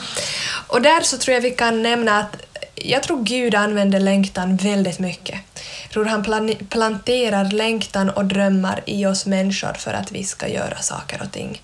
Och 0.68 0.82
där 0.82 1.01
så 1.01 1.18
tror 1.18 1.34
jag 1.34 1.41
vi 1.41 1.51
kan 1.51 1.84
nämna 1.84 2.20
att 2.20 2.36
jag 2.76 3.03
tror 3.03 3.24
Gud 3.24 3.55
använder 3.55 3.99
längtan 3.99 4.57
väldigt 4.57 4.99
mycket. 4.99 5.39
Jag 5.84 5.91
tror 5.91 6.05
han 6.05 6.24
plan- 6.24 6.55
planterar 6.70 7.45
längtan 7.51 8.09
och 8.09 8.26
drömmar 8.26 8.84
i 8.86 9.05
oss 9.05 9.26
människor 9.26 9.74
för 9.74 9.93
att 9.93 10.11
vi 10.11 10.24
ska 10.24 10.47
göra 10.47 10.78
saker 10.82 11.22
och 11.22 11.32
ting. 11.32 11.61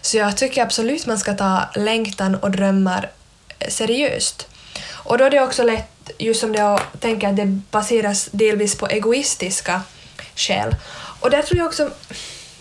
Så 0.00 0.16
jag 0.16 0.36
tycker 0.36 0.62
absolut 0.62 1.06
man 1.06 1.18
ska 1.18 1.34
ta 1.34 1.60
längtan 1.74 2.34
och 2.34 2.50
drömmar 2.50 3.10
seriöst. 3.68 4.48
Och 5.04 5.18
då 5.18 5.24
är 5.24 5.30
det 5.30 5.40
också 5.40 5.62
lätt, 5.62 6.10
just 6.18 6.40
som 6.40 6.54
jag 6.54 6.80
tänker 7.00 7.28
att 7.28 7.36
det 7.36 7.46
baseras 7.46 8.28
delvis 8.32 8.78
på 8.78 8.86
egoistiska 8.86 9.82
skäl. 10.36 10.76
Och 11.20 11.30
där 11.30 11.42
tror 11.42 11.58
jag 11.58 11.66
också, 11.66 11.90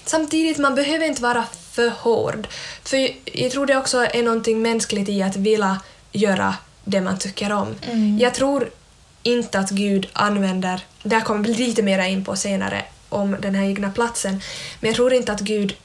samtidigt 0.06 0.58
man 0.58 0.76
behöver 0.76 1.06
inte 1.06 1.22
vara 1.22 1.46
för 1.72 1.90
hård. 1.90 2.48
För 2.84 3.10
jag, 3.26 3.52
tror 3.52 3.66
det 3.66 3.78
också 3.78 4.06
är 4.06 4.24
någonting 4.24 4.62
mänskligt 4.62 5.10
i 5.10 5.24
att 5.24 5.36
vilja 5.36 5.82
göra 6.12 6.56
det 6.84 7.02
man 7.02 7.20
tycker 7.20 7.52
om. 7.52 7.76
Jag 8.20 8.34
tror 8.34 8.70
inte 9.24 9.60
att 9.60 9.70
Gud 9.70 10.08
använder, 10.14 10.82
där 11.04 11.22
kommer 11.22 11.44
vi 11.44 11.54
lite 11.54 11.84
mer 11.84 12.08
in 12.08 12.26
på 12.26 12.36
senare 12.36 12.86
om 13.10 13.36
den 13.40 13.56
här 13.56 13.66
egna 13.66 13.92
platsen, 13.92 14.42
men 14.80 14.88
jag 14.88 14.96
tror 14.96 15.14
inte 15.14 15.32
att 15.32 15.40
Gud 15.40 15.76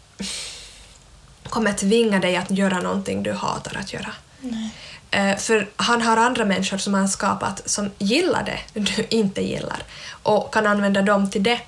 kommer 1.49 1.73
tvinga 1.73 2.21
dig 2.21 2.37
att 2.37 2.51
göra 2.51 2.81
någonting 2.81 3.23
du 3.23 3.33
hatar 3.33 3.77
att 3.77 3.93
göra. 3.93 4.13
Nej. 4.41 4.71
Eh, 5.17 5.37
För 5.37 5.69
han 5.77 6.03
har 6.03 6.17
andra 6.17 6.45
människor 6.45 6.79
som 6.79 6.95
han 6.95 7.09
skapat 7.09 7.69
som 7.69 7.91
gillar 7.99 8.45
det 8.45 8.59
du 8.81 9.07
inte 9.09 9.41
gillar 9.41 9.83
och 10.23 10.53
kan 10.55 10.67
använda 10.67 11.03
dem 11.03 11.31
till 11.31 11.43
det. 11.43 11.61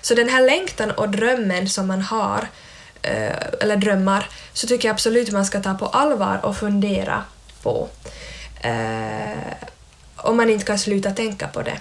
Så 0.00 0.14
den 0.14 0.28
här 0.28 0.42
längtan 0.46 0.90
och 0.90 1.08
drömmen 1.08 1.68
som 1.68 1.86
man 1.86 2.02
har, 2.02 2.48
eh, 3.02 3.36
eller 3.60 3.76
drömmar, 3.76 4.26
så 4.52 4.66
tycker 4.66 4.88
jag 4.88 4.94
absolut 4.94 5.30
man 5.32 5.46
ska 5.46 5.60
ta 5.60 5.74
på 5.74 5.86
allvar 5.86 6.40
och 6.42 6.56
fundera 6.56 7.24
på. 7.62 7.88
Eh, 8.60 9.52
Om 10.16 10.36
man 10.36 10.50
inte 10.50 10.64
kan 10.64 10.78
sluta 10.78 11.10
tänka 11.10 11.48
på 11.48 11.62
det. 11.62 11.78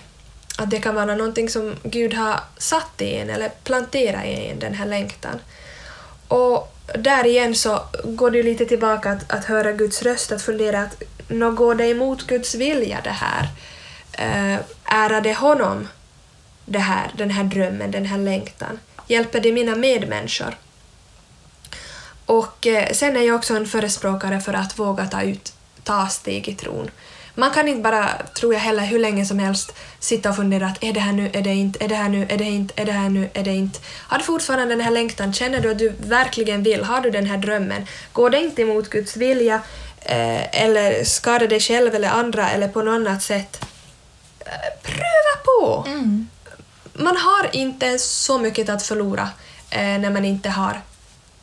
Att 0.58 0.70
det 0.70 0.80
kan 0.82 0.96
vara 0.96 1.16
någonting 1.16 1.50
som 1.50 1.76
Gud 1.84 2.14
har 2.14 2.40
satt 2.58 3.02
i 3.02 3.16
en 3.16 3.30
eller 3.30 3.50
planterat 3.64 4.26
i 4.26 4.50
en, 4.50 4.60
den 4.60 4.74
här 4.74 4.86
längtan. 4.86 5.40
Och 6.28 6.74
där 6.96 7.26
igen 7.26 7.56
så 7.56 7.82
går 8.04 8.32
det 8.32 8.38
ju 8.38 8.44
lite 8.44 8.66
tillbaka 8.66 9.12
att, 9.12 9.32
att 9.32 9.46
höra 9.46 9.72
Guds 9.72 10.02
röst, 10.02 10.32
att 10.32 10.42
fundera 10.42 10.82
att 10.82 11.04
nå 11.28 11.52
går 11.52 11.76
det 11.76 11.88
emot 11.88 12.28
Guds 12.28 12.56
vilja 12.56 13.02
det 13.04 13.10
här? 13.10 13.48
Eh, 14.14 14.54
uh, 14.54 14.66
ärar 14.84 15.22
det 15.22 15.34
honom, 15.34 15.88
det 16.66 16.80
här, 16.80 17.12
den 17.18 17.30
här 17.30 17.44
drömmen, 17.44 17.92
den 17.92 18.06
här 18.06 18.18
längtan? 18.18 18.80
Hjälper 19.08 19.40
det 19.40 19.52
mina 19.52 19.76
medmänniskor? 19.76 20.58
Och 22.26 22.68
eh, 22.68 22.94
sen 22.94 23.18
är 23.18 23.22
jag 23.22 23.36
också 23.36 23.56
en 23.56 23.68
förespråkare 23.68 24.42
för 24.42 24.54
att 24.54 24.80
våga 24.80 25.06
ta 25.06 25.22
ut, 25.22 25.54
ta 25.84 26.08
steg 26.08 26.48
i 26.48 26.56
tron. 26.56 26.92
Man 27.36 27.52
kan 27.52 27.68
inte 27.68 27.82
bara, 27.82 28.10
tror 28.34 28.54
jag 28.54 28.62
heller, 28.62 28.86
hur 28.86 29.00
länge 29.00 29.26
som 29.26 29.40
helst 29.40 29.76
sitta 30.00 30.30
och 30.30 30.36
fundera 30.36 30.66
att 30.68 30.84
är 30.84 30.94
det 30.94 31.00
här 31.00 31.12
nu, 31.12 31.30
är 31.34 31.42
det 31.42 31.54
inte, 31.54 31.84
är 31.84 31.88
det 31.88 31.96
här 31.96 32.10
nu, 32.10 32.26
är 32.30 32.38
det 32.38 32.44
inte, 32.44 32.82
är 32.82 32.86
det 32.86 32.92
här 32.92 33.10
nu, 33.10 33.30
är 33.34 33.44
det 33.44 33.52
inte. 33.52 33.80
Har 34.08 34.18
du 34.18 34.24
fortfarande 34.24 34.76
den 34.76 34.82
här 34.82 34.92
längtan, 34.92 35.34
känner 35.34 35.62
du 35.62 35.72
att 35.72 35.80
du 35.80 35.94
verkligen 36.00 36.64
vill, 36.64 36.84
har 36.84 37.02
du 37.02 37.10
den 37.10 37.26
här 37.26 37.38
drömmen, 37.38 37.88
går 38.14 38.30
det 38.30 38.40
inte 38.40 38.62
emot 38.62 38.90
Guds 38.90 39.18
vilja 39.18 39.62
eh, 40.02 40.64
eller 40.64 41.04
skadar 41.04 41.48
dig 41.48 41.60
själv 41.60 41.96
eller 41.96 42.10
andra 42.10 42.50
eller 42.50 42.68
på 42.68 42.82
något 42.82 42.96
annat 42.96 43.24
sätt, 43.24 43.66
eh, 44.40 44.82
pröva 44.84 45.44
på! 45.46 45.86
Mm. 45.88 46.28
Man 46.94 47.18
har 47.18 47.56
inte 47.56 48.00
så 48.00 48.38
mycket 48.38 48.70
att 48.70 48.84
förlora 48.84 49.30
eh, 49.70 49.80
när 49.80 50.10
man 50.10 50.26
inte 50.26 50.50
har 50.50 50.82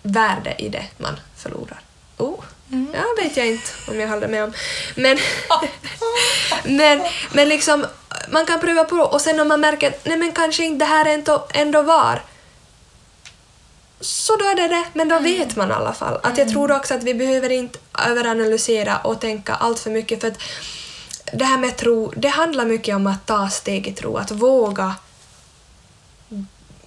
värde 0.02 0.54
i 0.58 0.68
det 0.68 0.84
man 0.96 1.20
förlorar. 1.36 1.80
Oh, 2.16 2.44
ja, 2.70 3.04
vet 3.22 3.36
jag 3.36 3.46
inte 3.46 3.70
om 3.88 4.00
jag 4.00 4.08
håller 4.08 4.28
med 4.28 4.44
om. 4.44 4.52
Men, 4.94 5.18
men, 6.64 7.02
men 7.32 7.48
liksom, 7.48 7.86
man 8.28 8.46
kan 8.46 8.60
pröva 8.60 8.84
på 8.84 8.96
och 8.96 9.20
sen 9.20 9.40
om 9.40 9.48
man 9.48 9.60
märker 9.60 9.88
att 9.88 10.04
nej 10.04 10.16
men 10.16 10.32
kanske 10.32 10.64
inte 10.64 10.84
det 10.84 10.88
här 10.88 11.06
ändå, 11.06 11.46
ändå 11.54 11.82
var 11.82 12.22
så 14.00 14.36
då 14.36 14.44
är 14.44 14.54
det 14.54 14.68
det, 14.68 14.84
men 14.92 15.08
då 15.08 15.18
vet 15.18 15.56
man 15.56 15.70
i 15.70 15.72
alla 15.72 15.92
fall. 15.92 16.20
Att 16.22 16.38
jag 16.38 16.48
tror 16.48 16.72
också 16.72 16.94
att 16.94 17.02
vi 17.02 17.14
behöver 17.14 17.50
inte 17.50 17.78
överanalysera 18.06 18.98
och 18.98 19.20
tänka 19.20 19.54
allt 19.54 19.78
för 19.78 19.90
mycket 19.90 20.20
för 20.20 20.28
att 20.28 20.40
det 21.32 21.44
här 21.44 21.58
med 21.58 21.76
tro, 21.76 22.12
det 22.16 22.28
handlar 22.28 22.66
mycket 22.66 22.96
om 22.96 23.06
att 23.06 23.26
ta 23.26 23.48
steg 23.48 23.86
i 23.86 23.92
tro, 23.92 24.16
att 24.16 24.30
våga 24.30 24.94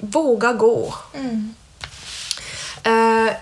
våga 0.01 0.53
gå. 0.53 0.93
Mm. 1.13 1.53
Uh, 2.87 3.33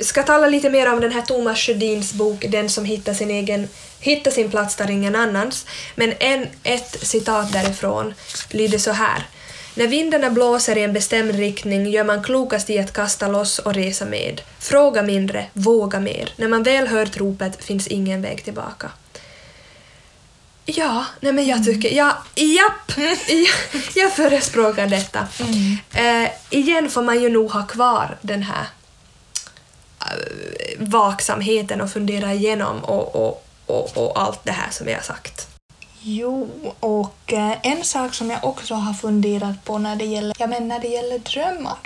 ska 0.00 0.22
tala 0.22 0.46
lite 0.46 0.70
mer 0.70 0.92
om 0.92 1.00
den 1.00 1.12
här 1.12 1.22
Thomas 1.22 1.58
Sjödins 1.58 2.12
bok 2.12 2.46
Den 2.48 2.68
som 2.68 2.84
hittar 2.84 3.14
sin 3.14 3.30
egen 3.30 3.68
hittar 4.00 4.30
sin 4.30 4.50
plats 4.50 4.76
där 4.76 4.90
ingen 4.90 5.16
annans. 5.16 5.66
Men 5.94 6.14
en, 6.20 6.46
ett 6.62 6.96
citat 7.02 7.52
därifrån 7.52 8.14
lyder 8.50 8.78
så 8.78 8.90
här. 8.90 9.26
När 9.74 9.86
vindarna 9.86 10.30
blåser 10.30 10.78
i 10.78 10.82
en 10.82 10.92
bestämd 10.92 11.34
riktning 11.34 11.86
gör 11.86 12.04
man 12.04 12.22
klokast 12.22 12.70
i 12.70 12.78
att 12.78 12.92
kasta 12.92 13.28
loss 13.28 13.58
och 13.58 13.74
resa 13.74 14.04
med. 14.04 14.40
Fråga 14.58 15.02
mindre, 15.02 15.46
våga 15.52 16.00
mer. 16.00 16.32
När 16.36 16.48
man 16.48 16.62
väl 16.62 16.86
hört 16.86 17.16
ropet 17.16 17.64
finns 17.64 17.86
ingen 17.86 18.22
väg 18.22 18.44
tillbaka. 18.44 18.90
Ja, 20.64 21.04
nej 21.20 21.32
men 21.32 21.46
jag 21.46 21.64
tycker, 21.64 21.90
ja, 21.90 22.18
japp, 22.34 22.98
jag, 23.28 23.48
jag 23.94 24.12
förespråkar 24.12 24.86
detta. 24.86 25.26
Eh, 25.94 26.30
igen 26.50 26.90
får 26.90 27.02
man 27.02 27.22
ju 27.22 27.28
nog 27.28 27.50
ha 27.50 27.66
kvar 27.66 28.16
den 28.22 28.42
här 28.42 28.66
vaksamheten 30.78 31.80
och 31.80 31.90
fundera 31.90 32.32
igenom 32.32 32.84
och, 32.84 33.16
och, 33.16 33.44
och, 33.66 33.96
och 33.96 34.20
allt 34.20 34.44
det 34.44 34.52
här 34.52 34.70
som 34.70 34.86
vi 34.86 34.92
har 34.92 35.00
sagt. 35.00 35.48
Jo, 36.00 36.48
och 36.80 37.32
eh, 37.32 37.52
en 37.62 37.84
sak 37.84 38.14
som 38.14 38.30
jag 38.30 38.44
också 38.44 38.74
har 38.74 38.94
funderat 38.94 39.64
på 39.64 39.78
när 39.78 39.96
det 39.96 40.04
gäller, 40.04 40.36
ja, 40.38 40.46
men 40.46 40.68
när 40.68 40.78
det 40.78 40.88
gäller 40.88 41.18
drömmar 41.18 41.78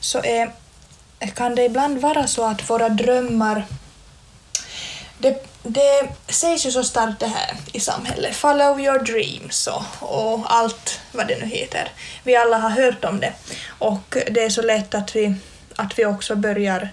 så 0.00 0.22
är, 0.24 0.50
kan 1.34 1.54
det 1.54 1.64
ibland 1.64 1.98
vara 1.98 2.26
så 2.26 2.44
att 2.44 2.70
våra 2.70 2.88
drömmar 2.88 3.64
det, 5.18 5.46
det 5.62 6.08
sägs 6.28 6.66
ju 6.66 6.70
så 6.70 6.84
starkt 6.84 7.20
det 7.20 7.26
här 7.26 7.56
i 7.72 7.80
samhället, 7.80 8.36
follow 8.36 8.80
your 8.80 8.98
dreams 8.98 9.66
och, 9.66 9.84
och 10.00 10.54
allt 10.54 11.00
vad 11.12 11.28
det 11.28 11.40
nu 11.40 11.46
heter. 11.46 11.88
Vi 12.24 12.36
alla 12.36 12.58
har 12.58 12.70
hört 12.70 13.04
om 13.04 13.20
det 13.20 13.32
och 13.68 14.16
det 14.30 14.44
är 14.44 14.50
så 14.50 14.62
lätt 14.62 14.94
att 14.94 15.16
vi, 15.16 15.34
att 15.76 15.98
vi 15.98 16.06
också 16.06 16.36
börjar 16.36 16.88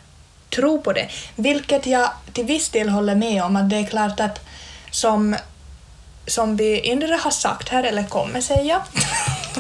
tro 0.56 0.82
på 0.82 0.94
det, 0.94 1.10
vilket 1.36 1.86
jag 1.86 2.10
till 2.34 2.46
viss 2.46 2.70
del 2.70 2.90
håller 2.90 3.16
med 3.16 3.44
om 3.44 3.56
att 3.56 3.70
det 3.70 3.76
är 3.76 3.86
klart 3.86 4.20
att 4.20 4.40
som 4.92 5.36
som 6.28 6.56
vi 6.56 6.80
inre 6.80 7.16
har 7.16 7.32
sagt 7.32 7.70
här, 7.70 7.84
eller 7.84 8.04
kommer 8.04 8.42
säga, 8.42 8.82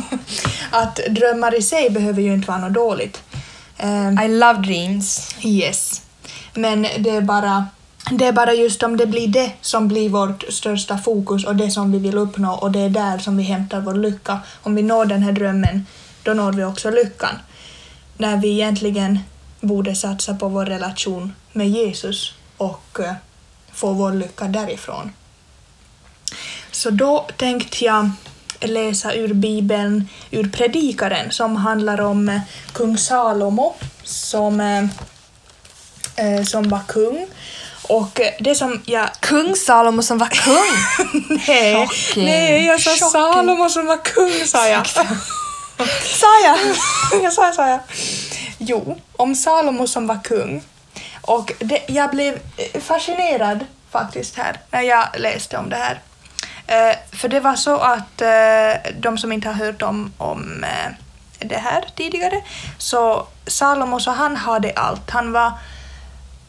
att 0.72 1.00
drömmar 1.10 1.58
i 1.58 1.62
sig 1.62 1.90
behöver 1.90 2.22
ju 2.22 2.34
inte 2.34 2.48
vara 2.48 2.58
något 2.58 2.74
dåligt. 2.74 3.22
Eh, 3.78 4.26
I 4.26 4.28
love 4.28 4.60
dreams. 4.60 5.36
yes. 5.42 6.02
Men 6.54 6.82
det 6.82 7.10
är, 7.10 7.22
bara, 7.22 7.68
det 8.12 8.26
är 8.26 8.32
bara 8.32 8.54
just 8.54 8.84
om 8.84 8.98
det 8.98 9.06
blir 9.06 9.28
det 9.28 9.52
som 9.62 9.88
blir 9.88 10.10
vårt 10.10 10.44
största 10.50 10.98
fokus 10.98 11.46
och 11.46 11.56
det 11.56 11.72
som 11.72 11.92
vi 11.92 12.00
vill 12.00 12.18
uppnå 12.18 12.54
och 12.54 12.72
det 12.72 12.80
är 12.80 12.90
där 12.90 13.18
som 13.18 13.38
vi 13.38 13.44
hämtar 13.44 13.82
vår 13.82 13.94
lycka. 13.94 14.40
Om 14.64 14.76
vi 14.76 14.82
når 14.82 15.06
den 15.06 15.24
här 15.24 15.32
drömmen, 15.32 15.86
då 16.24 16.34
når 16.34 16.52
vi 16.52 16.64
också 16.64 16.90
lyckan. 16.90 17.36
När 18.18 18.38
vi 18.38 18.52
egentligen 18.52 19.20
borde 19.62 19.96
satsa 19.96 20.34
på 20.34 20.48
vår 20.48 20.66
relation 20.66 21.36
med 21.52 21.70
Jesus 21.70 22.34
och 22.58 23.00
eh, 23.00 23.14
få 23.74 23.94
vår 23.94 24.14
lycka 24.14 24.46
därifrån. 24.46 25.14
Så 26.72 26.90
då 26.90 27.28
tänkte 27.38 27.86
jag 27.86 28.12
läsa 28.60 29.14
ur 29.14 29.34
Bibeln, 29.34 30.08
ur 30.32 30.50
Predikaren, 30.50 31.32
som 31.32 31.56
handlar 31.56 32.02
om 32.02 32.30
eh, 32.30 32.42
kung 32.74 32.98
Salomo 32.98 33.76
som, 34.04 34.60
eh, 36.16 36.44
som 36.44 36.70
var 36.70 36.82
kung. 36.88 37.28
Och 37.84 38.22
det 38.40 38.56
som 38.56 38.82
jag... 38.86 39.10
Kung 39.20 39.56
Salomo 39.56 40.02
som 40.02 40.18
var 40.18 40.28
kung! 40.28 40.72
Nej, 41.48 41.88
Shocking. 41.88 42.26
nej 42.26 42.66
jag 42.66 42.82
sa 42.82 42.90
Shocking. 42.90 43.10
Salomo 43.10 43.70
som 43.70 43.86
var 43.86 44.06
kung, 44.06 44.46
sa 44.46 44.68
jag. 44.68 44.88
Sa 46.04 46.28
jag? 46.44 46.58
jag 47.24 47.34
sa, 47.34 47.52
sa 47.52 47.70
jag. 47.70 47.80
Jo, 48.64 48.98
om 49.14 49.36
Salomo 49.36 49.88
som 49.88 50.08
var 50.08 50.24
kung. 50.24 50.64
Och 51.22 51.52
det, 51.60 51.82
jag 51.88 52.10
blev 52.10 52.34
eh, 52.34 52.82
fascinerad 52.82 53.66
faktiskt 53.90 54.38
här 54.38 54.60
när 54.72 54.82
jag 54.82 55.08
läste 55.18 55.58
om 55.58 55.70
det 55.70 55.76
här. 55.76 56.00
Eh, 56.68 56.96
för 57.12 57.30
det 57.30 57.40
var 57.40 57.56
så 57.56 57.78
att 57.78 58.22
eh, 58.22 58.92
de 59.00 59.18
som 59.18 59.32
inte 59.32 59.48
har 59.48 59.66
hört 59.66 59.82
om, 59.82 60.14
om 60.18 60.64
eh, 60.64 60.92
det 61.40 61.58
här 61.58 61.86
tidigare, 61.96 62.42
så 62.78 63.28
Salomo 63.48 64.00
så 64.00 64.12
han 64.12 64.36
hade 64.36 64.74
allt. 64.76 65.10
Han 65.10 65.32
var, 65.32 65.52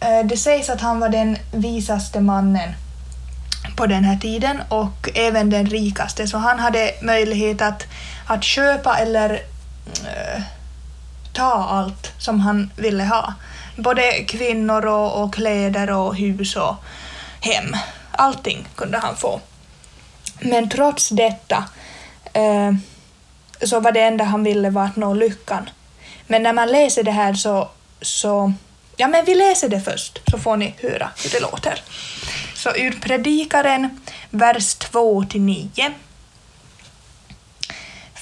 eh, 0.01 0.25
det 0.25 0.37
sägs 0.37 0.71
att 0.71 0.81
han 0.81 1.01
var 1.01 1.09
den 1.09 1.37
visaste 1.53 2.21
mannen 2.21 2.73
på 3.77 3.87
den 3.87 4.05
här 4.05 4.17
tiden 4.17 4.63
och 4.69 5.09
även 5.15 5.51
den 5.51 5.67
rikaste, 5.67 6.27
så 6.27 6.39
han 6.39 6.59
hade 6.59 6.91
möjlighet 7.03 7.63
att, 7.63 7.87
att 8.27 8.45
köpa 8.45 8.99
eller 8.99 9.33
eh, 10.05 10.43
ta 11.33 11.53
allt 11.53 12.13
som 12.19 12.41
han 12.41 12.71
ville 12.77 13.05
ha. 13.05 13.35
Både 13.77 14.25
kvinnor 14.25 14.87
och, 14.87 15.23
och 15.23 15.35
kläder 15.35 15.91
och 15.91 16.17
hus 16.17 16.57
och 16.57 16.77
hem. 17.41 17.77
Allting 18.11 18.69
kunde 18.75 18.99
han 18.99 19.17
få. 19.17 19.41
Men 20.41 20.69
trots 20.69 21.09
detta 21.09 21.65
eh, 22.33 22.73
så 23.63 23.81
var 23.81 23.93
det 23.93 24.01
enda 24.01 24.25
han 24.25 24.45
ville 24.45 24.71
var 24.71 24.85
att 24.85 24.97
nå 24.97 25.15
lyckan. 25.15 25.71
Men 26.27 26.43
när 26.43 26.53
man 26.53 26.69
läser 26.69 27.03
det 27.03 27.11
här 27.11 27.35
så, 27.35 27.69
så... 28.01 28.53
Ja, 28.97 29.09
men 29.09 29.25
vi 29.25 29.35
läser 29.35 29.69
det 29.69 29.81
först 29.81 30.31
så 30.31 30.39
får 30.39 30.57
ni 30.57 30.75
höra 30.83 31.11
hur 31.23 31.31
det 31.31 31.41
låter. 31.41 31.83
Så 32.55 32.71
ur 32.71 32.91
Predikaren, 32.91 34.01
vers 34.31 34.75
2 34.75 35.25
till 35.25 35.41
9. 35.41 35.93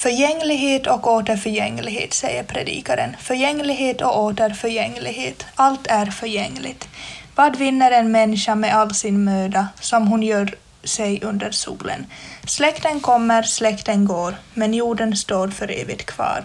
Förgänglighet 0.00 0.86
och 0.86 1.06
åter 1.06 1.36
förgänglighet, 1.36 2.14
säger 2.14 2.42
predikaren. 2.42 3.16
Förgänglighet 3.20 4.00
och 4.00 4.22
åter 4.22 4.50
förgänglighet. 4.50 5.46
Allt 5.54 5.86
är 5.86 6.06
förgängligt. 6.06 6.88
Vad 7.34 7.56
vinner 7.56 7.90
en 7.90 8.12
människa 8.12 8.54
med 8.54 8.76
all 8.76 8.94
sin 8.94 9.24
möda 9.24 9.68
som 9.80 10.08
hon 10.08 10.22
gör 10.22 10.54
sig 10.84 11.20
under 11.22 11.50
solen. 11.50 12.06
Släkten 12.46 13.00
kommer, 13.00 13.42
släkten 13.42 14.04
går, 14.04 14.34
men 14.54 14.74
jorden 14.74 15.16
står 15.16 15.48
för 15.48 15.70
evigt 15.70 16.06
kvar. 16.06 16.44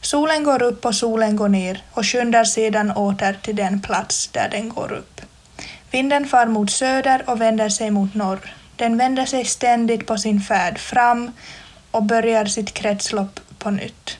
Solen 0.00 0.44
går 0.44 0.62
upp 0.62 0.84
och 0.84 0.94
solen 0.94 1.36
går 1.36 1.48
ner 1.48 1.82
och 1.92 2.06
skyndar 2.06 2.44
sedan 2.44 2.90
åter 2.90 3.38
till 3.42 3.56
den 3.56 3.80
plats 3.80 4.28
där 4.28 4.48
den 4.48 4.68
går 4.68 4.92
upp. 4.92 5.20
Vinden 5.90 6.28
far 6.28 6.46
mot 6.46 6.70
söder 6.70 7.22
och 7.26 7.40
vänder 7.40 7.68
sig 7.68 7.90
mot 7.90 8.14
norr. 8.14 8.54
Den 8.76 8.98
vänder 8.98 9.26
sig 9.26 9.44
ständigt 9.44 10.06
på 10.06 10.18
sin 10.18 10.40
färd 10.40 10.78
fram 10.78 11.30
och 11.96 12.02
börjar 12.02 12.44
sitt 12.44 12.74
kretslopp 12.74 13.40
på 13.58 13.70
nytt. 13.70 14.18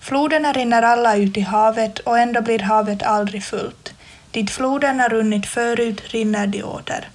Floderna 0.00 0.52
rinner 0.52 0.82
alla 0.82 1.16
ut 1.16 1.36
i 1.36 1.40
havet 1.40 1.98
och 1.98 2.18
ändå 2.18 2.40
blir 2.40 2.58
havet 2.58 3.02
aldrig 3.02 3.44
fullt. 3.44 3.92
Dit 4.30 4.50
floderna 4.50 5.08
runnit 5.08 5.46
förut 5.46 6.00
rinner 6.04 6.46
de 6.46 6.62
åter. 6.62 7.08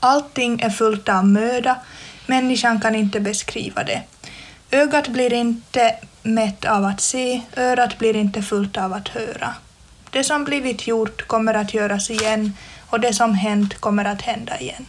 Allting 0.00 0.60
är 0.60 0.70
fullt 0.70 1.08
av 1.08 1.26
möda, 1.26 1.76
människan 2.26 2.80
kan 2.80 2.94
inte 2.94 3.20
beskriva 3.20 3.84
det. 3.84 4.02
Ögat 4.70 5.08
blir 5.08 5.32
inte 5.32 5.96
mätt 6.22 6.64
av 6.64 6.84
att 6.84 7.00
se, 7.00 7.40
örat 7.56 7.98
blir 7.98 8.16
inte 8.16 8.42
fullt 8.42 8.76
av 8.76 8.92
att 8.92 9.08
höra. 9.08 9.54
Det 10.10 10.24
som 10.24 10.44
blivit 10.44 10.86
gjort 10.86 11.26
kommer 11.26 11.54
att 11.54 11.74
göras 11.74 12.10
igen 12.10 12.52
och 12.86 13.00
det 13.00 13.14
som 13.14 13.34
hänt 13.34 13.80
kommer 13.80 14.04
att 14.04 14.22
hända 14.22 14.60
igen. 14.60 14.86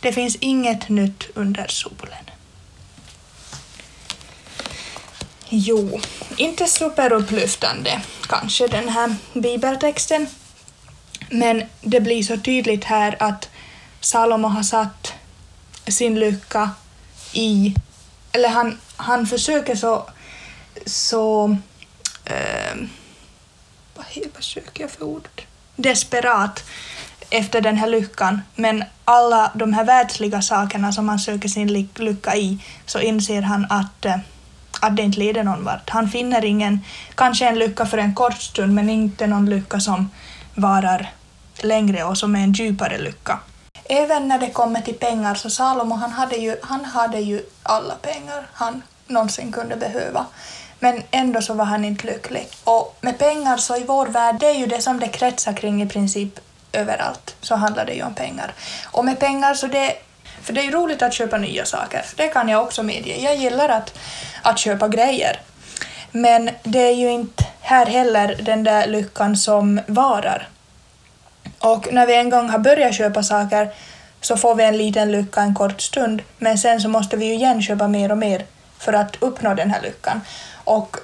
Det 0.00 0.12
finns 0.12 0.36
inget 0.36 0.88
nytt 0.88 1.24
under 1.34 1.66
solen. 1.68 2.35
Jo, 5.48 6.00
inte 6.36 6.66
superupplyftande 6.66 8.00
kanske 8.28 8.66
den 8.66 8.88
här 8.88 9.16
bibeltexten, 9.34 10.26
men 11.30 11.62
det 11.80 12.00
blir 12.00 12.22
så 12.22 12.36
tydligt 12.36 12.84
här 12.84 13.16
att 13.18 13.48
Salomo 14.00 14.48
har 14.48 14.62
satt 14.62 15.12
sin 15.86 16.20
lycka 16.20 16.70
i, 17.32 17.74
eller 18.32 18.48
han, 18.48 18.78
han 18.96 19.26
försöker 19.26 19.74
så, 19.74 20.10
så 20.86 21.56
eh, 22.24 22.76
vad, 23.94 24.06
vad 24.34 24.44
söker 24.44 24.82
jag 24.82 24.90
för 24.90 25.04
ord? 25.04 25.28
Desperat 25.76 26.64
efter 27.30 27.60
den 27.60 27.76
här 27.76 27.88
lyckan, 27.88 28.40
men 28.54 28.84
alla 29.04 29.52
de 29.54 29.72
här 29.72 29.84
världsliga 29.84 30.42
sakerna 30.42 30.92
som 30.92 31.08
han 31.08 31.18
söker 31.18 31.48
sin 31.48 31.88
lycka 31.96 32.36
i, 32.36 32.58
så 32.86 33.00
inser 33.00 33.42
han 33.42 33.66
att, 33.70 34.04
eh, 34.04 34.16
att 34.80 34.96
det 34.96 35.02
inte 35.02 35.18
leder 35.18 35.44
någon 35.44 35.64
vart. 35.64 35.90
Han 35.90 36.08
finner 36.08 36.44
ingen, 36.44 36.80
kanske 37.14 37.46
en 37.46 37.58
lycka 37.58 37.86
för 37.86 37.98
en 37.98 38.14
kort 38.14 38.42
stund, 38.42 38.74
men 38.74 38.90
inte 38.90 39.26
någon 39.26 39.50
lycka 39.50 39.80
som 39.80 40.10
varar 40.54 41.12
längre 41.62 42.04
och 42.04 42.18
som 42.18 42.36
är 42.36 42.40
en 42.40 42.52
djupare 42.52 42.98
lycka. 42.98 43.38
Även 43.84 44.28
när 44.28 44.38
det 44.38 44.50
kommer 44.50 44.80
till 44.80 44.94
pengar 44.94 45.34
så 45.34 45.50
Salomo 45.50 45.94
han 45.94 46.12
hade 46.12 46.36
ju, 46.36 46.56
han 46.62 46.84
hade 46.84 47.18
ju 47.18 47.42
alla 47.62 47.94
pengar 47.94 48.46
han 48.52 48.82
någonsin 49.06 49.52
kunde 49.52 49.76
behöva. 49.76 50.26
Men 50.78 51.02
ändå 51.10 51.42
så 51.42 51.54
var 51.54 51.64
han 51.64 51.84
inte 51.84 52.06
lycklig. 52.06 52.48
Och 52.64 52.98
med 53.00 53.18
pengar 53.18 53.56
så 53.56 53.76
i 53.76 53.84
vår 53.84 54.06
värld, 54.06 54.36
det 54.40 54.46
är 54.46 54.54
ju 54.54 54.66
det 54.66 54.80
som 54.80 55.00
det 55.00 55.08
kretsar 55.08 55.52
kring 55.52 55.82
i 55.82 55.86
princip 55.86 56.40
överallt, 56.72 57.36
så 57.40 57.54
handlar 57.54 57.86
det 57.86 57.92
ju 57.92 58.02
om 58.02 58.14
pengar. 58.14 58.54
Och 58.84 59.04
med 59.04 59.18
pengar 59.18 59.54
så 59.54 59.66
det, 59.66 59.92
för 60.46 60.52
det 60.52 60.60
är 60.60 60.64
ju 60.64 60.70
roligt 60.70 61.02
att 61.02 61.14
köpa 61.14 61.38
nya 61.38 61.64
saker, 61.64 62.04
det 62.16 62.28
kan 62.28 62.48
jag 62.48 62.62
också 62.62 62.82
medge. 62.82 63.16
Jag 63.16 63.36
gillar 63.36 63.68
att, 63.68 63.98
att 64.42 64.58
köpa 64.58 64.88
grejer. 64.88 65.40
Men 66.10 66.50
det 66.62 66.78
är 66.78 66.94
ju 66.94 67.10
inte 67.10 67.44
här 67.60 67.86
heller 67.86 68.36
den 68.42 68.64
där 68.64 68.86
lyckan 68.86 69.36
som 69.36 69.80
varar. 69.86 70.48
Och 71.58 71.88
när 71.92 72.06
vi 72.06 72.16
en 72.16 72.30
gång 72.30 72.48
har 72.48 72.58
börjat 72.58 72.94
köpa 72.94 73.22
saker 73.22 73.70
så 74.20 74.36
får 74.36 74.54
vi 74.54 74.64
en 74.64 74.78
liten 74.78 75.12
lycka 75.12 75.40
en 75.40 75.54
kort 75.54 75.80
stund, 75.80 76.22
men 76.38 76.58
sen 76.58 76.80
så 76.80 76.88
måste 76.88 77.16
vi 77.16 77.26
ju 77.26 77.34
igen 77.34 77.62
köpa 77.62 77.88
mer 77.88 78.12
och 78.12 78.18
mer 78.18 78.44
för 78.78 78.92
att 78.92 79.16
uppnå 79.20 79.54
den 79.54 79.70
här 79.70 79.82
lyckan. 79.82 80.20
Och 80.64 80.96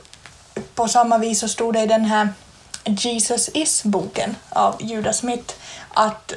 på 0.74 0.88
samma 0.88 1.18
vis 1.18 1.40
så 1.40 1.48
stod 1.48 1.74
det 1.74 1.80
i 1.80 1.86
den 1.86 2.04
här 2.04 2.28
Jesus 2.84 3.50
is-boken 3.54 4.36
av 4.48 4.76
Judas 4.80 5.18
Smith 5.18 5.54
att 5.94 6.32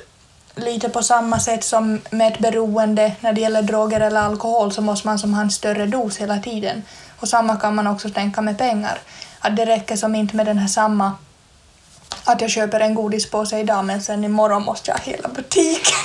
lite 0.55 0.89
på 0.89 1.03
samma 1.03 1.39
sätt 1.39 1.63
som 1.63 2.01
med 2.09 2.33
ett 2.33 2.39
beroende 2.39 3.11
när 3.19 3.33
det 3.33 3.41
gäller 3.41 3.61
droger 3.61 3.99
eller 3.99 4.21
alkohol 4.21 4.71
så 4.71 4.81
måste 4.81 5.07
man 5.07 5.19
som 5.19 5.33
ha 5.33 5.41
en 5.41 5.51
större 5.51 5.85
dos 5.85 6.17
hela 6.17 6.39
tiden. 6.39 6.83
Och 7.19 7.27
samma 7.27 7.55
kan 7.55 7.75
man 7.75 7.87
också 7.87 8.09
tänka 8.09 8.41
med 8.41 8.57
pengar. 8.57 8.99
Att 9.39 9.55
det 9.55 9.65
räcker 9.65 9.95
som 9.95 10.15
inte 10.15 10.35
med 10.35 10.45
den 10.45 10.57
här 10.57 10.67
samma 10.67 11.11
att 12.23 12.41
jag 12.41 12.49
köper 12.49 12.79
en 12.79 12.95
godispåse 12.95 13.59
idag 13.59 13.85
men 13.85 14.01
sen 14.01 14.23
imorgon 14.23 14.63
måste 14.63 14.91
jag 14.91 14.97
ha 14.97 15.03
hela 15.03 15.29
butiken. 15.29 15.95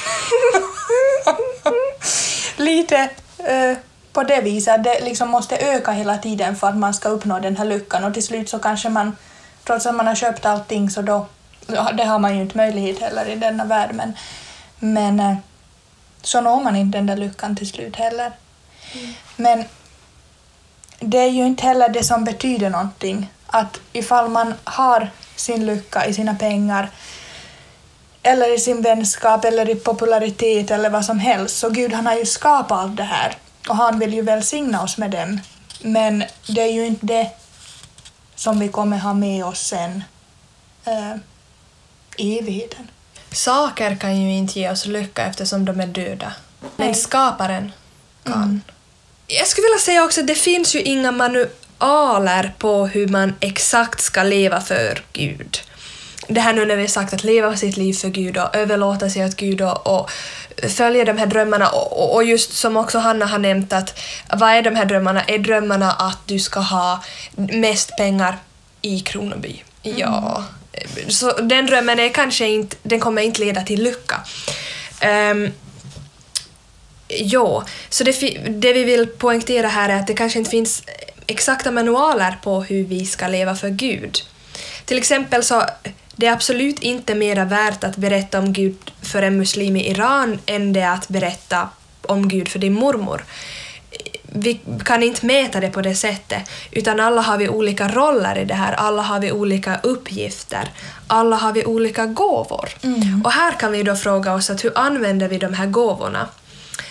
lite 2.57 2.97
eh, 3.39 3.77
på 4.13 4.23
det 4.23 4.41
viset. 4.41 4.75
att 4.75 4.85
Det 4.85 5.01
liksom 5.01 5.29
måste 5.29 5.57
öka 5.57 5.91
hela 5.91 6.19
tiden 6.19 6.57
för 6.57 6.69
att 6.69 6.77
man 6.77 6.95
ska 6.95 7.09
uppnå 7.09 7.39
den 7.39 7.57
här 7.57 7.65
lyckan 7.65 8.05
och 8.05 8.15
till 8.15 8.27
slut 8.27 8.49
så 8.49 8.59
kanske 8.59 8.89
man, 8.89 9.17
trots 9.65 9.87
att 9.87 9.95
man 9.95 10.07
har 10.07 10.15
köpt 10.15 10.47
allting 10.47 10.91
så 10.91 11.03
då, 11.03 11.27
det 11.67 12.05
har 12.05 12.19
man 12.19 12.37
ju 12.37 12.43
inte 12.43 12.57
möjlighet 12.57 13.01
heller 13.01 13.29
i 13.29 13.37
denna 13.37 13.65
värld 13.65 13.91
men, 13.93 14.13
men 14.79 15.21
uh, 15.21 15.37
så 16.23 16.41
når 16.41 16.61
man 16.61 16.77
inte 16.77 16.99
den 16.99 17.07
där 17.07 17.17
lyckan 17.17 17.57
till 17.57 17.69
slut 17.69 17.97
heller. 17.97 18.33
Mm. 18.93 19.15
Men 19.37 19.65
det 20.99 21.19
är 21.19 21.29
ju 21.29 21.47
inte 21.47 21.63
heller 21.63 21.89
det 21.89 22.05
som 22.05 22.25
betyder 22.25 22.71
någonting. 22.71 23.33
Att 23.47 23.81
ifall 23.93 24.29
man 24.29 24.55
har 24.65 25.11
sin 25.37 25.67
lycka 25.67 26.07
i 26.07 26.15
sina 26.15 26.35
pengar 26.35 26.89
eller 28.23 28.55
i 28.55 28.59
sin 28.59 28.83
vänskap 28.83 29.45
eller 29.45 29.71
i 29.71 29.75
popularitet 29.75 30.71
eller 30.71 30.91
vad 30.91 31.05
som 31.05 31.19
helst. 31.19 31.57
Så 31.59 31.71
Gud 31.71 31.93
han 31.93 32.07
har 32.07 32.15
ju 32.15 32.27
skapat 32.27 32.79
allt 32.79 32.97
det 32.97 33.03
här 33.03 33.37
och 33.69 33.77
han 33.77 33.99
vill 33.99 34.15
ju 34.15 34.23
välsigna 34.23 34.83
oss 34.83 34.99
med 34.99 35.11
dem. 35.11 35.41
Men 35.83 36.25
det 36.47 36.61
är 36.61 36.73
ju 36.73 36.87
inte 36.87 37.07
det 37.07 37.31
som 38.35 38.59
vi 38.59 38.69
kommer 38.69 38.99
ha 38.99 39.15
med 39.15 39.45
oss 39.45 39.61
sen 39.61 40.05
i 40.87 41.21
evigheten. 42.21 42.89
Saker 43.33 43.97
kan 43.97 44.23
ju 44.23 44.33
inte 44.33 44.61
ge 44.61 44.71
oss 44.71 44.87
lycka 44.87 45.27
eftersom 45.27 45.65
de 45.65 45.81
är 45.81 45.87
döda. 45.87 46.33
Men 46.77 46.95
skaparen 46.95 47.73
kan. 48.25 48.43
Mm. 48.43 48.61
Jag 49.27 49.47
skulle 49.47 49.65
vilja 49.65 49.79
säga 49.79 50.05
också 50.05 50.21
att 50.21 50.27
det 50.27 50.35
finns 50.35 50.75
ju 50.75 50.83
inga 50.83 51.13
manualer 51.13 52.55
på 52.59 52.87
hur 52.87 53.09
man 53.09 53.35
exakt 53.41 54.01
ska 54.01 54.23
leva 54.23 54.61
för 54.61 55.05
Gud 55.13 55.61
det 56.31 56.41
här 56.41 56.53
nu 56.53 56.67
när 56.67 56.77
vi 56.77 56.83
har 56.83 56.89
sagt 56.89 57.15
att 57.15 57.25
leva 57.25 57.57
sitt 57.57 57.77
liv 57.77 57.95
för 57.95 58.09
Gud 58.09 58.39
och 58.39 58.57
överlåta 58.57 59.11
sig 59.11 59.25
åt 59.25 59.37
Gud 59.37 59.63
och, 59.63 59.87
och 59.87 60.11
följa 60.69 61.05
de 61.05 61.19
här 61.19 61.27
drömmarna 61.27 61.69
och, 61.69 62.15
och, 62.15 62.25
just 62.25 62.53
som 62.53 62.77
också 62.77 62.99
Hanna 62.99 63.27
har 63.27 63.39
nämnt 63.39 63.73
att 63.73 64.01
vad 64.33 64.51
är 64.51 64.63
de 64.63 64.77
här 64.77 64.85
drömmarna? 64.85 65.23
Är 65.23 65.39
drömmarna 65.39 65.93
att 65.93 66.19
du 66.27 66.39
ska 66.39 66.61
ha 66.61 67.03
mest 67.35 67.97
pengar 67.97 68.39
i 68.83 69.01
Kronoby? 69.01 69.63
Mm. 69.83 69.99
Så 71.09 71.33
den 71.33 71.67
drömmen 71.67 71.99
är 71.99 72.09
kanske 72.09 72.47
inte, 72.47 72.77
den 72.83 73.01
kommer 73.01 73.23
inte 73.23 73.41
leda 73.41 73.63
till 73.63 73.83
lycka. 73.83 74.21
Um, 75.33 75.53
ja, 77.09 77.65
så 77.89 78.05
det, 78.05 78.21
det 78.49 78.73
vi 78.73 78.85
vill 78.85 79.07
poängtera 79.07 79.69
här 79.69 79.89
är 79.89 79.97
att 79.97 80.07
det 80.07 80.15
kanske 80.15 80.39
inte 80.39 80.51
finns 80.51 80.83
exakta 81.27 81.71
manualer 81.71 82.39
på 82.43 82.63
hur 82.63 82.85
vi 82.85 83.07
ska 83.07 83.29
leva 83.29 83.55
för 83.55 83.69
Gud. 83.69 84.19
Till 84.85 84.99
exempel 84.99 85.45
så 85.45 85.63
det 86.17 86.27
är 86.27 86.33
absolut 86.33 86.83
inte 86.83 87.15
mera 87.15 87.45
värt 87.45 87.85
att 87.85 87.97
berätta 87.97 88.39
om 88.39 88.53
Gud 88.53 88.77
för 89.03 89.23
en 89.23 89.37
muslim 89.37 89.77
i 89.77 89.91
Iran 89.91 90.39
än 90.47 90.73
det 90.73 90.81
är 90.81 90.95
att 90.95 91.09
berätta 91.09 91.69
om 92.03 92.29
Gud 92.29 92.49
för 92.49 92.59
din 92.59 92.73
mormor. 92.73 93.25
Vi 94.33 94.61
kan 94.85 95.03
inte 95.03 95.27
mäta 95.27 95.61
det 95.61 95.71
på 95.71 95.83
det 95.83 95.95
sättet, 95.95 96.51
utan 96.71 97.01
alla 97.01 97.21
har 97.21 97.39
vi 97.39 97.49
olika 97.49 97.89
roller 97.89 98.39
i 98.39 98.45
det 98.45 98.55
här, 98.55 98.73
alla 98.73 99.03
har 99.03 99.21
vi 99.21 99.33
olika 99.33 99.81
uppgifter, 99.83 100.71
alla 101.07 101.37
har 101.37 101.53
vi 101.53 101.65
olika 101.65 102.07
gåvor. 102.07 102.69
Mm. 102.83 103.23
Och 103.25 103.33
här 103.33 103.53
kan 103.53 103.73
vi 103.73 103.83
då 103.83 103.97
fråga 103.97 104.35
oss 104.35 104.51
att 104.51 104.65
hur 104.65 104.79
använder 104.79 105.29
vi 105.29 105.39
de 105.39 105.55
här 105.55 105.67
gåvorna? 105.67 106.29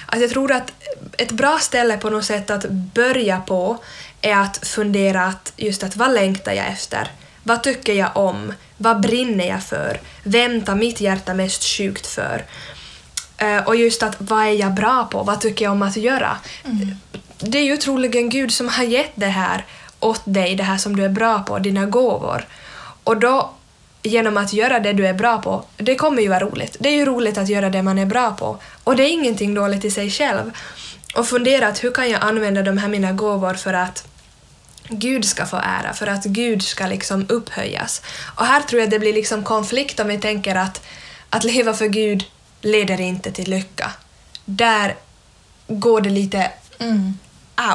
Att 0.05 0.21
jag 0.21 0.29
tror 0.29 0.51
att 0.51 0.71
ett 1.17 1.31
bra 1.31 1.59
ställe 1.59 1.97
på 1.97 2.09
något 2.09 2.25
sätt 2.25 2.49
att 2.49 2.69
börja 2.69 3.39
på 3.39 3.77
är 4.21 4.35
att 4.35 4.67
fundera 4.67 5.25
att 5.25 5.53
just 5.57 5.83
att 5.83 5.95
vad 5.95 6.13
längtar 6.13 6.51
jag 6.51 6.67
efter? 6.67 7.11
Vad 7.43 7.63
tycker 7.63 7.93
jag 7.93 8.17
om? 8.17 8.53
Vad 8.77 9.01
brinner 9.01 9.47
jag 9.47 9.63
för? 9.63 9.99
Vem 10.23 10.61
tar 10.61 10.75
mitt 10.75 11.01
hjärta 11.01 11.33
mest 11.33 11.63
sjukt 11.63 12.07
för? 12.07 12.45
Uh, 13.41 13.67
och 13.67 13.75
just 13.75 14.03
att 14.03 14.15
vad 14.17 14.43
är 14.43 14.51
jag 14.51 14.73
bra 14.73 15.07
på? 15.11 15.23
Vad 15.23 15.41
tycker 15.41 15.65
jag 15.65 15.71
om 15.71 15.81
att 15.81 15.97
göra? 15.97 16.37
Mm. 16.65 16.95
Det 17.39 17.57
är 17.57 17.63
ju 17.63 17.77
troligen 17.77 18.29
Gud 18.29 18.53
som 18.53 18.69
har 18.69 18.83
gett 18.83 19.11
det 19.15 19.25
här 19.25 19.65
åt 19.99 20.21
dig, 20.25 20.55
det 20.55 20.63
här 20.63 20.77
som 20.77 20.95
du 20.95 21.05
är 21.05 21.09
bra 21.09 21.39
på, 21.39 21.59
dina 21.59 21.85
gåvor. 21.85 22.45
Och 23.03 23.17
då, 23.17 23.51
genom 24.03 24.37
att 24.37 24.53
göra 24.53 24.79
det 24.79 24.93
du 24.93 25.07
är 25.07 25.13
bra 25.13 25.41
på, 25.41 25.65
det 25.77 25.95
kommer 25.95 26.21
ju 26.21 26.27
vara 26.27 26.39
roligt. 26.39 26.77
Det 26.79 26.89
är 26.89 26.93
ju 26.93 27.05
roligt 27.05 27.37
att 27.37 27.49
göra 27.49 27.69
det 27.69 27.83
man 27.83 27.99
är 27.99 28.05
bra 28.05 28.31
på. 28.31 28.57
Och 28.83 28.95
det 28.95 29.03
är 29.03 29.09
ingenting 29.09 29.53
dåligt 29.53 29.85
i 29.85 29.91
sig 29.91 30.09
själv. 30.09 30.51
Och 31.15 31.27
fundera 31.27 31.67
att 31.67 31.83
hur 31.83 31.91
kan 31.91 32.09
jag 32.09 32.23
använda 32.23 32.61
de 32.61 32.77
här 32.77 32.87
mina 32.87 33.11
gåvor 33.11 33.53
för 33.53 33.73
att 33.73 34.07
Gud 34.89 35.25
ska 35.25 35.45
få 35.45 35.57
ära, 35.57 35.93
för 35.93 36.07
att 36.07 36.25
Gud 36.25 36.63
ska 36.63 36.87
liksom 36.87 37.25
upphöjas. 37.29 38.01
Och 38.35 38.45
här 38.45 38.61
tror 38.61 38.81
jag 38.81 38.89
det 38.89 38.99
blir 38.99 39.13
liksom 39.13 39.43
konflikt 39.43 39.99
om 39.99 40.07
vi 40.07 40.17
tänker 40.17 40.55
att 40.55 40.85
att 41.29 41.43
leva 41.43 41.73
för 41.73 41.87
Gud 41.87 42.23
leder 42.61 43.01
inte 43.01 43.31
till 43.31 43.49
lycka. 43.49 43.91
där 44.45 44.95
går 45.67 46.01
det 46.01 46.09
lite 46.09 46.51
Mm 46.79 47.17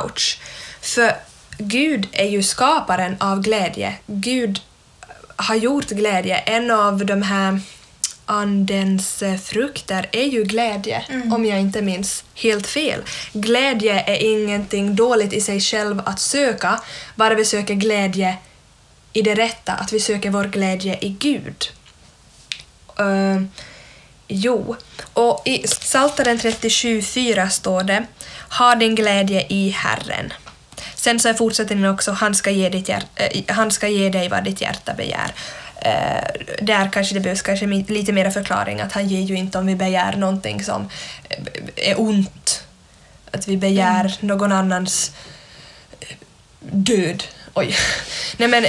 ouch. 0.03 0.41
För 0.81 1.17
Gud 1.59 2.09
är 2.13 2.29
ju 2.29 2.43
skaparen 2.43 3.17
av 3.21 3.43
glädje. 3.43 3.95
Gud 4.07 4.61
har 5.37 5.55
gjort 5.55 5.89
glädje. 5.89 6.37
En 6.37 6.71
av 6.71 7.07
de 7.07 7.23
här 7.23 7.61
andens 8.27 9.23
frukter 9.43 10.09
är 10.13 10.25
ju 10.25 10.45
glädje, 10.45 11.05
om 11.33 11.47
jag 11.47 11.61
inte 11.61 11.83
minns 11.83 12.25
helt 12.35 12.67
fel. 12.67 13.03
Glädje 13.33 14.01
är 14.01 14.23
ingenting 14.23 14.97
dåligt 14.97 15.33
i 15.33 15.41
sig 15.41 15.61
själv 15.61 16.03
att 16.07 16.21
söka, 16.21 16.81
bara 17.15 17.35
vi 17.35 17.45
söker 17.45 17.75
glädje 17.75 18.37
i 19.13 19.23
det 19.23 19.35
rätta, 19.35 19.73
att 19.73 19.93
vi 19.93 20.01
söker 20.01 20.31
vår 20.31 20.45
glädje 20.45 20.99
i 21.01 21.09
Gud. 21.09 21.71
Eh, 22.99 23.43
jo, 24.29 24.77
och 25.13 25.43
i 25.45 25.59
Psaltaren 25.59 26.39
37.4 26.39 27.49
står 27.49 27.83
det 27.83 28.07
Ha 28.59 28.75
din 28.75 28.95
glädje 28.95 29.47
i 29.49 29.71
Herren. 29.71 30.33
Sen 30.95 31.21
så 31.21 31.29
är 31.29 31.35
fortsättningen 31.35 31.91
också 31.91 32.13
Han 32.13 32.35
ska 32.35 32.51
ge, 32.51 32.69
ditt 32.69 32.89
hjär- 32.89 33.07
eh, 33.15 33.43
han 33.49 33.71
ska 33.71 33.89
ge 33.89 34.09
dig 34.09 34.29
vad 34.29 34.45
ditt 34.45 34.61
hjärta 34.61 34.95
begär. 34.95 35.35
Eh, 35.77 36.65
där 36.65 36.91
kanske 36.93 37.15
det 37.15 37.21
behövs 37.21 37.43
kanske 37.43 37.67
lite 37.67 38.13
mer 38.13 38.31
förklaring 38.31 38.81
att 38.81 38.93
han 38.93 39.09
ger 39.09 39.21
ju 39.21 39.35
inte 39.35 39.59
om 39.59 39.67
vi 39.67 39.75
begär 39.75 40.17
någonting 40.17 40.65
som 40.65 40.89
eh, 41.29 41.91
är 41.91 42.01
ont. 42.01 42.65
Att 43.31 43.49
vi 43.49 43.57
begär 43.57 44.17
någon 44.21 44.53
annans 44.53 45.13
död. 46.61 47.25
Oj. 47.55 47.77
Nej 48.37 48.49
men 48.49 48.65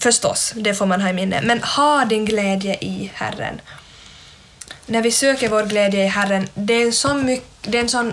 förstås, 0.00 0.52
det 0.56 0.74
får 0.74 0.86
man 0.86 1.00
ha 1.00 1.08
i 1.08 1.12
minne. 1.12 1.40
Men 1.42 1.62
ha 1.62 2.04
din 2.04 2.24
glädje 2.24 2.74
i 2.74 3.10
Herren. 3.14 3.60
När 4.86 5.02
vi 5.02 5.10
söker 5.10 5.48
vår 5.48 5.62
glädje 5.62 6.04
i 6.04 6.08
Herren, 6.08 6.48
det 6.54 6.74
är 6.74 6.86
en 6.86 6.92
sån, 6.92 7.24
mycket, 7.24 7.48
det 7.62 7.78
är 7.78 7.82
en 7.82 7.88
sån 7.88 8.12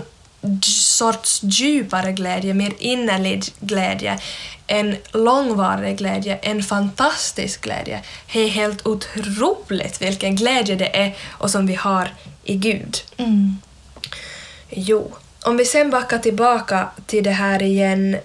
sorts 0.62 1.40
djupare 1.42 2.12
glädje, 2.12 2.54
mer 2.54 2.72
innerlig 2.78 3.44
glädje, 3.60 4.18
en 4.66 4.96
långvarig 5.12 5.98
glädje, 5.98 6.36
en 6.36 6.62
fantastisk 6.62 7.60
glädje. 7.60 8.02
Det 8.32 8.40
är 8.40 8.48
helt 8.48 8.86
otroligt 8.86 10.02
vilken 10.02 10.36
glädje 10.36 10.76
det 10.76 10.96
är 10.96 11.16
och 11.30 11.50
som 11.50 11.66
vi 11.66 11.74
har 11.74 12.14
i 12.44 12.56
Gud. 12.56 12.96
Mm. 13.16 13.56
Jo, 14.70 15.12
om 15.42 15.56
vi 15.56 15.64
sen 15.64 15.90
backar 15.90 16.18
tillbaka 16.18 16.88
till 17.06 17.24
det 17.24 17.30
här 17.30 17.62
igen, 17.62 18.16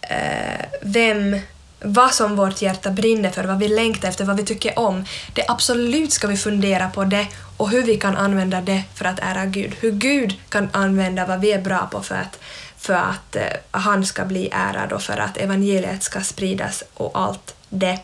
eh, 0.00 0.66
vem, 0.82 1.36
vad 1.82 2.14
som 2.14 2.36
vårt 2.36 2.62
hjärta 2.62 2.90
brinner 2.90 3.30
för, 3.30 3.44
vad 3.44 3.58
vi 3.58 3.68
längtar 3.68 4.08
efter, 4.08 4.24
vad 4.24 4.36
vi 4.36 4.44
tycker 4.44 4.78
om. 4.78 5.04
Det 5.34 5.44
absolut 5.48 6.12
ska 6.12 6.26
vi 6.26 6.36
fundera 6.36 6.90
på 6.90 7.04
det 7.04 7.26
och 7.56 7.70
hur 7.70 7.82
vi 7.82 7.96
kan 7.96 8.16
använda 8.16 8.60
det 8.60 8.82
för 8.94 9.04
att 9.04 9.18
ära 9.18 9.46
Gud. 9.46 9.76
Hur 9.80 9.92
Gud 9.92 10.34
kan 10.48 10.68
använda 10.72 11.26
vad 11.26 11.40
vi 11.40 11.52
är 11.52 11.60
bra 11.60 11.88
på 11.92 12.02
för 12.02 12.14
att, 12.14 12.38
för 12.76 12.94
att 12.94 13.36
eh, 13.36 13.42
han 13.70 14.06
ska 14.06 14.24
bli 14.24 14.48
ärad 14.52 14.92
och 14.92 15.02
för 15.02 15.18
att 15.18 15.36
evangeliet 15.36 16.02
ska 16.02 16.20
spridas 16.20 16.84
och 16.94 17.10
allt 17.14 17.54
det. 17.68 17.98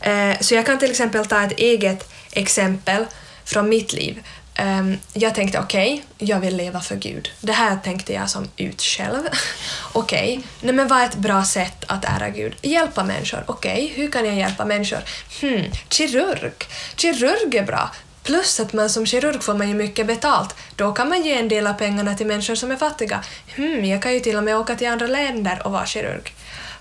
Eh, 0.00 0.38
Så 0.40 0.54
jag 0.54 0.66
kan 0.66 0.78
till 0.78 0.90
exempel 0.90 1.26
ta 1.26 1.42
ett 1.42 1.58
eget 1.58 2.10
exempel 2.32 3.04
från 3.44 3.68
mitt 3.68 3.92
liv. 3.92 4.22
Ehm, 4.58 4.98
Jag 5.12 5.34
tänkte 5.34 5.58
okej, 5.60 6.04
jag 6.18 6.40
vill 6.40 6.56
leva 6.56 6.80
för 6.80 6.96
Gud. 6.96 7.30
Det 7.40 7.52
här 7.52 7.76
tänkte 7.76 8.12
jag 8.12 8.30
som 8.30 8.48
ut 8.56 8.82
själv. 8.82 9.22
Okej, 9.92 10.40
nej 10.60 10.74
men 10.74 10.88
vad 10.88 10.98
är 10.98 11.04
ett 11.06 11.14
bra 11.16 11.44
sätt 11.44 11.84
att 11.86 12.04
ära 12.04 12.28
Gud? 12.28 12.54
Hjälpa 12.62 13.04
människor. 13.04 13.44
Okej, 13.46 13.92
hur 13.96 14.10
kan 14.10 14.26
jag 14.26 14.34
hjälpa 14.34 14.64
människor? 14.64 14.98
Hmm, 15.40 15.64
kirurg. 15.88 16.52
Kirurg 16.96 17.54
är 17.54 17.62
bra. 17.62 17.90
Plus 18.22 18.60
att 18.60 18.72
man 18.72 18.90
som 18.90 19.06
kirurg 19.06 19.42
får 19.42 19.54
man 19.54 19.68
ju 19.68 19.74
mycket 19.74 20.06
betalt. 20.06 20.54
Då 20.76 20.92
kan 20.92 21.08
man 21.08 21.22
ge 21.22 21.38
en 21.38 21.48
del 21.48 21.66
av 21.66 21.72
pengarna 21.74 22.14
till 22.14 22.26
människor 22.26 22.54
som 22.54 22.70
är 22.70 22.76
fattiga. 22.76 23.24
Hmm, 23.56 23.84
jag 23.84 24.02
kan 24.02 24.14
ju 24.14 24.20
till 24.20 24.36
och 24.36 24.44
med 24.44 24.56
åka 24.56 24.74
till 24.74 24.88
andra 24.88 25.06
länder 25.06 25.60
och 25.64 25.72
vara 25.72 25.86
kirurg. 25.86 26.34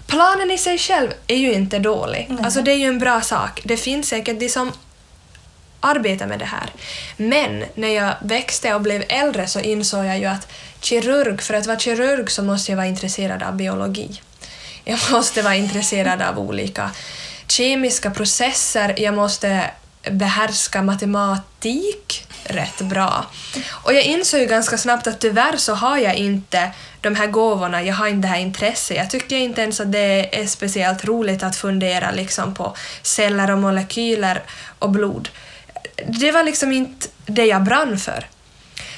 Planen 0.08 0.52
i 0.52 0.58
sig 0.58 0.78
själv 0.78 1.10
är 1.28 1.36
ju 1.36 1.54
inte 1.54 1.80
dålig. 1.80 2.30
Alltså 2.44 2.62
det 2.62 2.72
är 2.72 2.76
ju 2.76 2.86
en 2.86 3.00
bra 3.00 3.22
sak. 3.22 3.62
Det 3.64 3.78
finns 3.78 4.08
säkert 4.10 4.40
de 4.40 4.50
som 4.50 4.72
arbeta 5.80 6.28
med 6.28 6.40
det 6.40 6.46
här. 6.46 6.70
Men 7.18 7.66
när 7.76 7.88
jag 7.96 8.14
växte 8.22 8.74
och 8.74 8.82
blev 8.82 9.04
äldre 9.10 9.48
så 9.48 9.60
insåg 9.60 10.06
jag 10.06 10.20
ju 10.20 10.26
att 10.26 10.48
kirurg, 10.80 11.42
för 11.42 11.54
att 11.54 11.68
vara 11.68 11.80
kirurg 11.80 12.32
så 12.32 12.44
måste 12.44 12.72
jag 12.72 12.78
vara 12.78 12.88
intresserad 12.88 13.44
av 13.44 13.56
biologi. 13.56 14.22
Jag 14.84 15.00
måste 15.12 15.42
vara 15.42 15.56
intresserad 15.56 16.22
av 16.22 16.40
olika 16.40 16.92
kemiska 17.48 18.12
processer, 18.12 18.96
jag 18.98 19.14
måste 19.14 19.72
behärska 20.12 20.82
matematik 20.82 22.28
rätt 22.44 22.82
bra. 22.82 23.26
Och 23.70 23.94
jag 23.94 24.04
insåg 24.04 24.40
ju 24.40 24.46
ganska 24.46 24.78
snabbt 24.78 25.08
att 25.08 25.20
tyvärr 25.20 25.58
så 25.58 25.74
har 25.74 25.98
jag 25.98 26.16
inte 26.16 26.72
de 27.02 27.16
här 27.16 27.28
gåvorna, 27.28 27.84
jag 27.84 27.96
har 27.96 28.08
inte 28.08 28.28
det 28.28 28.32
här 28.32 28.40
intresset. 28.40 28.98
Jag 28.98 29.10
tycker 29.10 29.36
inte 29.36 29.62
ens 29.62 29.80
att 29.80 29.92
det 29.92 30.40
är 30.42 30.48
speciellt 30.48 31.06
roligt 31.06 31.44
att 31.44 31.56
fundera 31.56 32.12
liksom 32.12 32.54
på 32.54 32.76
celler 33.02 33.52
och 33.52 33.58
molekyler 33.58 34.44
och 34.80 34.90
blod. 34.90 35.30
Det 36.06 36.32
var 36.32 36.44
liksom 36.44 36.72
inte 36.72 37.08
det 37.26 37.46
jag 37.46 37.64
brann 37.64 37.98
för. 37.98 38.28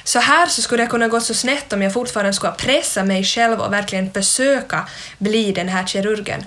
Så 0.04 0.18
här 0.18 0.46
så 0.46 0.62
skulle 0.62 0.82
det 0.82 0.86
kunna 0.90 1.08
gå 1.08 1.20
så 1.20 1.34
snett 1.34 1.72
om 1.72 1.82
jag 1.82 1.92
fortfarande 1.92 2.32
skulle 2.32 2.52
pressa 2.52 3.04
mig 3.04 3.24
själv 3.24 3.60
och 3.60 3.72
verkligen 3.72 4.12
försöka 4.12 4.88
bli 5.18 5.52
den 5.52 5.68
här 5.68 5.86
kirurgen. 5.86 6.44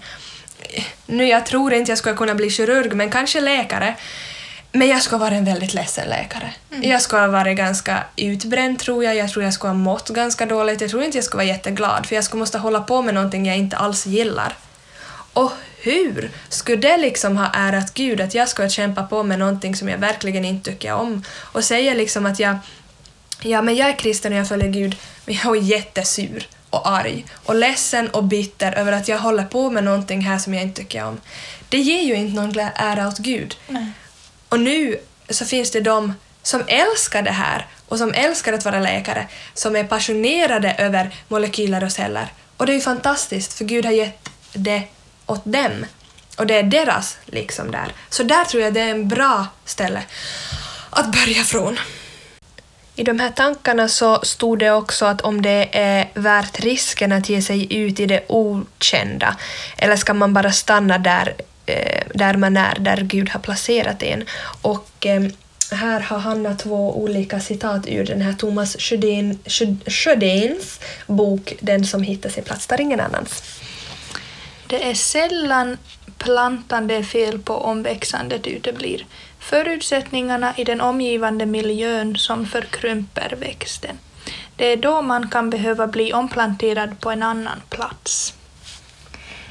Nu, 1.06 1.28
jag 1.28 1.46
tror 1.46 1.74
inte 1.74 1.92
jag 1.92 1.98
skulle 1.98 2.16
kunna 2.16 2.36
bli 2.36 2.50
kirurg, 2.50 2.94
men 2.94 3.12
kanske 3.12 3.42
läkare. 3.42 3.96
Men 4.72 4.88
jag 4.88 5.02
skulle 5.02 5.20
vara 5.20 5.36
en 5.36 5.46
väldigt 5.46 5.74
ledsen 5.74 6.10
läkare. 6.10 6.54
Jag 6.82 7.02
skulle 7.02 7.22
ha 7.22 7.28
varit 7.28 7.58
ganska 7.58 8.04
utbränd 8.16 8.80
tror 8.80 9.04
jag. 9.04 9.16
Jag 9.16 9.30
tror 9.30 9.44
jag 9.46 9.54
skulle 9.54 9.70
ha 9.70 9.78
mått 9.78 10.10
ganska 10.10 10.46
dåligt. 10.46 10.82
Jag 10.82 10.90
tror 10.90 11.04
inte 11.04 11.18
jag 11.18 11.26
skulle 11.26 11.44
vara 11.44 11.56
jätteglad 11.56 12.06
för 12.06 12.16
jag 12.16 12.24
skulle 12.24 12.40
måste 12.40 12.58
hålla 12.58 12.82
på 12.82 13.02
med 13.02 13.14
någonting 13.14 13.46
jag 13.46 13.58
inte 13.58 13.78
alls 13.78 14.06
gillar. 14.06 14.56
Och 15.34 15.52
hur 15.78 16.32
skulle 16.50 16.78
det 16.78 16.98
liksom 16.98 17.38
ha 17.38 17.52
ärat 17.54 17.94
Gud 17.94 18.22
att 18.22 18.34
jag 18.34 18.50
skulle 18.50 18.70
kämpa 18.70 19.04
på 19.04 19.24
med 19.24 19.40
någonting 19.40 19.76
som 19.76 19.90
jag 19.90 19.98
verkligen 19.98 20.46
inte 20.46 20.72
tycker 20.72 20.94
om 20.94 21.24
och 21.40 21.64
säga 21.64 21.94
liksom 21.94 22.26
att 22.26 22.40
jag 22.40 22.58
Ja, 23.46 23.62
men 23.62 23.76
jag 23.76 23.90
är 23.90 23.98
kristen 23.98 24.34
och 24.34 24.40
jag 24.40 24.48
följer 24.48 24.70
Gud, 24.70 24.96
men 25.26 25.36
jag 25.36 25.58
är 25.58 25.62
jättesur 25.62 26.48
och 26.70 26.90
arg 26.90 27.26
och 27.46 27.56
ledsen 27.56 28.10
och 28.10 28.24
bitter 28.24 28.72
över 28.72 28.92
att 28.92 29.08
jag 29.08 29.20
håller 29.20 29.44
på 29.44 29.70
med 29.70 29.84
någonting 29.84 30.22
här 30.22 30.38
som 30.38 30.54
jag 30.54 30.64
inte 30.64 30.82
tycker 30.82 31.06
om. 31.06 31.22
Det 31.70 31.78
ger 31.78 32.02
ju 32.02 32.16
inte 32.16 32.42
någon 32.42 32.70
ära 32.76 33.08
åt 33.08 33.18
Gud. 33.18 33.58
Nej. 33.68 33.88
Och 34.50 34.60
nu 34.60 34.98
så 35.30 35.46
finns 35.46 35.72
det 35.72 35.80
de 35.80 36.14
som 36.44 36.64
älskar 36.68 37.22
det 37.22 37.32
här 37.32 37.68
och 37.88 37.98
som 37.98 38.14
älskar 38.14 38.54
att 38.54 38.66
vara 38.66 38.80
läkare, 38.80 39.28
som 39.54 39.76
är 39.76 39.84
passionerade 39.84 40.74
över 40.74 41.16
molekyler 41.28 41.84
och 41.84 41.92
celler. 41.92 42.34
Och 42.58 42.66
det 42.66 42.72
är 42.72 42.76
ju 42.76 42.82
fantastiskt, 42.82 43.54
för 43.54 43.66
Gud 43.66 43.86
har 43.86 43.92
gett 43.92 44.30
det 44.54 44.84
åt 45.26 45.46
dem. 45.46 45.86
Och 46.38 46.48
det 46.48 46.58
är 46.58 46.64
deras 46.64 47.18
liksom 47.26 47.72
där. 47.72 47.94
Så 48.10 48.24
där 48.24 48.46
tror 48.46 48.64
jag 48.64 48.74
det 48.74 48.82
är 48.82 48.92
en 48.92 49.08
bra 49.08 49.48
ställe 49.66 50.04
att 50.90 51.12
börja 51.12 51.44
från. 51.44 51.80
I 52.96 53.04
de 53.04 53.20
här 53.20 53.30
tankarna 53.30 53.88
så 53.88 54.20
stod 54.24 54.60
det 54.60 54.72
också 54.72 55.06
att 55.06 55.22
om 55.22 55.42
det 55.42 55.70
är 55.72 56.10
värt 56.14 56.60
risken 56.60 57.12
att 57.12 57.30
ge 57.30 57.42
sig 57.42 57.76
ut 57.76 58.00
i 58.00 58.06
det 58.06 58.24
okända, 58.28 59.38
eller 59.78 59.96
ska 59.96 60.14
man 60.14 60.34
bara 60.34 60.52
stanna 60.52 60.98
där, 60.98 61.34
eh, 61.66 62.04
där 62.14 62.34
man 62.38 62.58
är, 62.58 62.80
där 62.80 62.98
Gud 62.98 63.30
har 63.30 63.40
placerat 63.40 64.04
en. 64.04 64.24
Och 64.62 65.06
eh, 65.06 65.24
här 65.72 66.00
har 66.00 66.20
Hanna 66.20 66.56
två 66.56 67.02
olika 67.02 67.40
citat 67.40 67.88
ur 67.88 68.06
den 68.06 68.22
här 68.22 68.34
Thomas 68.34 68.76
Sjödin, 68.80 69.40
Sjödins 69.88 70.80
bok 71.08 71.54
Den 71.60 71.86
som 71.86 72.04
hittar 72.04 72.30
sin 72.30 72.44
plats 72.44 72.68
där 72.68 72.82
ingen 72.82 73.00
annans. 73.00 73.44
Det 74.74 74.90
är 74.90 74.94
sällan 74.94 75.78
plantan 76.18 76.88
det 76.88 76.96
är 76.96 77.04
fel 77.04 77.40
på 77.40 77.54
om 77.54 77.84
växandet 77.84 78.48
uteblir. 78.48 79.06
Förutsättningarna 79.40 80.54
i 80.58 80.64
den 80.64 80.82
omgivande 80.82 81.46
miljön 81.46 82.16
som 82.16 82.46
förkrymper 82.46 83.36
växten. 83.40 84.00
Det 84.56 84.66
är 84.66 84.78
då 84.78 85.02
man 85.02 85.30
kan 85.30 85.50
behöva 85.50 85.88
bli 85.88 86.14
omplanterad 86.14 87.00
på 87.00 87.12
en 87.12 87.24
annan 87.24 87.62
plats. 87.70 88.34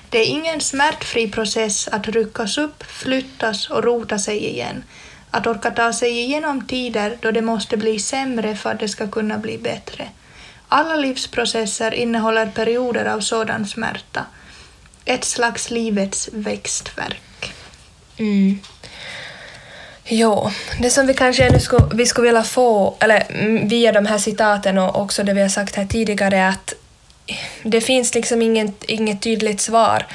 Det 0.09 0.19
är 0.19 0.27
ingen 0.27 0.61
smärtfri 0.61 1.31
process 1.31 1.89
att 1.89 2.09
ryckas 2.09 2.59
upp, 2.59 2.83
flyttas 2.83 3.71
och 3.71 3.85
rota 3.85 4.19
sig 4.19 4.47
igen. 4.47 4.85
Att 5.31 5.47
orka 5.47 5.71
ta 5.71 5.93
sig 5.93 6.11
igenom 6.11 6.67
tider 6.67 7.19
då 7.21 7.31
det 7.31 7.43
måste 7.43 7.77
bli 7.77 7.99
sämre 7.99 8.57
för 8.57 8.71
att 8.71 8.81
det 8.81 8.89
ska 8.89 9.09
kunna 9.11 9.39
bli 9.39 9.59
bättre. 9.59 10.09
Alla 10.69 10.97
livsprocesser 10.97 11.95
innehåller 11.95 12.47
perioder 12.47 13.05
av 13.05 13.21
sådan 13.21 13.67
smärta. 13.67 14.27
Ett 15.05 15.25
slags 15.25 15.71
livets 15.71 16.29
växtverk. 16.33 17.53
Mm. 18.19 18.59
Jo, 20.05 20.51
det 20.81 20.91
som 20.91 21.07
vi 21.07 21.15
kanske 21.15 21.45
ännu 21.45 21.61
skulle, 21.61 21.87
vi 21.95 22.07
skulle 22.07 22.27
vilja 22.27 22.43
få, 22.43 22.97
eller 23.01 23.27
mm, 23.29 23.69
via 23.69 23.93
de 23.93 24.07
här 24.07 24.19
citaten 24.19 24.79
och 24.79 25.01
också 25.01 25.23
det 25.23 25.35
vi 25.35 25.43
har 25.43 25.49
sagt 25.49 25.77
här 25.77 25.87
tidigare, 25.87 26.37
är 26.39 26.49
att 26.49 26.75
det 27.63 27.81
finns 27.81 28.15
liksom 28.15 28.43
inget, 28.43 28.85
inget 28.85 29.23
tydligt 29.23 29.61
svar. 29.61 30.07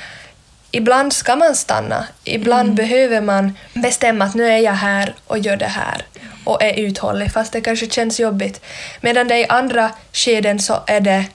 Ibland 0.71 1.13
ska 1.13 1.35
man 1.35 1.55
stanna, 1.55 2.07
ibland 2.23 2.73
behöver 2.73 3.21
man 3.21 3.57
bestämma 3.73 4.25
att 4.25 4.35
nu 4.35 4.47
är 4.47 4.57
jag 4.57 4.73
här 4.73 5.15
och 5.27 5.39
gör 5.39 5.57
det 5.57 5.65
här. 5.65 6.05
och 6.43 6.63
är 6.63 6.73
uthållig 6.73 7.31
fast 7.31 7.53
det 7.53 7.61
kanske 7.61 7.89
känns 7.89 8.19
jobbigt. 8.19 8.61
Medan 9.01 9.27
det 9.27 9.37
i 9.37 9.45
andra 9.47 9.91
skeden 10.13 10.59
så 10.59 10.83
är 10.87 10.99
det 10.99 11.25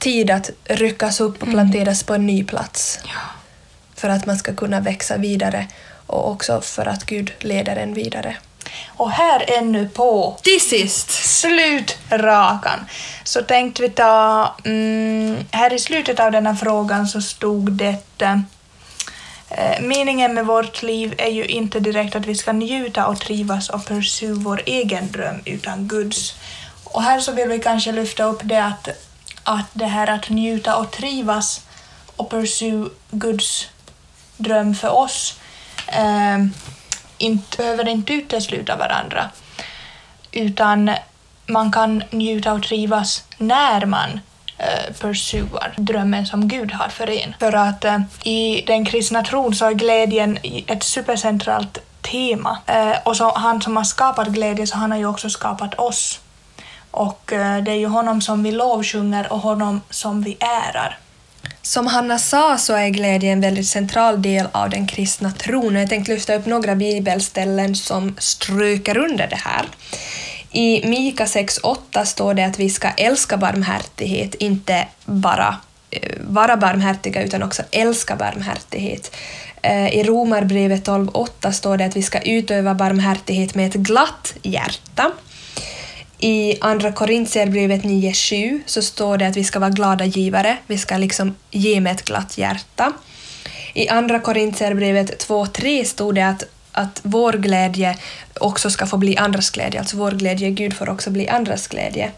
tid 0.00 0.30
att 0.30 0.50
ryckas 0.64 1.20
upp 1.20 1.42
och 1.42 1.50
planteras 1.50 2.02
på 2.02 2.14
en 2.14 2.26
ny 2.26 2.44
plats 2.44 2.98
Ja. 3.04 3.20
för 3.94 4.08
att 4.08 4.26
man 4.26 4.38
ska 4.38 4.54
kunna 4.54 4.80
växa 4.80 5.16
vidare 5.16 5.66
och 6.06 6.30
också 6.30 6.60
för 6.60 6.86
att 6.86 7.04
Gud 7.06 7.32
leder 7.40 7.76
en 7.76 7.94
vidare. 7.94 8.36
Och 8.96 9.10
här 9.10 9.44
ännu 9.58 9.88
på 9.88 10.38
Till 10.42 10.60
sist! 10.60 11.10
slutrakan 11.10 12.86
så 13.24 13.42
tänkte 13.42 13.82
vi 13.82 13.88
ta... 13.90 14.54
Mm, 14.64 15.36
här 15.50 15.72
i 15.72 15.78
slutet 15.78 16.20
av 16.20 16.32
den 16.32 16.46
här 16.46 16.54
frågan 16.54 17.08
så 17.08 17.20
stod 17.20 17.72
det 17.72 17.96
eh, 18.18 19.80
Meningen 19.80 20.34
med 20.34 20.46
vårt 20.46 20.82
liv 20.82 21.14
är 21.18 21.30
ju 21.30 21.44
inte 21.44 21.80
direkt 21.80 22.16
att 22.16 22.26
vi 22.26 22.34
ska 22.34 22.52
njuta 22.52 23.06
och 23.06 23.20
trivas 23.20 23.70
och 23.70 23.86
pursue 23.86 24.32
vår 24.34 24.62
egen 24.66 25.10
dröm 25.12 25.42
utan 25.44 25.88
Guds. 25.88 26.34
Och 26.84 27.02
här 27.02 27.20
så 27.20 27.32
vill 27.32 27.48
vi 27.48 27.58
kanske 27.58 27.92
lyfta 27.92 28.24
upp 28.24 28.40
det 28.42 28.64
att, 28.64 28.88
att 29.44 29.66
det 29.72 29.86
här 29.86 30.06
att 30.06 30.30
njuta 30.30 30.76
och 30.76 30.90
trivas 30.90 31.66
och 32.16 32.30
pursue 32.30 32.88
Guds 33.10 33.68
dröm 34.36 34.74
för 34.74 34.90
oss 34.90 35.40
eh, 35.86 36.38
inte, 37.18 37.56
behöver 37.56 37.88
inte 37.88 38.12
utesluta 38.12 38.76
varandra 38.76 39.30
utan 40.32 40.90
man 41.46 41.72
kan 41.72 42.02
njuta 42.10 42.52
och 42.52 42.62
trivas 42.62 43.24
när 43.38 43.86
man 43.86 44.20
eh, 44.58 44.94
pursuar 45.00 45.74
drömmen 45.76 46.26
som 46.26 46.48
Gud 46.48 46.72
har 46.72 46.88
för 46.88 47.10
en. 47.10 47.34
För 47.38 47.52
att 47.52 47.84
eh, 47.84 48.00
i 48.24 48.64
den 48.66 48.84
kristna 48.84 49.22
tron 49.22 49.54
så 49.54 49.66
är 49.66 49.72
glädjen 49.72 50.38
ett 50.66 50.82
supercentralt 50.82 51.78
tema. 52.02 52.58
Eh, 52.66 52.96
och 53.04 53.16
så, 53.16 53.32
han 53.34 53.62
som 53.62 53.76
har 53.76 53.84
skapat 53.84 54.28
glädje 54.28 54.66
så 54.66 54.76
han 54.76 54.90
har 54.90 54.98
ju 54.98 55.06
också 55.06 55.30
skapat 55.30 55.74
oss. 55.74 56.20
Och 56.90 57.32
eh, 57.32 57.62
det 57.62 57.70
är 57.70 57.76
ju 57.76 57.86
honom 57.86 58.20
som 58.20 58.42
vi 58.42 58.52
lovsjunger 58.52 59.32
och 59.32 59.40
honom 59.40 59.80
som 59.90 60.22
vi 60.22 60.36
ärar. 60.40 60.98
Som 61.62 61.86
Hanna 61.86 62.18
sa 62.18 62.58
så 62.58 62.74
är 62.74 62.88
glädje 62.88 63.32
en 63.32 63.40
väldigt 63.40 63.68
central 63.68 64.22
del 64.22 64.48
av 64.52 64.70
den 64.70 64.86
kristna 64.86 65.32
tron. 65.32 65.74
Jag 65.74 65.88
tänkte 65.88 66.12
lyfta 66.12 66.34
upp 66.34 66.46
några 66.46 66.74
bibelställen 66.74 67.74
som 67.74 68.16
stryker 68.18 68.98
under 68.98 69.26
det 69.26 69.36
här. 69.36 69.66
I 70.52 70.88
Mika 70.88 71.24
6.8 71.24 72.04
står 72.04 72.34
det 72.34 72.44
att 72.44 72.58
vi 72.58 72.70
ska 72.70 72.88
älska 72.88 73.36
barmhärtighet, 73.36 74.34
inte 74.34 74.88
bara 75.04 75.56
eh, 75.90 76.12
vara 76.20 76.56
barmhärtiga 76.56 77.22
utan 77.22 77.42
också 77.42 77.62
älska 77.70 78.16
barmhärtighet. 78.16 79.16
Eh, 79.62 79.88
I 79.88 80.02
Romarbrevet 80.02 80.88
12.8 80.88 81.50
står 81.50 81.76
det 81.76 81.84
att 81.84 81.96
vi 81.96 82.02
ska 82.02 82.20
utöva 82.20 82.74
barmhärtighet 82.74 83.54
med 83.54 83.66
ett 83.66 83.74
glatt 83.74 84.34
hjärta. 84.42 85.12
I 86.22 86.58
Andra 86.60 86.92
Korintierbrevet 86.92 87.82
9.7 87.82 88.60
så 88.66 88.82
står 88.82 89.18
det 89.18 89.26
att 89.26 89.36
vi 89.36 89.44
ska 89.44 89.58
vara 89.58 89.70
glada 89.70 90.04
givare, 90.04 90.56
vi 90.66 90.78
ska 90.78 90.96
liksom 90.96 91.36
ge 91.50 91.80
med 91.80 91.92
ett 91.92 92.04
glatt 92.04 92.38
hjärta. 92.38 92.92
I 93.74 93.88
Andra 93.88 94.20
Korintierbrevet 94.20 95.26
2.3 95.28 95.84
stod 95.84 96.14
det 96.14 96.28
att, 96.28 96.44
att 96.72 97.00
vår 97.02 97.32
glädje 97.32 97.96
också 98.40 98.70
ska 98.70 98.86
få 98.86 98.96
bli 98.96 99.16
andras 99.16 99.50
glädje, 99.50 99.80
alltså 99.80 99.96
vår 99.96 100.10
glädje 100.10 100.50
Gud 100.50 100.74
får 100.74 100.88
också 100.88 101.10
bli 101.10 101.28
andras 101.28 101.68
glädje. 101.68 102.10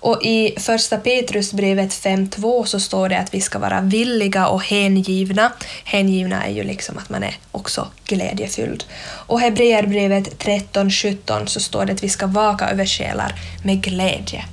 Och 0.00 0.22
i 0.22 0.54
Första 0.58 0.96
Petrusbrevet 0.98 1.90
5.2 1.90 2.64
så 2.64 2.80
står 2.80 3.08
det 3.08 3.18
att 3.18 3.34
vi 3.34 3.40
ska 3.40 3.58
vara 3.58 3.80
villiga 3.80 4.48
och 4.48 4.62
hängivna. 4.62 5.52
Hängivna 5.84 6.44
är 6.44 6.52
ju 6.52 6.62
liksom 6.62 6.98
att 6.98 7.08
man 7.08 7.22
är 7.22 7.36
också 7.52 7.88
glädjefylld. 8.04 8.84
Och 9.26 9.40
Hebreerbrevet 9.40 10.44
13.17 10.44 11.46
så 11.46 11.60
står 11.60 11.86
det 11.86 11.92
att 11.92 12.02
vi 12.02 12.08
ska 12.08 12.26
vaka 12.26 12.70
över 12.70 12.86
själar 12.86 13.34
med 13.64 13.82
glädje. 13.82 14.44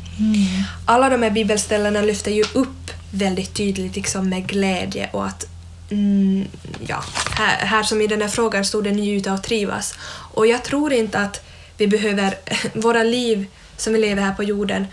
Alla 0.86 1.10
de 1.10 1.24
här 1.24 1.30
bibelställena 1.30 2.02
lyfter 2.02 2.32
ju 2.32 2.44
upp 2.54 2.92
väldigt 3.12 3.54
tydligt 3.54 3.96
liksom 3.96 4.30
med 4.30 4.48
glädje 4.48 5.10
och 5.12 5.26
att 5.26 5.46
mm, 5.92 6.48
ja, 6.88 7.04
här, 7.32 7.66
här 7.66 7.84
som 7.84 8.02
i 8.02 8.08
den 8.08 8.22
här 8.22 8.30
frågan 8.30 8.66
stod 8.66 8.84
det 8.84 8.92
njuta 8.92 9.34
och 9.34 9.44
trivas. 9.44 9.94
Och 10.34 10.48
jag 10.48 10.64
tror 10.64 10.94
inte 10.94 11.20
att 11.20 11.42
vi 11.78 11.88
behöver, 11.88 12.36
våra 12.74 13.04
liv 13.04 13.46
som 13.78 13.94
vi 13.94 14.00
lever 14.00 14.22
här 14.22 14.34
på 14.34 14.44
jorden, 14.44 14.88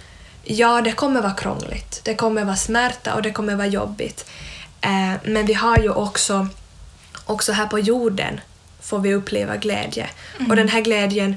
ja 0.45 0.80
det 0.80 0.93
kommer 0.93 1.22
vara 1.22 1.34
krångligt, 1.34 2.01
det 2.05 2.14
kommer 2.14 2.45
vara 2.45 2.57
smärta 2.57 3.14
och 3.14 3.22
det 3.22 3.30
kommer 3.30 3.55
vara 3.55 3.66
jobbigt. 3.66 4.30
Eh, 4.80 5.14
men 5.24 5.47
vi 5.47 5.55
har 5.55 5.78
ju 5.78 5.90
också, 5.90 6.49
också 7.24 7.53
här 7.53 7.66
på 7.66 7.78
jorden 7.78 8.40
får 8.80 8.99
vi 8.99 9.14
uppleva 9.14 9.57
glädje. 9.57 10.11
Och 10.49 10.57
den 10.57 10.68
här 10.68 10.80
glädjen 10.80 11.36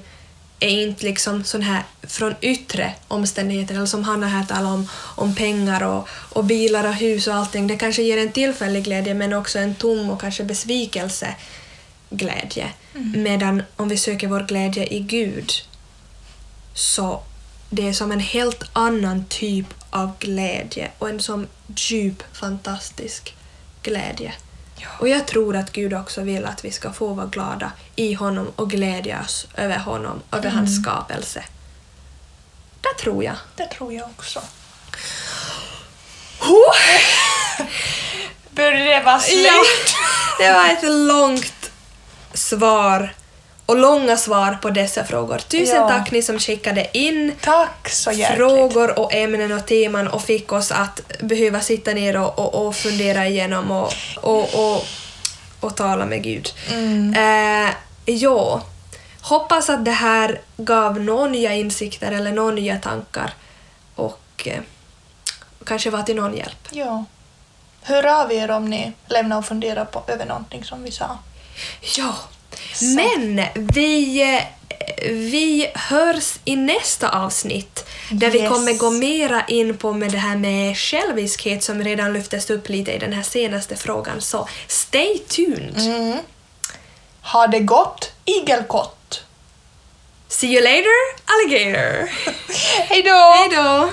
är 0.60 0.84
inte 0.84 1.06
liksom 1.06 1.44
sån 1.44 1.62
här 1.62 1.84
från 2.04 2.36
yttre 2.42 2.94
omständigheter, 3.08 3.76
eller 3.76 3.86
som 3.86 4.04
Hanna 4.04 4.28
här 4.28 4.46
talar 4.46 4.72
om, 4.72 4.90
om 5.16 5.36
pengar 5.36 5.84
och, 5.84 6.08
och 6.10 6.44
bilar 6.44 6.88
och 6.88 6.94
hus 6.94 7.28
och 7.28 7.36
allting. 7.36 7.68
Det 7.68 7.78
kanske 7.78 8.02
ger 8.02 8.18
en 8.18 8.32
tillfällig 8.32 8.84
glädje 8.84 9.14
men 9.14 9.34
också 9.34 9.60
en 9.60 9.76
tom 9.76 10.10
och 10.10 10.22
kanske 10.22 10.44
besvikelse 10.44 11.36
glädje. 12.10 12.70
Medan 13.16 13.64
om 13.76 13.90
vi 13.90 13.98
söker 13.98 14.28
vår 14.28 14.44
glädje 14.44 14.94
i 14.94 15.00
Gud 15.00 15.52
så 16.74 17.22
det 17.76 17.88
är 17.88 17.94
som 17.94 18.12
en 18.12 18.20
helt 18.20 18.64
annan 18.74 19.26
typ 19.26 19.66
av 19.90 20.12
glädje 20.20 20.92
och 20.98 21.10
en 21.10 21.20
som 21.20 21.48
djup, 21.76 22.24
fantastisk 22.34 23.36
glädje. 23.82 24.34
Ja. 24.76 24.88
Och 25.00 25.08
jag 25.08 25.28
tror 25.28 25.56
att 25.56 25.72
Gud 25.72 25.94
också 25.94 26.22
vill 26.22 26.46
att 26.46 26.66
vi 26.66 26.72
ska 26.72 26.94
få 26.94 27.14
vara 27.14 27.26
glada 27.26 27.72
i 27.96 28.14
honom 28.14 28.48
och 28.56 28.70
glädjas 28.70 29.48
över 29.56 29.78
honom, 29.78 30.22
över 30.32 30.50
hans 30.50 30.82
skapelse. 30.82 31.44
Det 32.82 33.04
tror 33.04 33.24
jag. 33.24 33.36
Det 33.56 33.68
tror 33.68 33.94
jag 33.94 34.10
också. 34.10 34.42
Oh! 36.42 36.76
Börjar 38.50 38.86
det 38.86 39.06
vara 39.06 39.20
slut? 39.20 39.96
Ja, 40.40 40.46
det 40.46 40.54
var 40.54 40.70
ett 40.70 41.08
långt 41.08 41.72
svar 42.34 43.14
och 43.66 43.76
långa 43.78 44.18
svar 44.18 44.58
på 44.62 44.70
dessa 44.70 45.04
frågor. 45.04 45.38
Tusen 45.38 45.76
Ja. 45.76 45.90
tack 45.90 46.12
ni 46.12 46.22
som 46.22 46.40
skickade 46.40 46.98
in 46.98 47.32
frågor 48.36 49.00
och 49.00 49.14
ämnen 49.14 49.52
och 49.52 49.66
teman 49.66 50.08
och 50.08 50.22
fick 50.24 50.52
oss 50.52 50.72
att 50.72 51.02
behöva 51.20 51.62
sitta 51.62 51.94
ner 51.94 52.18
och, 52.18 52.40
och, 52.40 52.68
och 52.68 52.76
fundera 52.76 53.28
igenom 53.28 53.72
och, 53.72 53.94
och, 54.16 54.56
och, 54.76 54.86
och 55.60 55.76
tala 55.76 56.06
med 56.06 56.24
Gud. 56.24 56.54
Eh, 57.18 57.70
ja, 58.06 58.62
hoppas 59.22 59.70
att 59.70 59.86
det 59.86 59.92
här 59.92 60.42
gav 60.58 61.00
några 61.00 61.28
nya 61.28 61.54
insikter 61.54 62.12
eller 62.12 62.32
några 62.32 62.56
nya 62.56 62.78
tankar 62.78 63.34
och 63.96 64.22
eh, 64.46 64.60
kanske 65.66 65.90
var 65.90 66.04
till 66.04 66.16
någon 66.16 66.38
hjälp. 66.38 66.68
Ja. 66.72 67.06
Hör 67.82 68.06
av 68.22 68.32
er 68.32 68.52
om 68.52 68.70
ni 68.70 68.94
lämnar 69.08 69.38
och 69.38 69.46
funderar 69.46 69.86
på, 69.86 70.04
över 70.08 70.26
någonting 70.26 70.64
som 70.64 70.84
vi 70.84 70.92
sa. 70.92 71.18
Ja, 71.98 72.16
men 72.82 73.42
vi, 73.56 74.42
vi 75.10 75.72
hörs 75.76 76.34
i 76.46 76.56
nästa 76.56 77.10
avsnitt 77.10 77.86
där 78.12 78.30
vi 78.32 78.40
Yes. 78.40 78.50
kommer 78.50 78.74
gå 78.74 78.90
mera 78.92 79.46
in 79.48 79.78
på 79.78 79.94
med 79.94 80.12
det 80.12 80.18
här 80.18 80.36
med 80.38 80.78
själviskhet 80.78 81.64
som 81.64 81.84
redan 81.84 82.14
lyftes 82.14 82.50
upp 82.50 82.70
lite 82.70 82.92
i 82.94 82.98
den 82.98 83.14
här 83.14 83.24
senaste 83.24 83.76
frågan. 83.76 84.22
Så 84.22 84.48
stay 84.68 85.18
tuned! 85.18 85.78
Mm. 85.80 86.18
Ha 87.22 87.48
det 87.48 87.60
gott, 87.60 88.12
igelkott! 88.26 89.22
See 90.28 90.48
you 90.54 90.64
later, 90.64 91.16
alligator! 91.26 92.10
Hej 92.90 93.02
då! 93.02 93.34
Hej 93.34 93.50
då! 93.56 93.90